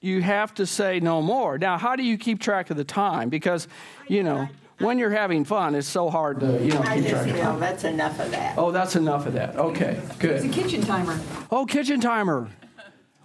you 0.00 0.22
have 0.22 0.54
to 0.54 0.66
say 0.66 1.00
no 1.00 1.20
more. 1.20 1.58
Now, 1.58 1.76
how 1.78 1.96
do 1.96 2.02
you 2.02 2.16
keep 2.16 2.40
track 2.40 2.70
of 2.70 2.76
the 2.76 2.84
time? 2.84 3.28
Because, 3.28 3.68
you 4.08 4.22
know, 4.22 4.48
when 4.78 4.98
you're 4.98 5.10
having 5.10 5.44
fun, 5.44 5.74
it's 5.74 5.86
so 5.86 6.08
hard 6.08 6.40
to, 6.40 6.58
you 6.64 6.72
know, 6.72 6.80
I 6.80 6.96
keep 6.96 7.04
just 7.04 7.10
track 7.10 7.26
of 7.26 7.34
feel 7.34 7.44
time. 7.44 7.60
that's 7.60 7.84
enough 7.84 8.18
of 8.18 8.30
that. 8.30 8.58
Oh, 8.58 8.70
that's 8.70 8.96
enough 8.96 9.26
of 9.26 9.34
that. 9.34 9.56
Okay, 9.56 10.00
good. 10.18 10.30
It's 10.30 10.44
a 10.44 10.48
good. 10.48 10.54
kitchen 10.54 10.82
timer. 10.82 11.20
Oh, 11.50 11.66
kitchen 11.66 12.00
timer. 12.00 12.48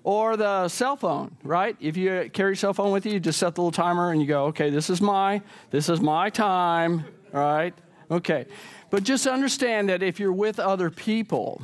Or 0.03 0.37
the 0.37 0.67
cell 0.67 0.97
phone, 0.97 1.35
right? 1.43 1.75
If 1.79 1.97
you 1.97 2.29
carry 2.31 2.51
your 2.51 2.55
cell 2.55 2.73
phone 2.73 2.91
with 2.91 3.07
you, 3.07 3.13
you 3.13 3.19
just 3.19 3.39
set 3.39 3.55
the 3.55 3.61
little 3.61 3.71
timer 3.71 4.11
and 4.11 4.21
you 4.21 4.27
go, 4.27 4.45
okay, 4.45 4.69
this 4.69 4.89
is 4.91 5.01
my, 5.01 5.41
this 5.71 5.89
is 5.89 5.99
my 5.99 6.29
time, 6.29 7.05
right? 7.31 7.73
Okay. 8.11 8.45
But 8.91 9.03
just 9.03 9.25
understand 9.25 9.89
that 9.89 10.03
if 10.03 10.19
you're 10.19 10.31
with 10.31 10.59
other 10.59 10.91
people, 10.91 11.59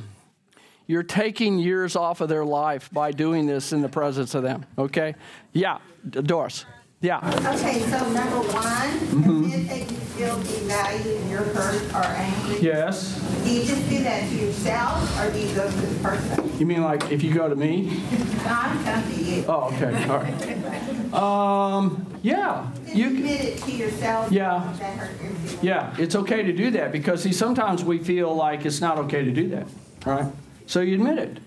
you're 0.92 1.02
taking 1.02 1.58
years 1.58 1.96
off 1.96 2.20
of 2.20 2.28
their 2.28 2.44
life 2.44 2.90
by 2.92 3.10
doing 3.12 3.46
this 3.46 3.72
in 3.72 3.80
the 3.80 3.88
presence 3.88 4.34
of 4.34 4.42
them, 4.42 4.66
okay? 4.76 5.14
Yeah, 5.54 5.78
Doris. 6.08 6.66
Yeah. 7.00 7.16
Okay, 7.56 7.80
so 7.80 7.98
number 8.10 8.40
one, 8.52 8.98
Mm-hmm. 9.12 9.50
if 9.52 9.68
that 9.68 9.90
you 9.90 9.96
feel 9.96 10.36
devalued 10.36 11.20
and 11.20 11.30
you're 11.30 11.40
hurt 11.42 11.92
or 11.94 12.04
angry, 12.04 12.60
Yes. 12.60 13.18
do 13.42 13.50
you 13.50 13.64
just 13.64 13.88
do 13.88 14.02
that 14.04 14.28
to 14.28 14.34
yourself 14.36 15.18
or 15.20 15.32
do 15.32 15.38
you 15.40 15.54
go 15.54 15.68
to 15.68 15.76
the 15.76 16.08
person? 16.08 16.58
You 16.60 16.66
mean 16.66 16.82
like 16.82 17.10
if 17.10 17.22
you 17.24 17.32
go 17.34 17.48
to 17.48 17.56
me? 17.56 18.00
No, 18.42 18.48
I'm 18.50 18.84
coming 18.84 19.16
to 19.16 19.22
you. 19.22 19.44
Oh, 19.48 19.70
okay. 19.72 20.08
All 20.08 20.18
right. 20.18 21.14
Um, 21.14 22.06
yeah. 22.22 22.68
Just 22.84 22.96
You 22.96 23.06
admit 23.06 23.40
it 23.40 23.58
to 23.62 23.70
yourself. 23.70 24.32
Yeah. 24.32 24.74
That 24.80 24.98
hurt 24.98 25.22
your. 25.22 25.62
Yeah, 25.62 25.94
it's 25.96 26.16
okay 26.16 26.42
to 26.42 26.52
do 26.52 26.72
that 26.72 26.90
because 26.90 27.22
see 27.22 27.32
sometimes 27.32 27.84
we 27.84 27.98
feel 27.98 28.34
like 28.34 28.66
it's 28.66 28.80
not 28.80 28.98
okay 28.98 29.24
to 29.24 29.30
do 29.30 29.48
that, 29.50 29.66
right? 30.04 30.26
So 30.66 30.80
you 30.80 30.94
admit 30.94 31.18
it. 31.18 31.38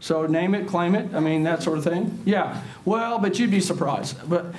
So 0.00 0.26
name 0.26 0.54
it, 0.54 0.68
claim 0.68 0.94
it, 0.94 1.14
I 1.14 1.20
mean 1.20 1.44
that 1.44 1.62
sort 1.62 1.78
of 1.78 1.84
thing. 1.84 2.22
Yeah. 2.24 2.62
Well, 2.84 3.18
but 3.18 3.38
you'd 3.38 3.50
be 3.50 3.60
surprised. 3.60 4.28
But 4.28 4.54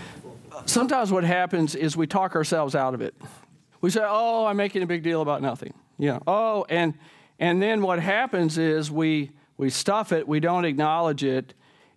sometimes 0.66 1.12
what 1.12 1.24
happens 1.24 1.76
is 1.76 1.96
we 1.96 2.08
talk 2.08 2.36
ourselves 2.36 2.76
out 2.76 2.94
of 2.94 3.02
it. 3.02 3.16
We 3.82 3.90
say, 3.90 4.04
"Oh, 4.04 4.46
I'm 4.46 4.58
making 4.58 4.84
a 4.84 4.88
big 4.88 5.04
deal 5.04 5.22
about 5.22 5.42
nothing." 5.42 5.74
Know. 5.98 6.22
Oh, 6.28 6.66
and 6.70 6.96
and 7.40 7.62
then 7.62 7.82
what 7.82 8.00
happens 8.00 8.58
is 8.58 8.92
we 8.92 9.32
we 9.58 9.70
stuff 9.70 10.12
it, 10.12 10.28
we 10.28 10.40
don't 10.40 10.66
acknowledge 10.66 11.24
it, 11.24 11.54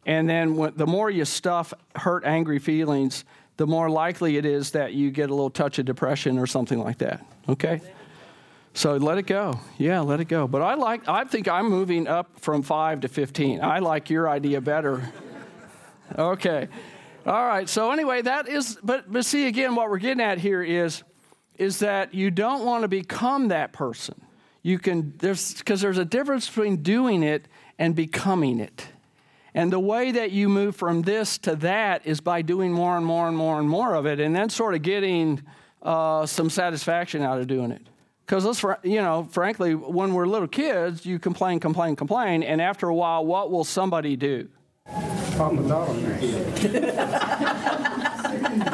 and 0.07 0.29
then 0.29 0.57
when, 0.57 0.75
the 0.77 0.87
more 0.87 1.11
you 1.11 1.25
stuff 1.25 1.75
hurt, 1.97 2.25
angry 2.25 2.59
feelings, 2.59 3.25
the 3.57 3.67
more 3.67 3.91
likely 3.91 4.37
it 4.37 4.47
is 4.47 4.71
that 4.73 4.95
you 4.95 5.11
get 5.11 5.31
a 5.31 5.35
little 5.35 5.51
touch 5.51 5.79
of 5.79 5.85
depression 5.85 6.39
or 6.39 6.47
something 6.47 6.79
like 6.79 6.99
that. 6.99 7.25
Okay. 7.49 7.81
So 8.73 8.97
let 8.97 9.19
it 9.19 9.27
go. 9.27 9.61
Yeah, 9.79 10.01
let 10.01 10.21
it 10.21 10.29
go. 10.29 10.47
But 10.47 10.63
I 10.63 10.75
like. 10.75 11.09
I 11.09 11.25
think 11.25 11.49
I'm 11.49 11.69
moving 11.69 12.07
up 12.07 12.41
from 12.41 12.63
five 12.63 13.01
to 13.01 13.09
fifteen. 13.09 13.61
I 13.63 13.81
like 13.81 14.11
your 14.11 14.29
idea 14.29 14.61
better. 14.61 15.13
Okay. 16.17 16.69
All 17.27 17.47
right. 17.47 17.69
So 17.69 17.91
anyway, 17.91 18.23
that 18.23 18.49
is. 18.49 18.79
But 18.83 19.11
but 19.11 19.25
see 19.25 19.49
again, 19.49 19.75
what 19.75 19.91
we're 19.91 19.99
getting 19.99 20.23
at 20.23 20.39
here 20.39 20.63
is, 20.63 21.03
is 21.59 21.81
that 21.81 22.15
you 22.15 22.31
don't 22.31 22.65
want 22.65 22.83
to 22.83 22.89
become 22.89 23.49
that 23.49 23.73
person. 23.73 24.21
You 24.63 24.79
can 24.79 25.15
there's 25.19 25.55
because 25.55 25.81
there's 25.81 25.99
a 25.99 26.05
difference 26.05 26.47
between 26.47 26.83
doing 26.83 27.23
it 27.23 27.49
and 27.79 27.95
becoming 27.95 28.61
it. 28.61 28.87
And 29.53 29.73
the 29.73 29.81
way 29.81 30.13
that 30.13 30.31
you 30.31 30.49
move 30.49 30.77
from 30.77 31.03
this 31.03 31.39
to 31.39 31.57
that 31.57 32.07
is 32.07 32.21
by 32.21 32.43
doing 32.43 32.73
more 32.73 32.97
and 32.97 33.05
more 33.05 33.27
and 33.27 33.37
more 33.37 33.59
and 33.59 33.69
more 33.69 33.95
of 33.95 34.07
it, 34.07 34.21
and 34.21 34.35
then 34.35 34.49
sort 34.49 34.75
of 34.77 34.83
getting 34.83 35.43
uh, 35.83 36.25
some 36.25 36.49
satisfaction 36.51 37.23
out 37.23 37.41
of 37.41 37.49
doing 37.49 37.73
it. 37.73 37.85
Because 38.31 38.45
let's, 38.45 38.63
you 38.85 39.03
know, 39.03 39.27
frankly, 39.29 39.75
when 39.75 40.15
we're 40.15 40.25
little 40.25 40.47
kids, 40.47 41.05
you 41.05 41.19
complain, 41.19 41.59
complain, 41.59 41.97
complain, 41.97 42.45
and 42.45 42.63
after 42.63 42.89
a 42.89 42.95
while, 42.95 43.27
what 43.27 43.51
will 43.51 43.65
somebody 43.65 44.15
do? 44.15 44.49
Pop 45.37 45.55
a 45.55 45.57
dot 45.57 45.89
on 45.89 46.01
your 46.01 46.13
head. 46.13 47.09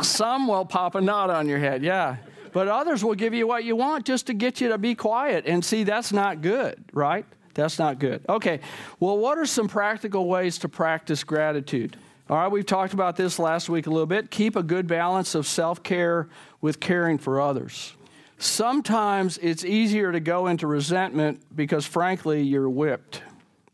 Some 0.05 0.47
will 0.47 0.67
pop 0.67 0.95
a 0.95 1.01
knot 1.01 1.31
on 1.31 1.49
your 1.49 1.59
head, 1.59 1.83
yeah. 1.83 2.17
But 2.53 2.69
others 2.69 3.03
will 3.03 3.15
give 3.15 3.33
you 3.33 3.47
what 3.47 3.65
you 3.65 3.77
want 3.77 4.05
just 4.05 4.27
to 4.27 4.35
get 4.35 4.61
you 4.61 4.69
to 4.69 4.77
be 4.77 4.95
quiet. 4.95 5.47
And 5.47 5.65
see, 5.65 5.85
that's 5.85 6.13
not 6.13 6.43
good, 6.43 6.85
right? 6.93 7.25
That's 7.55 7.79
not 7.79 7.99
good. 7.99 8.27
Okay, 8.29 8.61
well, 9.01 9.17
what 9.17 9.39
are 9.39 9.47
some 9.47 9.69
practical 9.69 10.29
ways 10.29 10.59
to 10.59 10.69
practice 10.69 11.25
gratitude? 11.25 11.97
All 12.29 12.37
right, 12.37 12.49
we've 12.49 12.67
talked 12.67 12.93
about 12.93 13.17
this 13.17 13.39
last 13.39 13.71
week 13.71 13.87
a 13.87 13.91
little 13.91 14.05
bit. 14.05 14.31
Keep 14.31 14.57
a 14.57 14.63
good 14.63 14.87
balance 14.87 15.35
of 15.35 15.47
self 15.47 15.83
care 15.83 16.29
with 16.61 16.79
caring 16.79 17.17
for 17.17 17.41
others. 17.41 17.95
Sometimes 18.39 19.39
it's 19.39 19.64
easier 19.64 20.12
to 20.12 20.20
go 20.20 20.47
into 20.47 20.66
resentment 20.66 21.41
because, 21.55 21.87
frankly, 21.87 22.43
you're 22.43 22.68
whipped. 22.68 23.22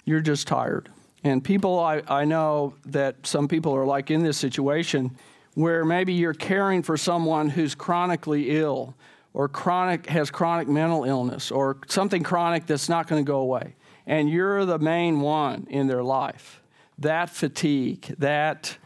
You're 0.04 0.20
just 0.20 0.46
tired. 0.46 0.88
And 1.24 1.42
people, 1.42 1.78
I, 1.78 2.02
I 2.08 2.24
know 2.24 2.74
that 2.86 3.26
some 3.26 3.48
people 3.48 3.74
are 3.74 3.86
like 3.86 4.10
in 4.10 4.22
this 4.22 4.36
situation 4.36 5.16
where 5.54 5.84
maybe 5.84 6.12
you're 6.12 6.34
caring 6.34 6.82
for 6.82 6.96
someone 6.96 7.48
who's 7.50 7.74
chronically 7.74 8.50
ill 8.50 8.94
or 9.34 9.48
chronic 9.48 10.06
has 10.06 10.30
chronic 10.30 10.68
mental 10.68 11.04
illness 11.04 11.50
or 11.50 11.78
something 11.86 12.22
chronic 12.22 12.66
that's 12.66 12.88
not 12.88 13.06
going 13.06 13.22
to 13.24 13.26
go 13.26 13.38
away 13.38 13.74
and 14.06 14.28
you're 14.28 14.64
the 14.64 14.78
main 14.78 15.20
one 15.20 15.66
in 15.70 15.86
their 15.86 16.02
life 16.02 16.62
that 16.98 17.30
fatigue 17.30 18.14
that 18.18 18.76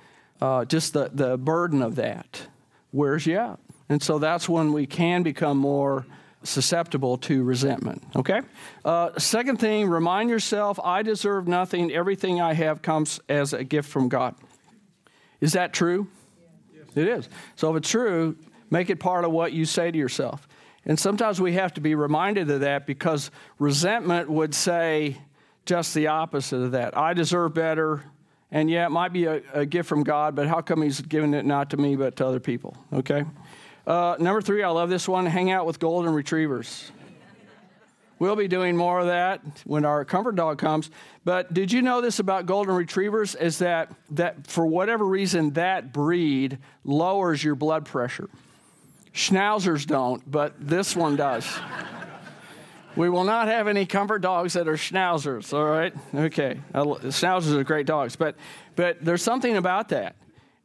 uh, 0.40 0.64
just 0.64 0.92
the, 0.92 1.10
the 1.12 1.36
burden 1.36 1.82
of 1.82 1.96
that 1.96 2.46
wears 2.92 3.26
you 3.26 3.38
out 3.38 3.60
and 3.89 4.03
so 4.03 4.18
that's 4.18 4.49
when 4.49 4.72
we 4.72 4.87
can 4.87 5.22
become 5.22 5.57
more 5.57 6.07
susceptible 6.43 7.16
to 7.16 7.43
resentment 7.43 8.03
okay 8.14 8.41
uh, 8.84 9.11
second 9.18 9.59
thing 9.59 9.89
remind 9.89 10.30
yourself 10.30 10.78
i 10.84 11.03
deserve 11.03 11.49
nothing 11.49 11.91
everything 11.91 12.41
i 12.41 12.53
have 12.53 12.82
comes 12.82 13.20
as 13.28 13.53
a 13.53 13.64
gift 13.64 13.89
from 13.89 14.09
god 14.09 14.34
is 15.41 15.53
that 15.55 15.72
true 15.72 16.07
it 16.97 17.09
is. 17.09 17.28
So 17.55 17.70
if 17.70 17.76
it's 17.76 17.91
true, 17.91 18.37
make 18.70 18.91
it 18.91 18.99
part 18.99 19.24
of 19.24 19.30
what 19.30 19.53
you 19.53 19.64
say 19.64 19.91
to 19.91 19.99
yourself. 19.99 20.49
And 20.84 20.99
sometimes 20.99 21.41
we 21.41 21.53
have 21.53 21.74
to 21.74 21.80
be 21.80 21.95
reminded 21.95 22.51
of 22.51 22.61
that 22.61 22.87
because 22.87 23.30
resentment 23.59 24.30
would 24.30 24.55
say 24.55 25.18
just 25.66 25.95
the 25.95 26.07
opposite 26.07 26.59
of 26.59 26.72
that. 26.72 26.97
I 26.97 27.12
deserve 27.12 27.55
better. 27.55 28.03
And 28.51 28.70
yeah, 28.70 28.87
it 28.87 28.91
might 28.91 29.12
be 29.12 29.24
a, 29.24 29.43
a 29.53 29.66
gift 29.66 29.89
from 29.89 30.05
God, 30.05 30.37
but 30.37 30.47
how 30.47 30.61
come 30.61 30.80
He's 30.80 31.01
giving 31.01 31.34
it 31.34 31.45
not 31.45 31.70
to 31.70 31.76
me 31.76 31.97
but 31.97 32.16
to 32.16 32.26
other 32.26 32.41
people? 32.41 32.76
Okay? 32.93 33.24
Uh, 33.87 34.16
number 34.18 34.43
three, 34.43 34.64
I 34.64 34.68
love 34.70 34.91
this 34.91 35.07
one 35.07 35.26
hang 35.26 35.51
out 35.53 35.64
with 35.64 35.78
golden 35.78 36.12
retrievers. 36.12 36.91
We'll 38.18 38.34
be 38.34 38.49
doing 38.49 38.76
more 38.76 38.99
of 38.99 39.07
that 39.07 39.43
when 39.64 39.84
our 39.84 40.05
comfort 40.05 40.37
dog 40.37 40.59
comes. 40.59 40.91
But 41.24 41.53
did 41.53 41.70
you 41.70 41.82
know 41.82 42.01
this 42.01 42.18
about 42.18 42.47
golden 42.47 42.74
retrievers? 42.74 43.34
Is 43.34 43.59
that, 43.59 43.93
that 44.12 44.47
for 44.47 44.66
whatever 44.66 45.05
reason, 45.05 45.51
that 45.53 45.93
breed 45.93 46.59
lowers 46.82 47.45
your 47.45 47.55
blood 47.55 47.84
pressure. 47.84 48.28
Schnauzers 49.14 49.87
don't, 49.87 50.28
but 50.28 50.55
this 50.59 50.97
one 50.97 51.14
does. 51.14 51.47
we 52.97 53.09
will 53.09 53.24
not 53.24 53.49
have 53.49 53.68
any 53.68 53.87
comfort 53.87 54.18
dogs 54.18 54.55
that 54.55 54.66
are 54.66 54.74
schnauzers, 54.74 55.53
all 55.53 55.64
right? 55.64 55.95
Okay. 56.14 56.59
Schnauzers 56.74 57.55
are 57.55 57.64
great 57.64 57.87
dogs, 57.87 58.16
but, 58.16 58.34
but 58.74 58.97
there's 59.05 59.22
something 59.22 59.57
about 59.57 59.91
that. 59.91 60.16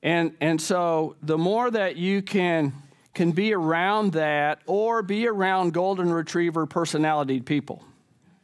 And, 0.01 0.35
and 0.41 0.59
so 0.59 1.17
the 1.21 1.37
more 1.37 1.69
that 1.69 1.97
you 1.97 2.21
can 2.21 2.73
can 3.13 3.31
be 3.31 3.53
around 3.53 4.13
that 4.13 4.61
or 4.65 5.01
be 5.01 5.27
around 5.27 5.73
golden 5.73 6.11
retriever 6.11 6.65
personality 6.65 7.39
people. 7.41 7.83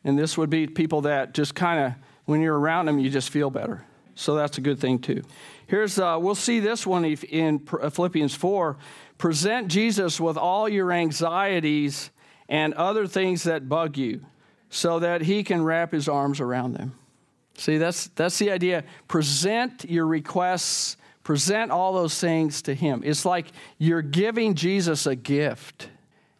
And 0.04 0.18
this 0.18 0.38
would 0.38 0.50
be 0.50 0.68
people 0.68 1.02
that 1.02 1.34
just 1.34 1.56
kind 1.56 1.86
of, 1.86 1.94
when 2.26 2.42
you're 2.42 2.58
around 2.58 2.86
them, 2.86 3.00
you 3.00 3.10
just 3.10 3.30
feel 3.30 3.50
better. 3.50 3.84
So 4.16 4.36
that's 4.36 4.58
a 4.58 4.62
good 4.62 4.80
thing 4.80 5.00
too. 5.00 5.24
Here's 5.68 6.00
uh, 6.00 6.18
we'll 6.20 6.36
see 6.36 6.60
this 6.60 6.88
one 6.88 7.06
in 7.06 7.68
uh, 7.80 7.90
Philippians 7.90 8.34
4. 8.34 8.78
Present 9.18 9.68
Jesus 9.68 10.20
with 10.20 10.38
all 10.38 10.68
your 10.68 10.92
anxieties 10.92 12.10
and 12.50 12.74
other 12.74 13.06
things 13.06 13.44
that 13.44 13.68
bug 13.68 13.98
you, 13.98 14.26
so 14.70 15.00
that 15.00 15.22
he 15.22 15.44
can 15.44 15.64
wrap 15.64 15.92
his 15.92 16.08
arms 16.08 16.40
around 16.40 16.74
them. 16.74 16.98
See, 17.56 17.78
that's 17.78 18.08
that's 18.10 18.40
the 18.40 18.52
idea. 18.52 18.86
Present 19.08 19.86
your 19.90 20.08
requests, 20.08 20.98
present 21.28 21.72
all 21.74 21.92
those 21.92 22.18
things 22.18 22.62
to 22.62 22.74
him. 22.74 23.02
It's 23.04 23.26
like 23.26 23.48
you're 23.78 24.02
giving 24.02 24.56
Jesus 24.56 25.06
a 25.06 25.14
gift. 25.14 25.90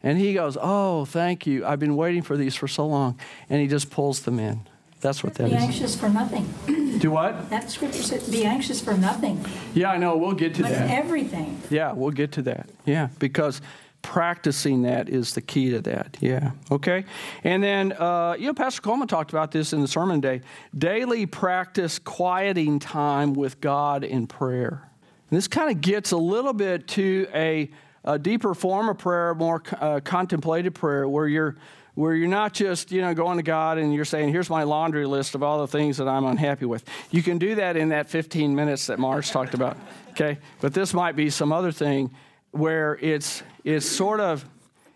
And 0.02 0.18
he 0.18 0.34
goes, 0.34 0.58
Oh, 0.62 1.04
thank 1.04 1.46
you. 1.46 1.66
I've 1.66 1.80
been 1.80 1.98
waiting 1.98 2.22
for 2.22 2.38
these 2.38 2.56
for 2.56 2.70
so 2.70 2.88
long. 2.88 3.20
And 3.50 3.60
he 3.60 3.68
just 3.68 3.92
pulls 3.92 4.22
them 4.22 4.40
in. 4.40 4.62
That's 5.02 5.26
what 5.26 5.34
that 5.34 5.50
be 5.50 5.56
is. 5.56 5.58
Be 5.58 5.66
anxious 5.66 6.00
for 6.00 6.08
nothing. 6.08 6.48
Do 7.00 7.12
what? 7.12 7.50
That 7.50 7.70
scripture 7.70 8.02
said, 8.02 8.32
be 8.32 8.46
anxious 8.46 8.80
for 8.80 8.94
nothing. 8.94 9.46
Yeah, 9.76 9.92
I 9.92 9.98
know. 9.98 10.16
We'll 10.16 10.32
get 10.32 10.56
to 10.56 10.64
but 10.64 10.72
that. 10.72 10.90
everything. 10.90 11.62
Yeah, 11.70 11.92
we'll 11.92 12.12
get 12.12 12.32
to 12.34 12.42
that. 12.44 12.70
Yeah, 12.86 13.10
because 13.20 13.62
practicing 14.08 14.84
that 14.84 15.10
is 15.10 15.34
the 15.34 15.42
key 15.42 15.70
to 15.70 15.82
that. 15.82 16.16
Yeah. 16.22 16.52
Okay. 16.72 17.04
And 17.44 17.62
then, 17.62 17.92
uh, 17.92 18.38
you 18.40 18.48
know, 18.48 18.54
Pastor 18.54 18.82
Coleman 18.82 19.10
talked 19.10 19.32
about 19.32 19.52
this 19.52 19.74
in 19.74 19.82
the 19.82 19.88
sermon 19.88 20.22
day. 20.22 20.44
Daily 20.74 21.26
practice 21.26 22.00
quieting 22.00 22.80
time 22.80 23.34
with 23.34 23.60
God 23.60 24.06
in 24.06 24.26
prayer. 24.26 24.90
And 25.30 25.36
this 25.36 25.50
kind 25.50 25.70
of 25.70 25.82
gets 25.82 26.12
a 26.12 26.18
little 26.18 26.54
bit 26.54 26.88
to 26.90 27.28
a, 27.34 27.70
a 28.06 28.18
deeper 28.18 28.54
form 28.54 28.88
of 28.88 28.98
prayer, 28.98 29.36
more 29.36 29.62
uh, 29.74 30.00
contemplative 30.02 30.74
prayer, 30.74 31.06
where 31.08 31.28
you're 31.28 31.58
where 31.96 32.14
you're 32.14 32.30
not 32.30 32.54
just 32.54 32.92
you 32.92 33.02
know 33.02 33.14
going 33.14 33.38
to 33.38 33.44
God 33.44 33.78
and 33.78 33.94
you're 33.94 34.06
saying, 34.06 34.30
"Here's 34.30 34.50
my 34.50 34.64
laundry 34.64 35.06
list 35.06 35.36
of 35.36 35.44
all 35.44 35.60
the 35.60 35.68
things 35.68 35.98
that 35.98 36.08
I'm 36.08 36.24
unhappy 36.24 36.66
with." 36.66 36.86
You 37.12 37.22
can 37.22 37.40
do 37.40 37.56
that 37.56 37.76
in 37.76 37.90
that 37.90 38.08
15 38.08 38.56
minutes 38.56 38.88
that 38.88 39.00
Marge 39.00 39.32
talked 39.32 39.54
about. 39.54 39.76
Okay, 40.12 40.38
but 40.62 40.74
this 40.74 40.94
might 40.94 41.18
be 41.18 41.30
some 41.30 41.52
other 41.52 41.74
thing 41.74 42.12
where 42.52 42.98
it's 43.02 43.44
it's 43.64 43.86
sort 43.86 44.20
of 44.20 44.46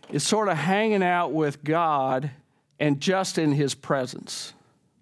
it's 0.10 0.26
sort 0.26 0.50
of 0.50 0.58
hanging 0.58 1.04
out 1.04 1.32
with 1.34 1.64
God 1.64 2.32
and 2.80 3.00
just 3.00 3.38
in 3.38 3.52
His 3.52 3.74
presence. 3.74 4.54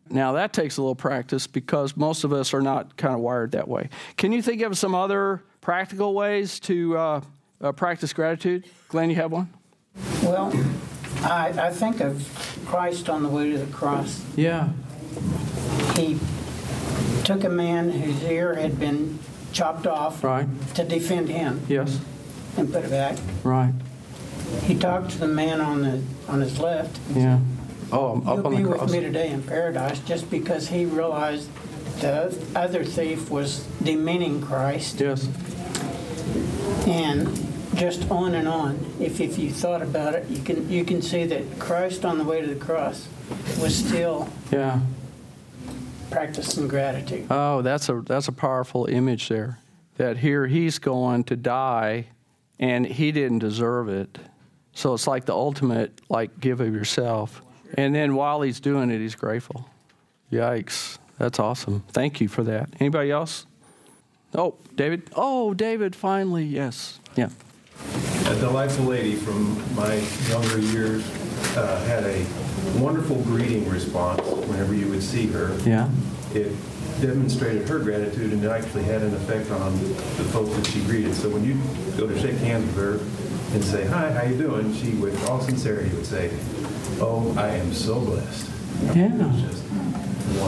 Now 0.10 0.34
that 0.34 0.54
takes 0.54 0.78
a 0.78 0.82
little 0.82 0.96
practice 0.96 1.48
because 1.48 1.96
most 1.96 2.24
of 2.24 2.34
us 2.34 2.54
are 2.54 2.62
not 2.62 2.98
kind 2.98 3.14
of 3.14 3.20
wired 3.20 3.52
that 3.52 3.68
way. 3.68 3.90
Can 4.18 4.32
you 4.32 4.42
think 4.42 4.62
of 4.62 4.78
some 4.78 4.96
other 4.96 5.44
practical 5.62 6.14
ways 6.14 6.60
to 6.62 6.98
uh, 6.98 7.22
uh, 7.62 7.72
practice 7.72 8.14
gratitude? 8.14 8.66
Glenn, 8.88 9.10
you 9.10 9.16
have 9.18 9.32
one? 9.32 9.50
Well, 10.24 10.52
I, 11.22 11.50
I 11.50 11.72
think 11.72 12.00
of 12.00 12.64
Christ 12.66 13.10
on 13.10 13.24
the 13.24 13.30
way 13.30 13.52
to 13.52 13.58
the 13.58 13.72
cross. 13.72 14.24
Yeah. 14.36 14.70
He 15.96 16.18
took 17.24 17.44
a 17.44 17.50
man 17.50 17.92
whose 17.92 18.24
ear 18.24 18.56
had 18.56 18.80
been 18.80 19.20
chopped 19.52 19.86
off 19.86 20.24
right. 20.24 20.48
to 20.76 20.84
defend 20.84 21.30
him. 21.30 21.66
Yes. 21.68 22.00
And 22.58 22.72
put 22.72 22.86
it 22.86 22.90
back. 22.90 23.18
Right. 23.44 23.74
He 24.64 24.76
talked 24.76 25.12
to 25.12 25.18
the 25.20 25.28
man 25.28 25.62
on 25.62 25.82
the 25.82 26.02
on 26.28 26.42
his 26.42 26.60
left. 26.60 27.00
Yeah. 27.14 27.40
Oh, 27.92 28.14
I'm 28.14 28.22
You'll 28.22 28.40
up 28.40 28.46
on 28.46 28.56
be 28.56 28.64
the 28.64 28.70
cross. 28.70 28.82
with 28.82 28.92
me 28.92 29.00
today 29.02 29.30
in 29.30 29.44
paradise, 29.44 30.00
just 30.00 30.30
because 30.30 30.68
he 30.68 30.86
realized 30.86 31.50
the 32.02 32.36
other 32.56 32.84
thief 32.84 33.30
was 33.30 33.66
demeaning 33.84 34.42
Christ. 34.42 35.00
Yes. 35.00 35.28
And 36.88 37.28
just 37.76 38.10
on 38.12 38.36
and 38.36 38.48
on. 38.48 38.86
If, 39.00 39.20
if 39.22 39.38
you 39.40 39.52
thought 39.52 39.82
about 39.82 40.16
it, 40.16 40.28
you 40.30 40.40
can 40.42 40.70
you 40.70 40.84
can 40.84 41.02
see 41.02 41.26
that 41.26 41.60
Christ 41.60 42.06
on 42.06 42.18
the 42.18 42.24
way 42.24 42.42
to 42.42 42.48
the 42.48 42.60
cross 42.60 43.08
was 43.62 43.76
still 43.76 44.30
yeah 44.52 44.80
practicing 46.10 46.68
gratitude. 46.68 47.28
Oh, 47.30 47.62
that's 47.62 47.90
a 47.90 48.02
that's 48.02 48.28
a 48.28 48.32
powerful 48.32 48.86
image 48.86 49.30
there. 49.30 49.60
That 49.98 50.18
here 50.18 50.48
he's 50.48 50.80
going 50.80 51.26
to 51.26 51.36
die, 51.36 52.08
and 52.60 52.86
he 52.86 53.12
didn't 53.12 53.40
deserve 53.40 53.90
it. 53.90 54.18
So 54.74 54.94
it's 54.94 55.08
like 55.08 55.26
the 55.26 55.34
ultimate 55.34 56.02
like 56.10 56.40
give 56.40 56.62
of 56.62 56.74
yourself. 56.74 57.42
And 57.76 57.94
then 57.94 58.16
while 58.16 58.42
he's 58.42 58.60
doing 58.60 58.90
it, 58.90 59.00
he's 59.00 59.16
grateful. 59.16 59.70
Yikes! 60.32 60.98
That's 61.18 61.40
awesome. 61.40 61.84
Thank 61.90 62.22
you 62.22 62.28
for 62.28 62.44
that. 62.44 62.70
Anybody 62.80 63.12
else? 63.12 63.46
Oh, 64.34 64.56
David. 64.76 65.10
Oh, 65.16 65.54
David. 65.54 65.96
Finally, 65.96 66.46
yes. 66.46 67.00
Yeah. 67.16 67.30
A 68.28 68.36
delightful 68.36 68.86
lady 68.86 69.16
from 69.16 69.58
my 69.76 69.96
younger 70.30 70.60
years 70.60 71.04
uh, 71.58 71.84
had 71.86 72.04
a 72.04 72.26
wonderful 72.80 73.18
greeting 73.24 73.68
response 73.68 74.22
whenever 74.48 74.74
you 74.74 74.88
would 74.90 75.04
see 75.04 75.28
her. 75.28 75.58
Yeah. 75.66 75.90
It 76.34 76.54
demonstrated 77.02 77.68
her 77.68 77.80
gratitude 77.80 78.34
and 78.34 78.44
it 78.44 78.50
actually 78.50 78.84
had 78.84 79.02
an 79.02 79.14
effect 79.14 79.50
on 79.52 79.74
the 79.80 80.26
folks 80.32 80.56
that 80.56 80.68
she 80.68 80.82
greeted. 80.84 81.14
So 81.16 81.30
when 81.30 81.44
you 81.44 81.60
go 81.98 82.08
to 82.08 82.20
shake 82.20 82.38
hands 82.38 82.66
with 82.68 82.76
her 82.76 83.56
and 83.56 83.64
say, 83.64 83.86
hi, 83.86 84.12
how 84.12 84.24
you 84.24 84.38
doing? 84.38 84.74
She, 84.76 84.92
with 84.92 85.28
all 85.28 85.42
sincerity, 85.42 85.90
would 85.96 86.06
say, 86.06 86.32
oh, 87.00 87.34
I 87.38 87.48
am 87.48 87.74
so 87.74 88.00
blessed. 88.00 88.50
Yeah. 88.96 89.08
It 89.08 89.48
just 89.48 89.64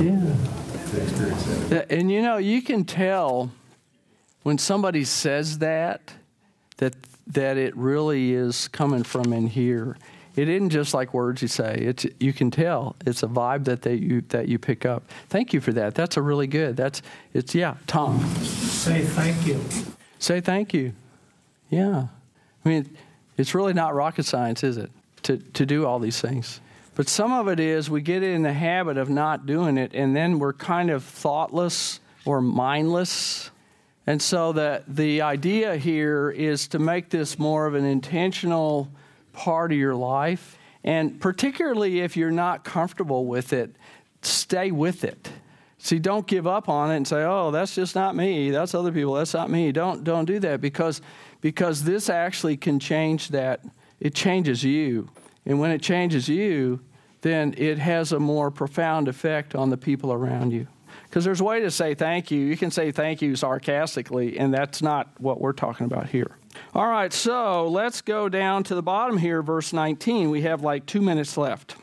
yeah. 0.01 1.03
experience 1.03 1.69
that. 1.69 1.91
And 1.91 2.11
you 2.11 2.21
know, 2.21 2.37
you 2.37 2.61
can 2.61 2.85
tell 2.85 3.51
when 4.43 4.57
somebody 4.57 5.03
says 5.03 5.59
that, 5.59 6.13
that 6.77 6.95
that 7.27 7.57
it 7.57 7.75
really 7.77 8.33
is 8.33 8.67
coming 8.67 9.03
from 9.03 9.31
in 9.33 9.47
here. 9.47 9.97
It 10.35 10.47
isn't 10.47 10.69
just 10.69 10.93
like 10.93 11.13
words 11.13 11.41
you 11.41 11.47
say. 11.47 11.75
It's 11.75 12.05
you 12.19 12.33
can 12.33 12.51
tell. 12.51 12.95
It's 13.05 13.23
a 13.23 13.27
vibe 13.27 13.65
that 13.65 13.81
they 13.81 13.95
you 13.95 14.21
that 14.29 14.47
you 14.47 14.57
pick 14.59 14.85
up. 14.85 15.03
Thank 15.29 15.53
you 15.53 15.59
for 15.59 15.73
that. 15.73 15.95
That's 15.95 16.17
a 16.17 16.21
really 16.21 16.47
good. 16.47 16.77
That's 16.77 17.01
it's 17.33 17.53
yeah, 17.53 17.75
Tom. 17.87 18.19
Say 18.39 19.01
thank 19.01 19.45
you. 19.45 19.59
Say 20.19 20.39
thank 20.39 20.73
you. 20.73 20.93
Yeah. 21.69 22.07
I 22.65 22.69
mean, 22.69 22.97
it's 23.37 23.53
really 23.53 23.73
not 23.73 23.93
rocket 23.93 24.23
science, 24.23 24.63
is 24.63 24.77
it? 24.77 24.91
To 25.23 25.37
to 25.37 25.65
do 25.65 25.85
all 25.85 25.99
these 25.99 26.21
things. 26.21 26.61
But 26.95 27.09
some 27.09 27.31
of 27.31 27.47
it 27.47 27.59
is 27.59 27.89
we 27.89 28.01
get 28.01 28.21
in 28.23 28.43
the 28.43 28.53
habit 28.53 28.97
of 28.97 29.09
not 29.09 29.45
doing 29.45 29.77
it 29.77 29.93
and 29.93 30.15
then 30.15 30.39
we're 30.39 30.53
kind 30.53 30.89
of 30.89 31.03
thoughtless 31.03 31.99
or 32.25 32.41
mindless 32.41 33.49
and 34.07 34.21
so 34.21 34.51
the, 34.51 34.83
the 34.87 35.21
idea 35.21 35.77
here 35.77 36.31
is 36.31 36.67
to 36.69 36.79
make 36.79 37.09
this 37.09 37.37
more 37.37 37.67
of 37.67 37.75
an 37.75 37.85
intentional 37.85 38.89
part 39.33 39.71
of 39.71 39.77
your 39.77 39.95
life. 39.95 40.57
And 40.83 41.19
particularly 41.19 41.99
if 41.99 42.17
you're 42.17 42.31
not 42.31 42.63
comfortable 42.63 43.25
with 43.25 43.53
it, 43.53 43.75
stay 44.21 44.71
with 44.71 45.03
it. 45.03 45.31
See, 45.77 45.97
don't 45.97 46.27
give 46.27 46.45
up 46.45 46.69
on 46.69 46.91
it 46.91 46.97
and 46.97 47.07
say, 47.07 47.23
"Oh, 47.23 47.49
that's 47.49 47.73
just 47.73 47.95
not 47.95 48.15
me. 48.15 48.51
That's 48.51 48.75
other 48.75 48.91
people. 48.91 49.13
That's 49.13 49.33
not 49.33 49.49
me." 49.49 49.71
Don't 49.71 50.03
don't 50.03 50.25
do 50.25 50.39
that 50.39 50.61
because 50.61 51.01
because 51.41 51.83
this 51.83 52.07
actually 52.09 52.55
can 52.55 52.79
change 52.79 53.29
that. 53.29 53.65
It 53.99 54.13
changes 54.13 54.63
you, 54.63 55.09
and 55.45 55.59
when 55.59 55.71
it 55.71 55.81
changes 55.81 56.29
you, 56.29 56.81
then 57.21 57.55
it 57.57 57.79
has 57.79 58.11
a 58.11 58.19
more 58.19 58.51
profound 58.51 59.07
effect 59.07 59.55
on 59.55 59.69
the 59.69 59.77
people 59.77 60.13
around 60.13 60.51
you. 60.51 60.67
Because 61.03 61.25
there's 61.25 61.41
a 61.41 61.43
way 61.43 61.59
to 61.61 61.71
say 61.71 61.95
thank 61.95 62.29
you. 62.29 62.39
You 62.39 62.57
can 62.57 62.69
say 62.69 62.91
thank 62.91 63.21
you 63.21 63.35
sarcastically, 63.35 64.37
and 64.37 64.53
that's 64.53 64.81
not 64.81 65.09
what 65.19 65.41
we're 65.41 65.53
talking 65.53 65.85
about 65.85 66.09
here. 66.09 66.37
All 66.73 66.87
right, 66.87 67.11
so 67.11 67.67
let's 67.67 68.01
go 68.01 68.29
down 68.29 68.63
to 68.65 68.75
the 68.75 68.81
bottom 68.81 69.17
here, 69.17 69.41
verse 69.41 69.73
19. 69.73 70.29
We 70.29 70.41
have 70.43 70.61
like 70.61 70.85
two 70.85 71.01
minutes 71.01 71.37
left. 71.37 71.75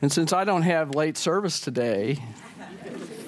And 0.00 0.10
since 0.10 0.32
I 0.32 0.44
don't 0.44 0.62
have 0.62 0.94
late 0.94 1.16
service 1.16 1.60
today, 1.60 2.18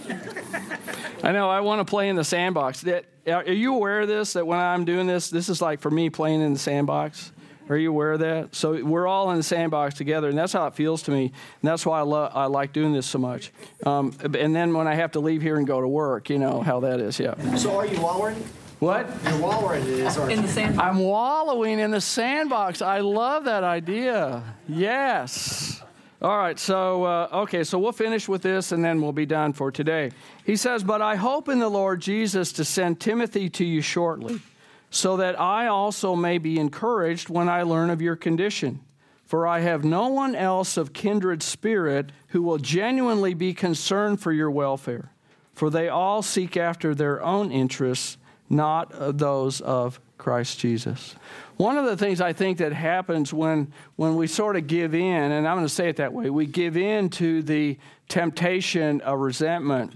I 1.22 1.32
know 1.32 1.48
I 1.48 1.60
want 1.60 1.80
to 1.80 1.84
play 1.84 2.08
in 2.08 2.16
the 2.16 2.24
sandbox. 2.24 2.80
That, 2.82 3.04
are 3.28 3.44
you 3.44 3.74
aware 3.74 4.00
of 4.00 4.08
this? 4.08 4.32
That 4.32 4.46
when 4.46 4.58
I'm 4.58 4.84
doing 4.84 5.06
this, 5.06 5.30
this 5.30 5.48
is 5.48 5.62
like 5.62 5.80
for 5.80 5.90
me 5.90 6.10
playing 6.10 6.40
in 6.40 6.52
the 6.52 6.58
sandbox? 6.58 7.32
Are 7.68 7.76
you 7.76 7.90
aware 7.90 8.12
of 8.12 8.20
that? 8.20 8.54
So 8.54 8.84
we're 8.84 9.06
all 9.06 9.30
in 9.30 9.38
the 9.38 9.42
sandbox 9.42 9.94
together, 9.94 10.28
and 10.28 10.36
that's 10.36 10.52
how 10.52 10.66
it 10.66 10.74
feels 10.74 11.02
to 11.04 11.10
me. 11.10 11.26
And 11.26 11.32
that's 11.62 11.86
why 11.86 12.00
I, 12.00 12.02
lo- 12.02 12.30
I 12.32 12.46
like 12.46 12.74
doing 12.74 12.92
this 12.92 13.06
so 13.06 13.18
much. 13.18 13.52
Um, 13.86 14.14
and 14.22 14.54
then 14.54 14.74
when 14.74 14.86
I 14.86 14.94
have 14.96 15.12
to 15.12 15.20
leave 15.20 15.40
here 15.40 15.56
and 15.56 15.66
go 15.66 15.80
to 15.80 15.88
work, 15.88 16.28
you 16.28 16.38
know 16.38 16.60
how 16.60 16.80
that 16.80 17.00
is, 17.00 17.18
yeah. 17.18 17.56
So 17.56 17.76
are 17.76 17.86
you 17.86 18.00
wallowing? 18.00 18.44
What? 18.84 19.08
You're 19.24 19.38
wallowing 19.38 19.82
in 19.82 19.96
this, 19.96 20.16
In 20.18 20.28
the 20.28 20.42
you? 20.42 20.48
sandbox. 20.48 20.86
I'm 20.86 20.98
wallowing 20.98 21.78
in 21.78 21.90
the 21.90 22.02
sandbox. 22.02 22.82
I 22.82 23.00
love 23.00 23.44
that 23.44 23.64
idea. 23.64 24.42
Yes. 24.68 25.82
All 26.20 26.36
right, 26.36 26.58
so, 26.58 27.04
uh, 27.04 27.28
okay, 27.32 27.64
so 27.64 27.78
we'll 27.78 27.92
finish 27.92 28.28
with 28.28 28.42
this 28.42 28.72
and 28.72 28.84
then 28.84 29.00
we'll 29.00 29.12
be 29.12 29.24
done 29.24 29.54
for 29.54 29.72
today. 29.72 30.10
He 30.44 30.56
says, 30.56 30.84
But 30.84 31.00
I 31.00 31.16
hope 31.16 31.48
in 31.48 31.60
the 31.60 31.68
Lord 31.70 32.02
Jesus 32.02 32.52
to 32.52 32.64
send 32.64 33.00
Timothy 33.00 33.48
to 33.50 33.64
you 33.64 33.80
shortly, 33.80 34.42
so 34.90 35.16
that 35.16 35.40
I 35.40 35.66
also 35.66 36.14
may 36.14 36.36
be 36.36 36.58
encouraged 36.58 37.30
when 37.30 37.48
I 37.48 37.62
learn 37.62 37.88
of 37.88 38.02
your 38.02 38.16
condition. 38.16 38.80
For 39.24 39.46
I 39.46 39.60
have 39.60 39.82
no 39.82 40.08
one 40.08 40.34
else 40.34 40.76
of 40.76 40.92
kindred 40.92 41.42
spirit 41.42 42.12
who 42.28 42.42
will 42.42 42.58
genuinely 42.58 43.32
be 43.32 43.54
concerned 43.54 44.20
for 44.20 44.30
your 44.30 44.50
welfare, 44.50 45.10
for 45.54 45.70
they 45.70 45.88
all 45.88 46.20
seek 46.20 46.54
after 46.58 46.94
their 46.94 47.22
own 47.22 47.50
interests, 47.50 48.18
not 48.48 48.92
of 48.92 49.18
those 49.18 49.60
of 49.60 50.00
Christ 50.18 50.58
Jesus. 50.58 51.16
One 51.56 51.76
of 51.76 51.84
the 51.84 51.96
things 51.96 52.20
I 52.20 52.32
think 52.32 52.58
that 52.58 52.72
happens 52.72 53.32
when, 53.32 53.72
when 53.96 54.16
we 54.16 54.26
sort 54.26 54.56
of 54.56 54.66
give 54.66 54.94
in, 54.94 55.32
and 55.32 55.46
I'm 55.46 55.56
going 55.56 55.66
to 55.66 55.72
say 55.72 55.88
it 55.88 55.96
that 55.96 56.12
way, 56.12 56.30
we 56.30 56.46
give 56.46 56.76
in 56.76 57.08
to 57.10 57.42
the 57.42 57.78
temptation 58.08 59.00
of 59.02 59.18
resentment, 59.18 59.92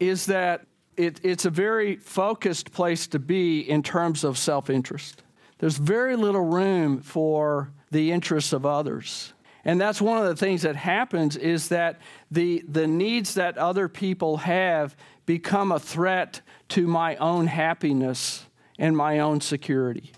is 0.00 0.26
that 0.26 0.66
it, 0.96 1.20
it's 1.22 1.44
a 1.44 1.50
very 1.50 1.96
focused 1.96 2.72
place 2.72 3.06
to 3.08 3.18
be 3.18 3.60
in 3.60 3.82
terms 3.82 4.24
of 4.24 4.36
self 4.36 4.70
interest. 4.70 5.22
There's 5.58 5.76
very 5.76 6.16
little 6.16 6.44
room 6.44 7.00
for 7.00 7.70
the 7.90 8.12
interests 8.12 8.52
of 8.52 8.66
others. 8.66 9.32
And 9.64 9.80
that's 9.80 10.00
one 10.00 10.18
of 10.18 10.24
the 10.24 10.36
things 10.36 10.62
that 10.62 10.76
happens 10.76 11.36
is 11.36 11.68
that 11.68 12.00
the, 12.30 12.64
the 12.68 12.86
needs 12.86 13.34
that 13.34 13.58
other 13.58 13.88
people 13.88 14.38
have 14.38 14.96
become 15.26 15.72
a 15.72 15.80
threat 15.80 16.40
to 16.68 16.86
my 16.86 17.16
own 17.16 17.46
happiness 17.46 18.46
and 18.78 18.96
my 18.96 19.18
own 19.18 19.40
security. 19.40 20.12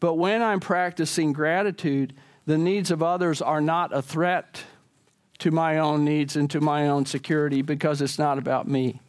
But 0.00 0.14
when 0.14 0.42
I'm 0.42 0.60
practicing 0.60 1.32
gratitude, 1.32 2.14
the 2.46 2.58
needs 2.58 2.90
of 2.90 3.02
others 3.02 3.40
are 3.40 3.60
not 3.60 3.96
a 3.96 4.02
threat 4.02 4.64
to 5.38 5.50
my 5.50 5.78
own 5.78 6.04
needs 6.04 6.36
and 6.36 6.50
to 6.50 6.60
my 6.60 6.88
own 6.88 7.06
security 7.06 7.62
because 7.62 8.02
it's 8.02 8.18
not 8.18 8.38
about 8.38 8.68
me. 8.68 9.00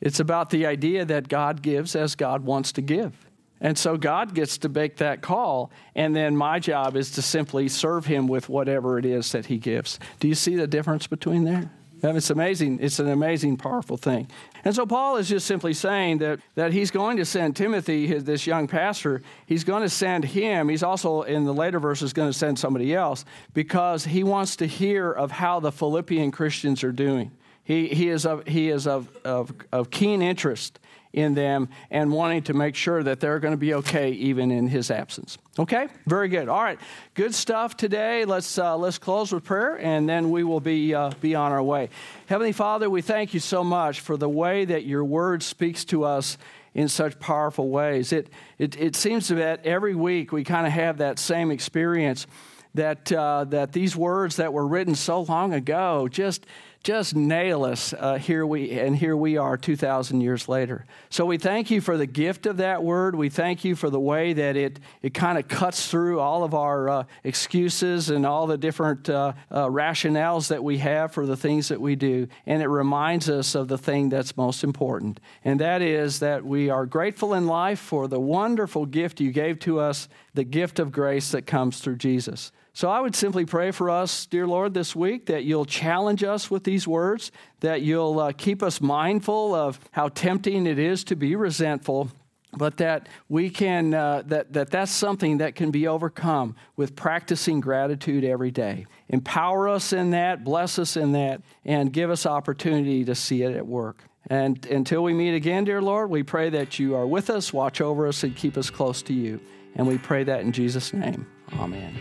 It's 0.00 0.20
about 0.20 0.50
the 0.50 0.66
idea 0.66 1.04
that 1.04 1.28
God 1.28 1.62
gives 1.62 1.96
as 1.96 2.14
God 2.14 2.44
wants 2.44 2.72
to 2.72 2.82
give. 2.82 3.26
And 3.60 3.78
so 3.78 3.96
God 3.96 4.34
gets 4.34 4.58
to 4.58 4.68
make 4.68 4.96
that 4.96 5.22
call, 5.22 5.70
and 5.94 6.14
then 6.14 6.36
my 6.36 6.58
job 6.58 6.96
is 6.96 7.12
to 7.12 7.22
simply 7.22 7.68
serve 7.68 8.04
Him 8.04 8.26
with 8.26 8.48
whatever 8.48 8.98
it 8.98 9.06
is 9.06 9.32
that 9.32 9.46
He 9.46 9.56
gives. 9.56 9.98
Do 10.20 10.28
you 10.28 10.34
see 10.34 10.56
the 10.56 10.66
difference 10.66 11.06
between 11.06 11.44
there? 11.44 11.70
It's 12.04 12.30
amazing. 12.30 12.78
It's 12.80 12.98
an 12.98 13.08
amazing, 13.08 13.56
powerful 13.56 13.96
thing. 13.96 14.28
And 14.64 14.74
so 14.74 14.84
Paul 14.84 15.16
is 15.16 15.28
just 15.28 15.46
simply 15.46 15.72
saying 15.72 16.18
that, 16.18 16.40
that 16.54 16.72
he's 16.72 16.90
going 16.90 17.16
to 17.16 17.24
send 17.24 17.56
Timothy, 17.56 18.06
his, 18.06 18.24
this 18.24 18.46
young 18.46 18.66
pastor, 18.66 19.22
he's 19.46 19.64
going 19.64 19.82
to 19.82 19.88
send 19.88 20.24
him. 20.24 20.68
He's 20.68 20.82
also, 20.82 21.22
in 21.22 21.44
the 21.44 21.54
later 21.54 21.80
verses, 21.80 22.12
going 22.12 22.30
to 22.30 22.38
send 22.38 22.58
somebody 22.58 22.94
else 22.94 23.24
because 23.54 24.04
he 24.04 24.22
wants 24.22 24.56
to 24.56 24.66
hear 24.66 25.10
of 25.10 25.30
how 25.30 25.60
the 25.60 25.72
Philippian 25.72 26.30
Christians 26.30 26.84
are 26.84 26.92
doing. 26.92 27.32
He, 27.64 27.88
he 27.88 28.10
is, 28.10 28.26
of, 28.26 28.46
he 28.46 28.68
is 28.68 28.86
of, 28.86 29.08
of, 29.24 29.52
of 29.72 29.90
keen 29.90 30.20
interest 30.20 30.78
in 31.14 31.34
them 31.34 31.68
and 31.90 32.12
wanting 32.12 32.42
to 32.42 32.54
make 32.54 32.74
sure 32.74 33.02
that 33.02 33.20
they're 33.20 33.38
going 33.38 33.52
to 33.52 33.58
be 33.58 33.74
okay 33.74 34.10
even 34.10 34.50
in 34.50 34.66
his 34.68 34.90
absence. 34.90 35.38
Okay? 35.58 35.88
Very 36.06 36.28
good. 36.28 36.48
All 36.48 36.62
right. 36.62 36.78
Good 37.14 37.34
stuff 37.34 37.76
today. 37.76 38.24
Let's, 38.24 38.58
uh, 38.58 38.76
let's 38.76 38.98
close 38.98 39.32
with 39.32 39.44
prayer 39.44 39.76
and 39.76 40.08
then 40.08 40.30
we 40.30 40.44
will 40.44 40.60
be, 40.60 40.94
uh, 40.94 41.12
be 41.20 41.34
on 41.34 41.52
our 41.52 41.62
way. 41.62 41.88
Heavenly 42.26 42.52
Father, 42.52 42.90
we 42.90 43.00
thank 43.00 43.32
you 43.32 43.40
so 43.40 43.62
much 43.62 44.00
for 44.00 44.16
the 44.16 44.28
way 44.28 44.64
that 44.64 44.84
your 44.84 45.04
word 45.04 45.42
speaks 45.42 45.84
to 45.86 46.04
us 46.04 46.36
in 46.74 46.88
such 46.88 47.18
powerful 47.20 47.68
ways. 47.68 48.12
It, 48.12 48.28
it, 48.58 48.76
it 48.80 48.96
seems 48.96 49.28
that 49.28 49.64
every 49.64 49.94
week 49.94 50.32
we 50.32 50.42
kind 50.42 50.66
of 50.66 50.72
have 50.72 50.98
that 50.98 51.20
same 51.20 51.52
experience 51.52 52.26
that, 52.74 53.12
uh, 53.12 53.44
that 53.44 53.72
these 53.72 53.94
words 53.94 54.36
that 54.36 54.52
were 54.52 54.66
written 54.66 54.96
so 54.96 55.22
long 55.22 55.54
ago 55.54 56.08
just 56.08 56.44
just 56.84 57.16
nail 57.16 57.64
us 57.64 57.94
uh, 57.98 58.18
here 58.18 58.44
we 58.44 58.70
and 58.78 58.94
here 58.94 59.16
we 59.16 59.38
are 59.38 59.56
2000 59.56 60.20
years 60.20 60.50
later. 60.50 60.84
So 61.08 61.24
we 61.24 61.38
thank 61.38 61.70
you 61.70 61.80
for 61.80 61.96
the 61.96 62.06
gift 62.06 62.44
of 62.44 62.58
that 62.58 62.82
word. 62.82 63.16
We 63.16 63.30
thank 63.30 63.64
you 63.64 63.74
for 63.74 63.88
the 63.88 63.98
way 63.98 64.34
that 64.34 64.54
it, 64.54 64.78
it 65.00 65.14
kind 65.14 65.38
of 65.38 65.48
cuts 65.48 65.88
through 65.88 66.20
all 66.20 66.44
of 66.44 66.52
our 66.52 66.90
uh, 66.90 67.04
excuses 67.24 68.10
and 68.10 68.26
all 68.26 68.46
the 68.46 68.58
different 68.58 69.08
uh, 69.08 69.32
uh, 69.50 69.66
rationales 69.66 70.48
that 70.48 70.62
we 70.62 70.76
have 70.78 71.10
for 71.12 71.24
the 71.24 71.38
things 71.38 71.68
that 71.68 71.80
we 71.80 71.96
do. 71.96 72.28
And 72.44 72.62
it 72.62 72.68
reminds 72.68 73.30
us 73.30 73.54
of 73.54 73.68
the 73.68 73.78
thing 73.78 74.10
that's 74.10 74.36
most 74.36 74.62
important. 74.62 75.20
And 75.42 75.58
that 75.60 75.80
is 75.80 76.18
that 76.18 76.44
we 76.44 76.68
are 76.68 76.84
grateful 76.84 77.32
in 77.32 77.46
life 77.46 77.80
for 77.80 78.08
the 78.08 78.20
wonderful 78.20 78.84
gift 78.84 79.20
you 79.20 79.32
gave 79.32 79.58
to 79.60 79.80
us 79.80 80.06
the 80.34 80.44
gift 80.44 80.78
of 80.78 80.92
grace 80.92 81.30
that 81.30 81.46
comes 81.46 81.80
through 81.80 81.96
jesus 81.96 82.50
so 82.76 82.90
I 82.90 83.00
would 83.00 83.14
simply 83.14 83.44
pray 83.44 83.70
for 83.70 83.88
us, 83.88 84.26
dear 84.26 84.48
Lord, 84.48 84.74
this 84.74 84.96
week 84.96 85.26
that 85.26 85.44
you'll 85.44 85.64
challenge 85.64 86.24
us 86.24 86.50
with 86.50 86.64
these 86.64 86.88
words, 86.88 87.30
that 87.60 87.82
you'll 87.82 88.18
uh, 88.18 88.32
keep 88.36 88.64
us 88.64 88.80
mindful 88.80 89.54
of 89.54 89.78
how 89.92 90.08
tempting 90.08 90.66
it 90.66 90.76
is 90.76 91.04
to 91.04 91.14
be 91.14 91.36
resentful, 91.36 92.10
but 92.52 92.78
that 92.78 93.08
we 93.28 93.48
can 93.48 93.94
uh, 93.94 94.24
that, 94.26 94.52
that 94.54 94.70
that's 94.72 94.90
something 94.90 95.38
that 95.38 95.54
can 95.54 95.70
be 95.70 95.86
overcome 95.86 96.56
with 96.74 96.96
practicing 96.96 97.60
gratitude 97.60 98.24
every 98.24 98.50
day. 98.50 98.86
Empower 99.08 99.68
us 99.68 99.92
in 99.92 100.10
that, 100.10 100.42
bless 100.42 100.76
us 100.76 100.96
in 100.96 101.12
that, 101.12 101.42
and 101.64 101.92
give 101.92 102.10
us 102.10 102.26
opportunity 102.26 103.04
to 103.04 103.14
see 103.14 103.42
it 103.42 103.54
at 103.54 103.64
work. 103.64 104.02
And 104.26 104.66
until 104.66 105.04
we 105.04 105.12
meet 105.12 105.34
again, 105.34 105.62
dear 105.62 105.80
Lord, 105.80 106.10
we 106.10 106.24
pray 106.24 106.50
that 106.50 106.80
you 106.80 106.96
are 106.96 107.06
with 107.06 107.30
us, 107.30 107.52
watch 107.52 107.80
over 107.80 108.08
us, 108.08 108.24
and 108.24 108.34
keep 108.34 108.56
us 108.56 108.68
close 108.68 109.00
to 109.02 109.12
you. 109.12 109.38
And 109.76 109.86
we 109.86 109.96
pray 109.96 110.24
that 110.24 110.40
in 110.40 110.50
Jesus' 110.50 110.92
name. 110.92 111.26
Amen. 111.52 111.94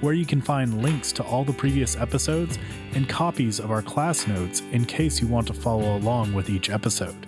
where 0.00 0.14
you 0.14 0.26
can 0.26 0.40
find 0.40 0.82
links 0.82 1.12
to 1.12 1.24
all 1.24 1.44
the 1.44 1.52
previous 1.52 1.96
episodes 1.96 2.58
and 2.94 3.08
copies 3.08 3.60
of 3.60 3.70
our 3.70 3.82
class 3.82 4.26
notes 4.26 4.62
in 4.72 4.84
case 4.84 5.20
you 5.20 5.26
want 5.26 5.46
to 5.46 5.54
follow 5.54 5.96
along 5.96 6.32
with 6.32 6.50
each 6.50 6.70
episode. 6.70 7.26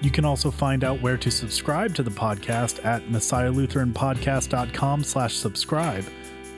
You 0.00 0.10
can 0.10 0.24
also 0.24 0.50
find 0.50 0.82
out 0.82 1.00
where 1.00 1.16
to 1.16 1.30
subscribe 1.30 1.94
to 1.94 2.02
the 2.02 2.10
podcast 2.10 2.84
at 2.84 3.02
messiahlutheranpodcast.com 3.04 5.04
slash 5.04 5.36
subscribe 5.36 6.04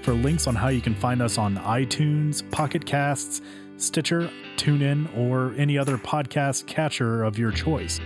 for 0.02 0.14
links 0.14 0.46
on 0.46 0.54
how 0.54 0.68
you 0.68 0.80
can 0.80 0.94
find 0.94 1.20
us 1.20 1.36
on 1.36 1.56
iTunes, 1.56 2.48
Pocket 2.50 2.86
Casts, 2.86 3.42
Stitcher, 3.76 4.30
TuneIn, 4.56 5.14
or 5.16 5.54
any 5.56 5.76
other 5.76 5.98
podcast 5.98 6.66
catcher 6.66 7.22
of 7.22 7.38
your 7.38 7.50
choice. 7.50 8.00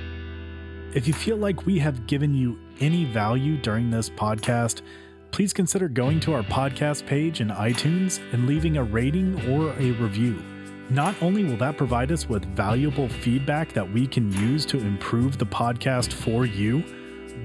If 0.95 1.07
you 1.07 1.13
feel 1.13 1.37
like 1.37 1.67
we 1.67 1.79
have 1.79 2.07
given 2.07 2.35
you 2.35 2.59
any 2.81 3.05
value 3.05 3.59
during 3.59 3.91
this 3.91 4.11
podcast, 4.11 4.83
please 5.31 5.53
consider 5.53 5.89
going 5.89 6.21
to 6.21 6.35
our 6.35 6.43
podcast 6.43 7.07
page 7.07 7.41
in 7.41 7.49
iTunes 7.49 8.21
and 8.33 8.47
leaving 8.47 8.77
a 8.77 8.85
rating 8.85 9.35
or 9.51 9.71
a 9.79 9.93
review. 9.93 10.43
Not 10.91 11.15
only 11.23 11.45
will 11.45 11.59
that 11.59 11.77
provide 11.77 12.11
us 12.11 12.29
with 12.29 12.45
valuable 12.57 13.09
feedback 13.09 13.73
that 13.75 13.93
we 13.93 14.07
can 14.07 14.33
use 14.33 14.65
to 14.67 14.79
improve 14.79 15.37
the 15.39 15.47
podcast 15.47 16.13
for 16.13 16.47
you, 16.47 16.83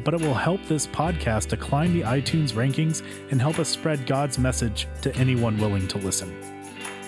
but 0.03 0.13
it 0.13 0.21
will 0.21 0.33
help 0.33 0.63
this 0.65 0.87
podcast 0.87 1.47
to 1.49 1.57
climb 1.57 1.93
the 1.93 2.01
iTunes 2.01 2.53
rankings 2.53 3.03
and 3.31 3.41
help 3.41 3.59
us 3.59 3.69
spread 3.69 4.05
God's 4.05 4.39
message 4.39 4.87
to 5.01 5.15
anyone 5.15 5.57
willing 5.57 5.87
to 5.89 5.97
listen. 5.97 6.33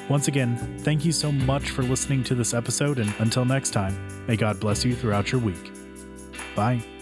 Once 0.09 0.27
again, 0.27 0.55
thank 0.79 1.03
you 1.03 1.11
so 1.11 1.31
much 1.31 1.71
for 1.71 1.83
listening 1.83 2.23
to 2.25 2.35
this 2.35 2.53
episode, 2.53 2.99
and 2.99 3.13
until 3.19 3.43
next 3.43 3.71
time, 3.71 3.95
may 4.27 4.35
God 4.35 4.59
bless 4.59 4.85
you 4.85 4.95
throughout 4.95 5.31
your 5.31 5.41
week. 5.41 5.71
Bye. 6.55 6.94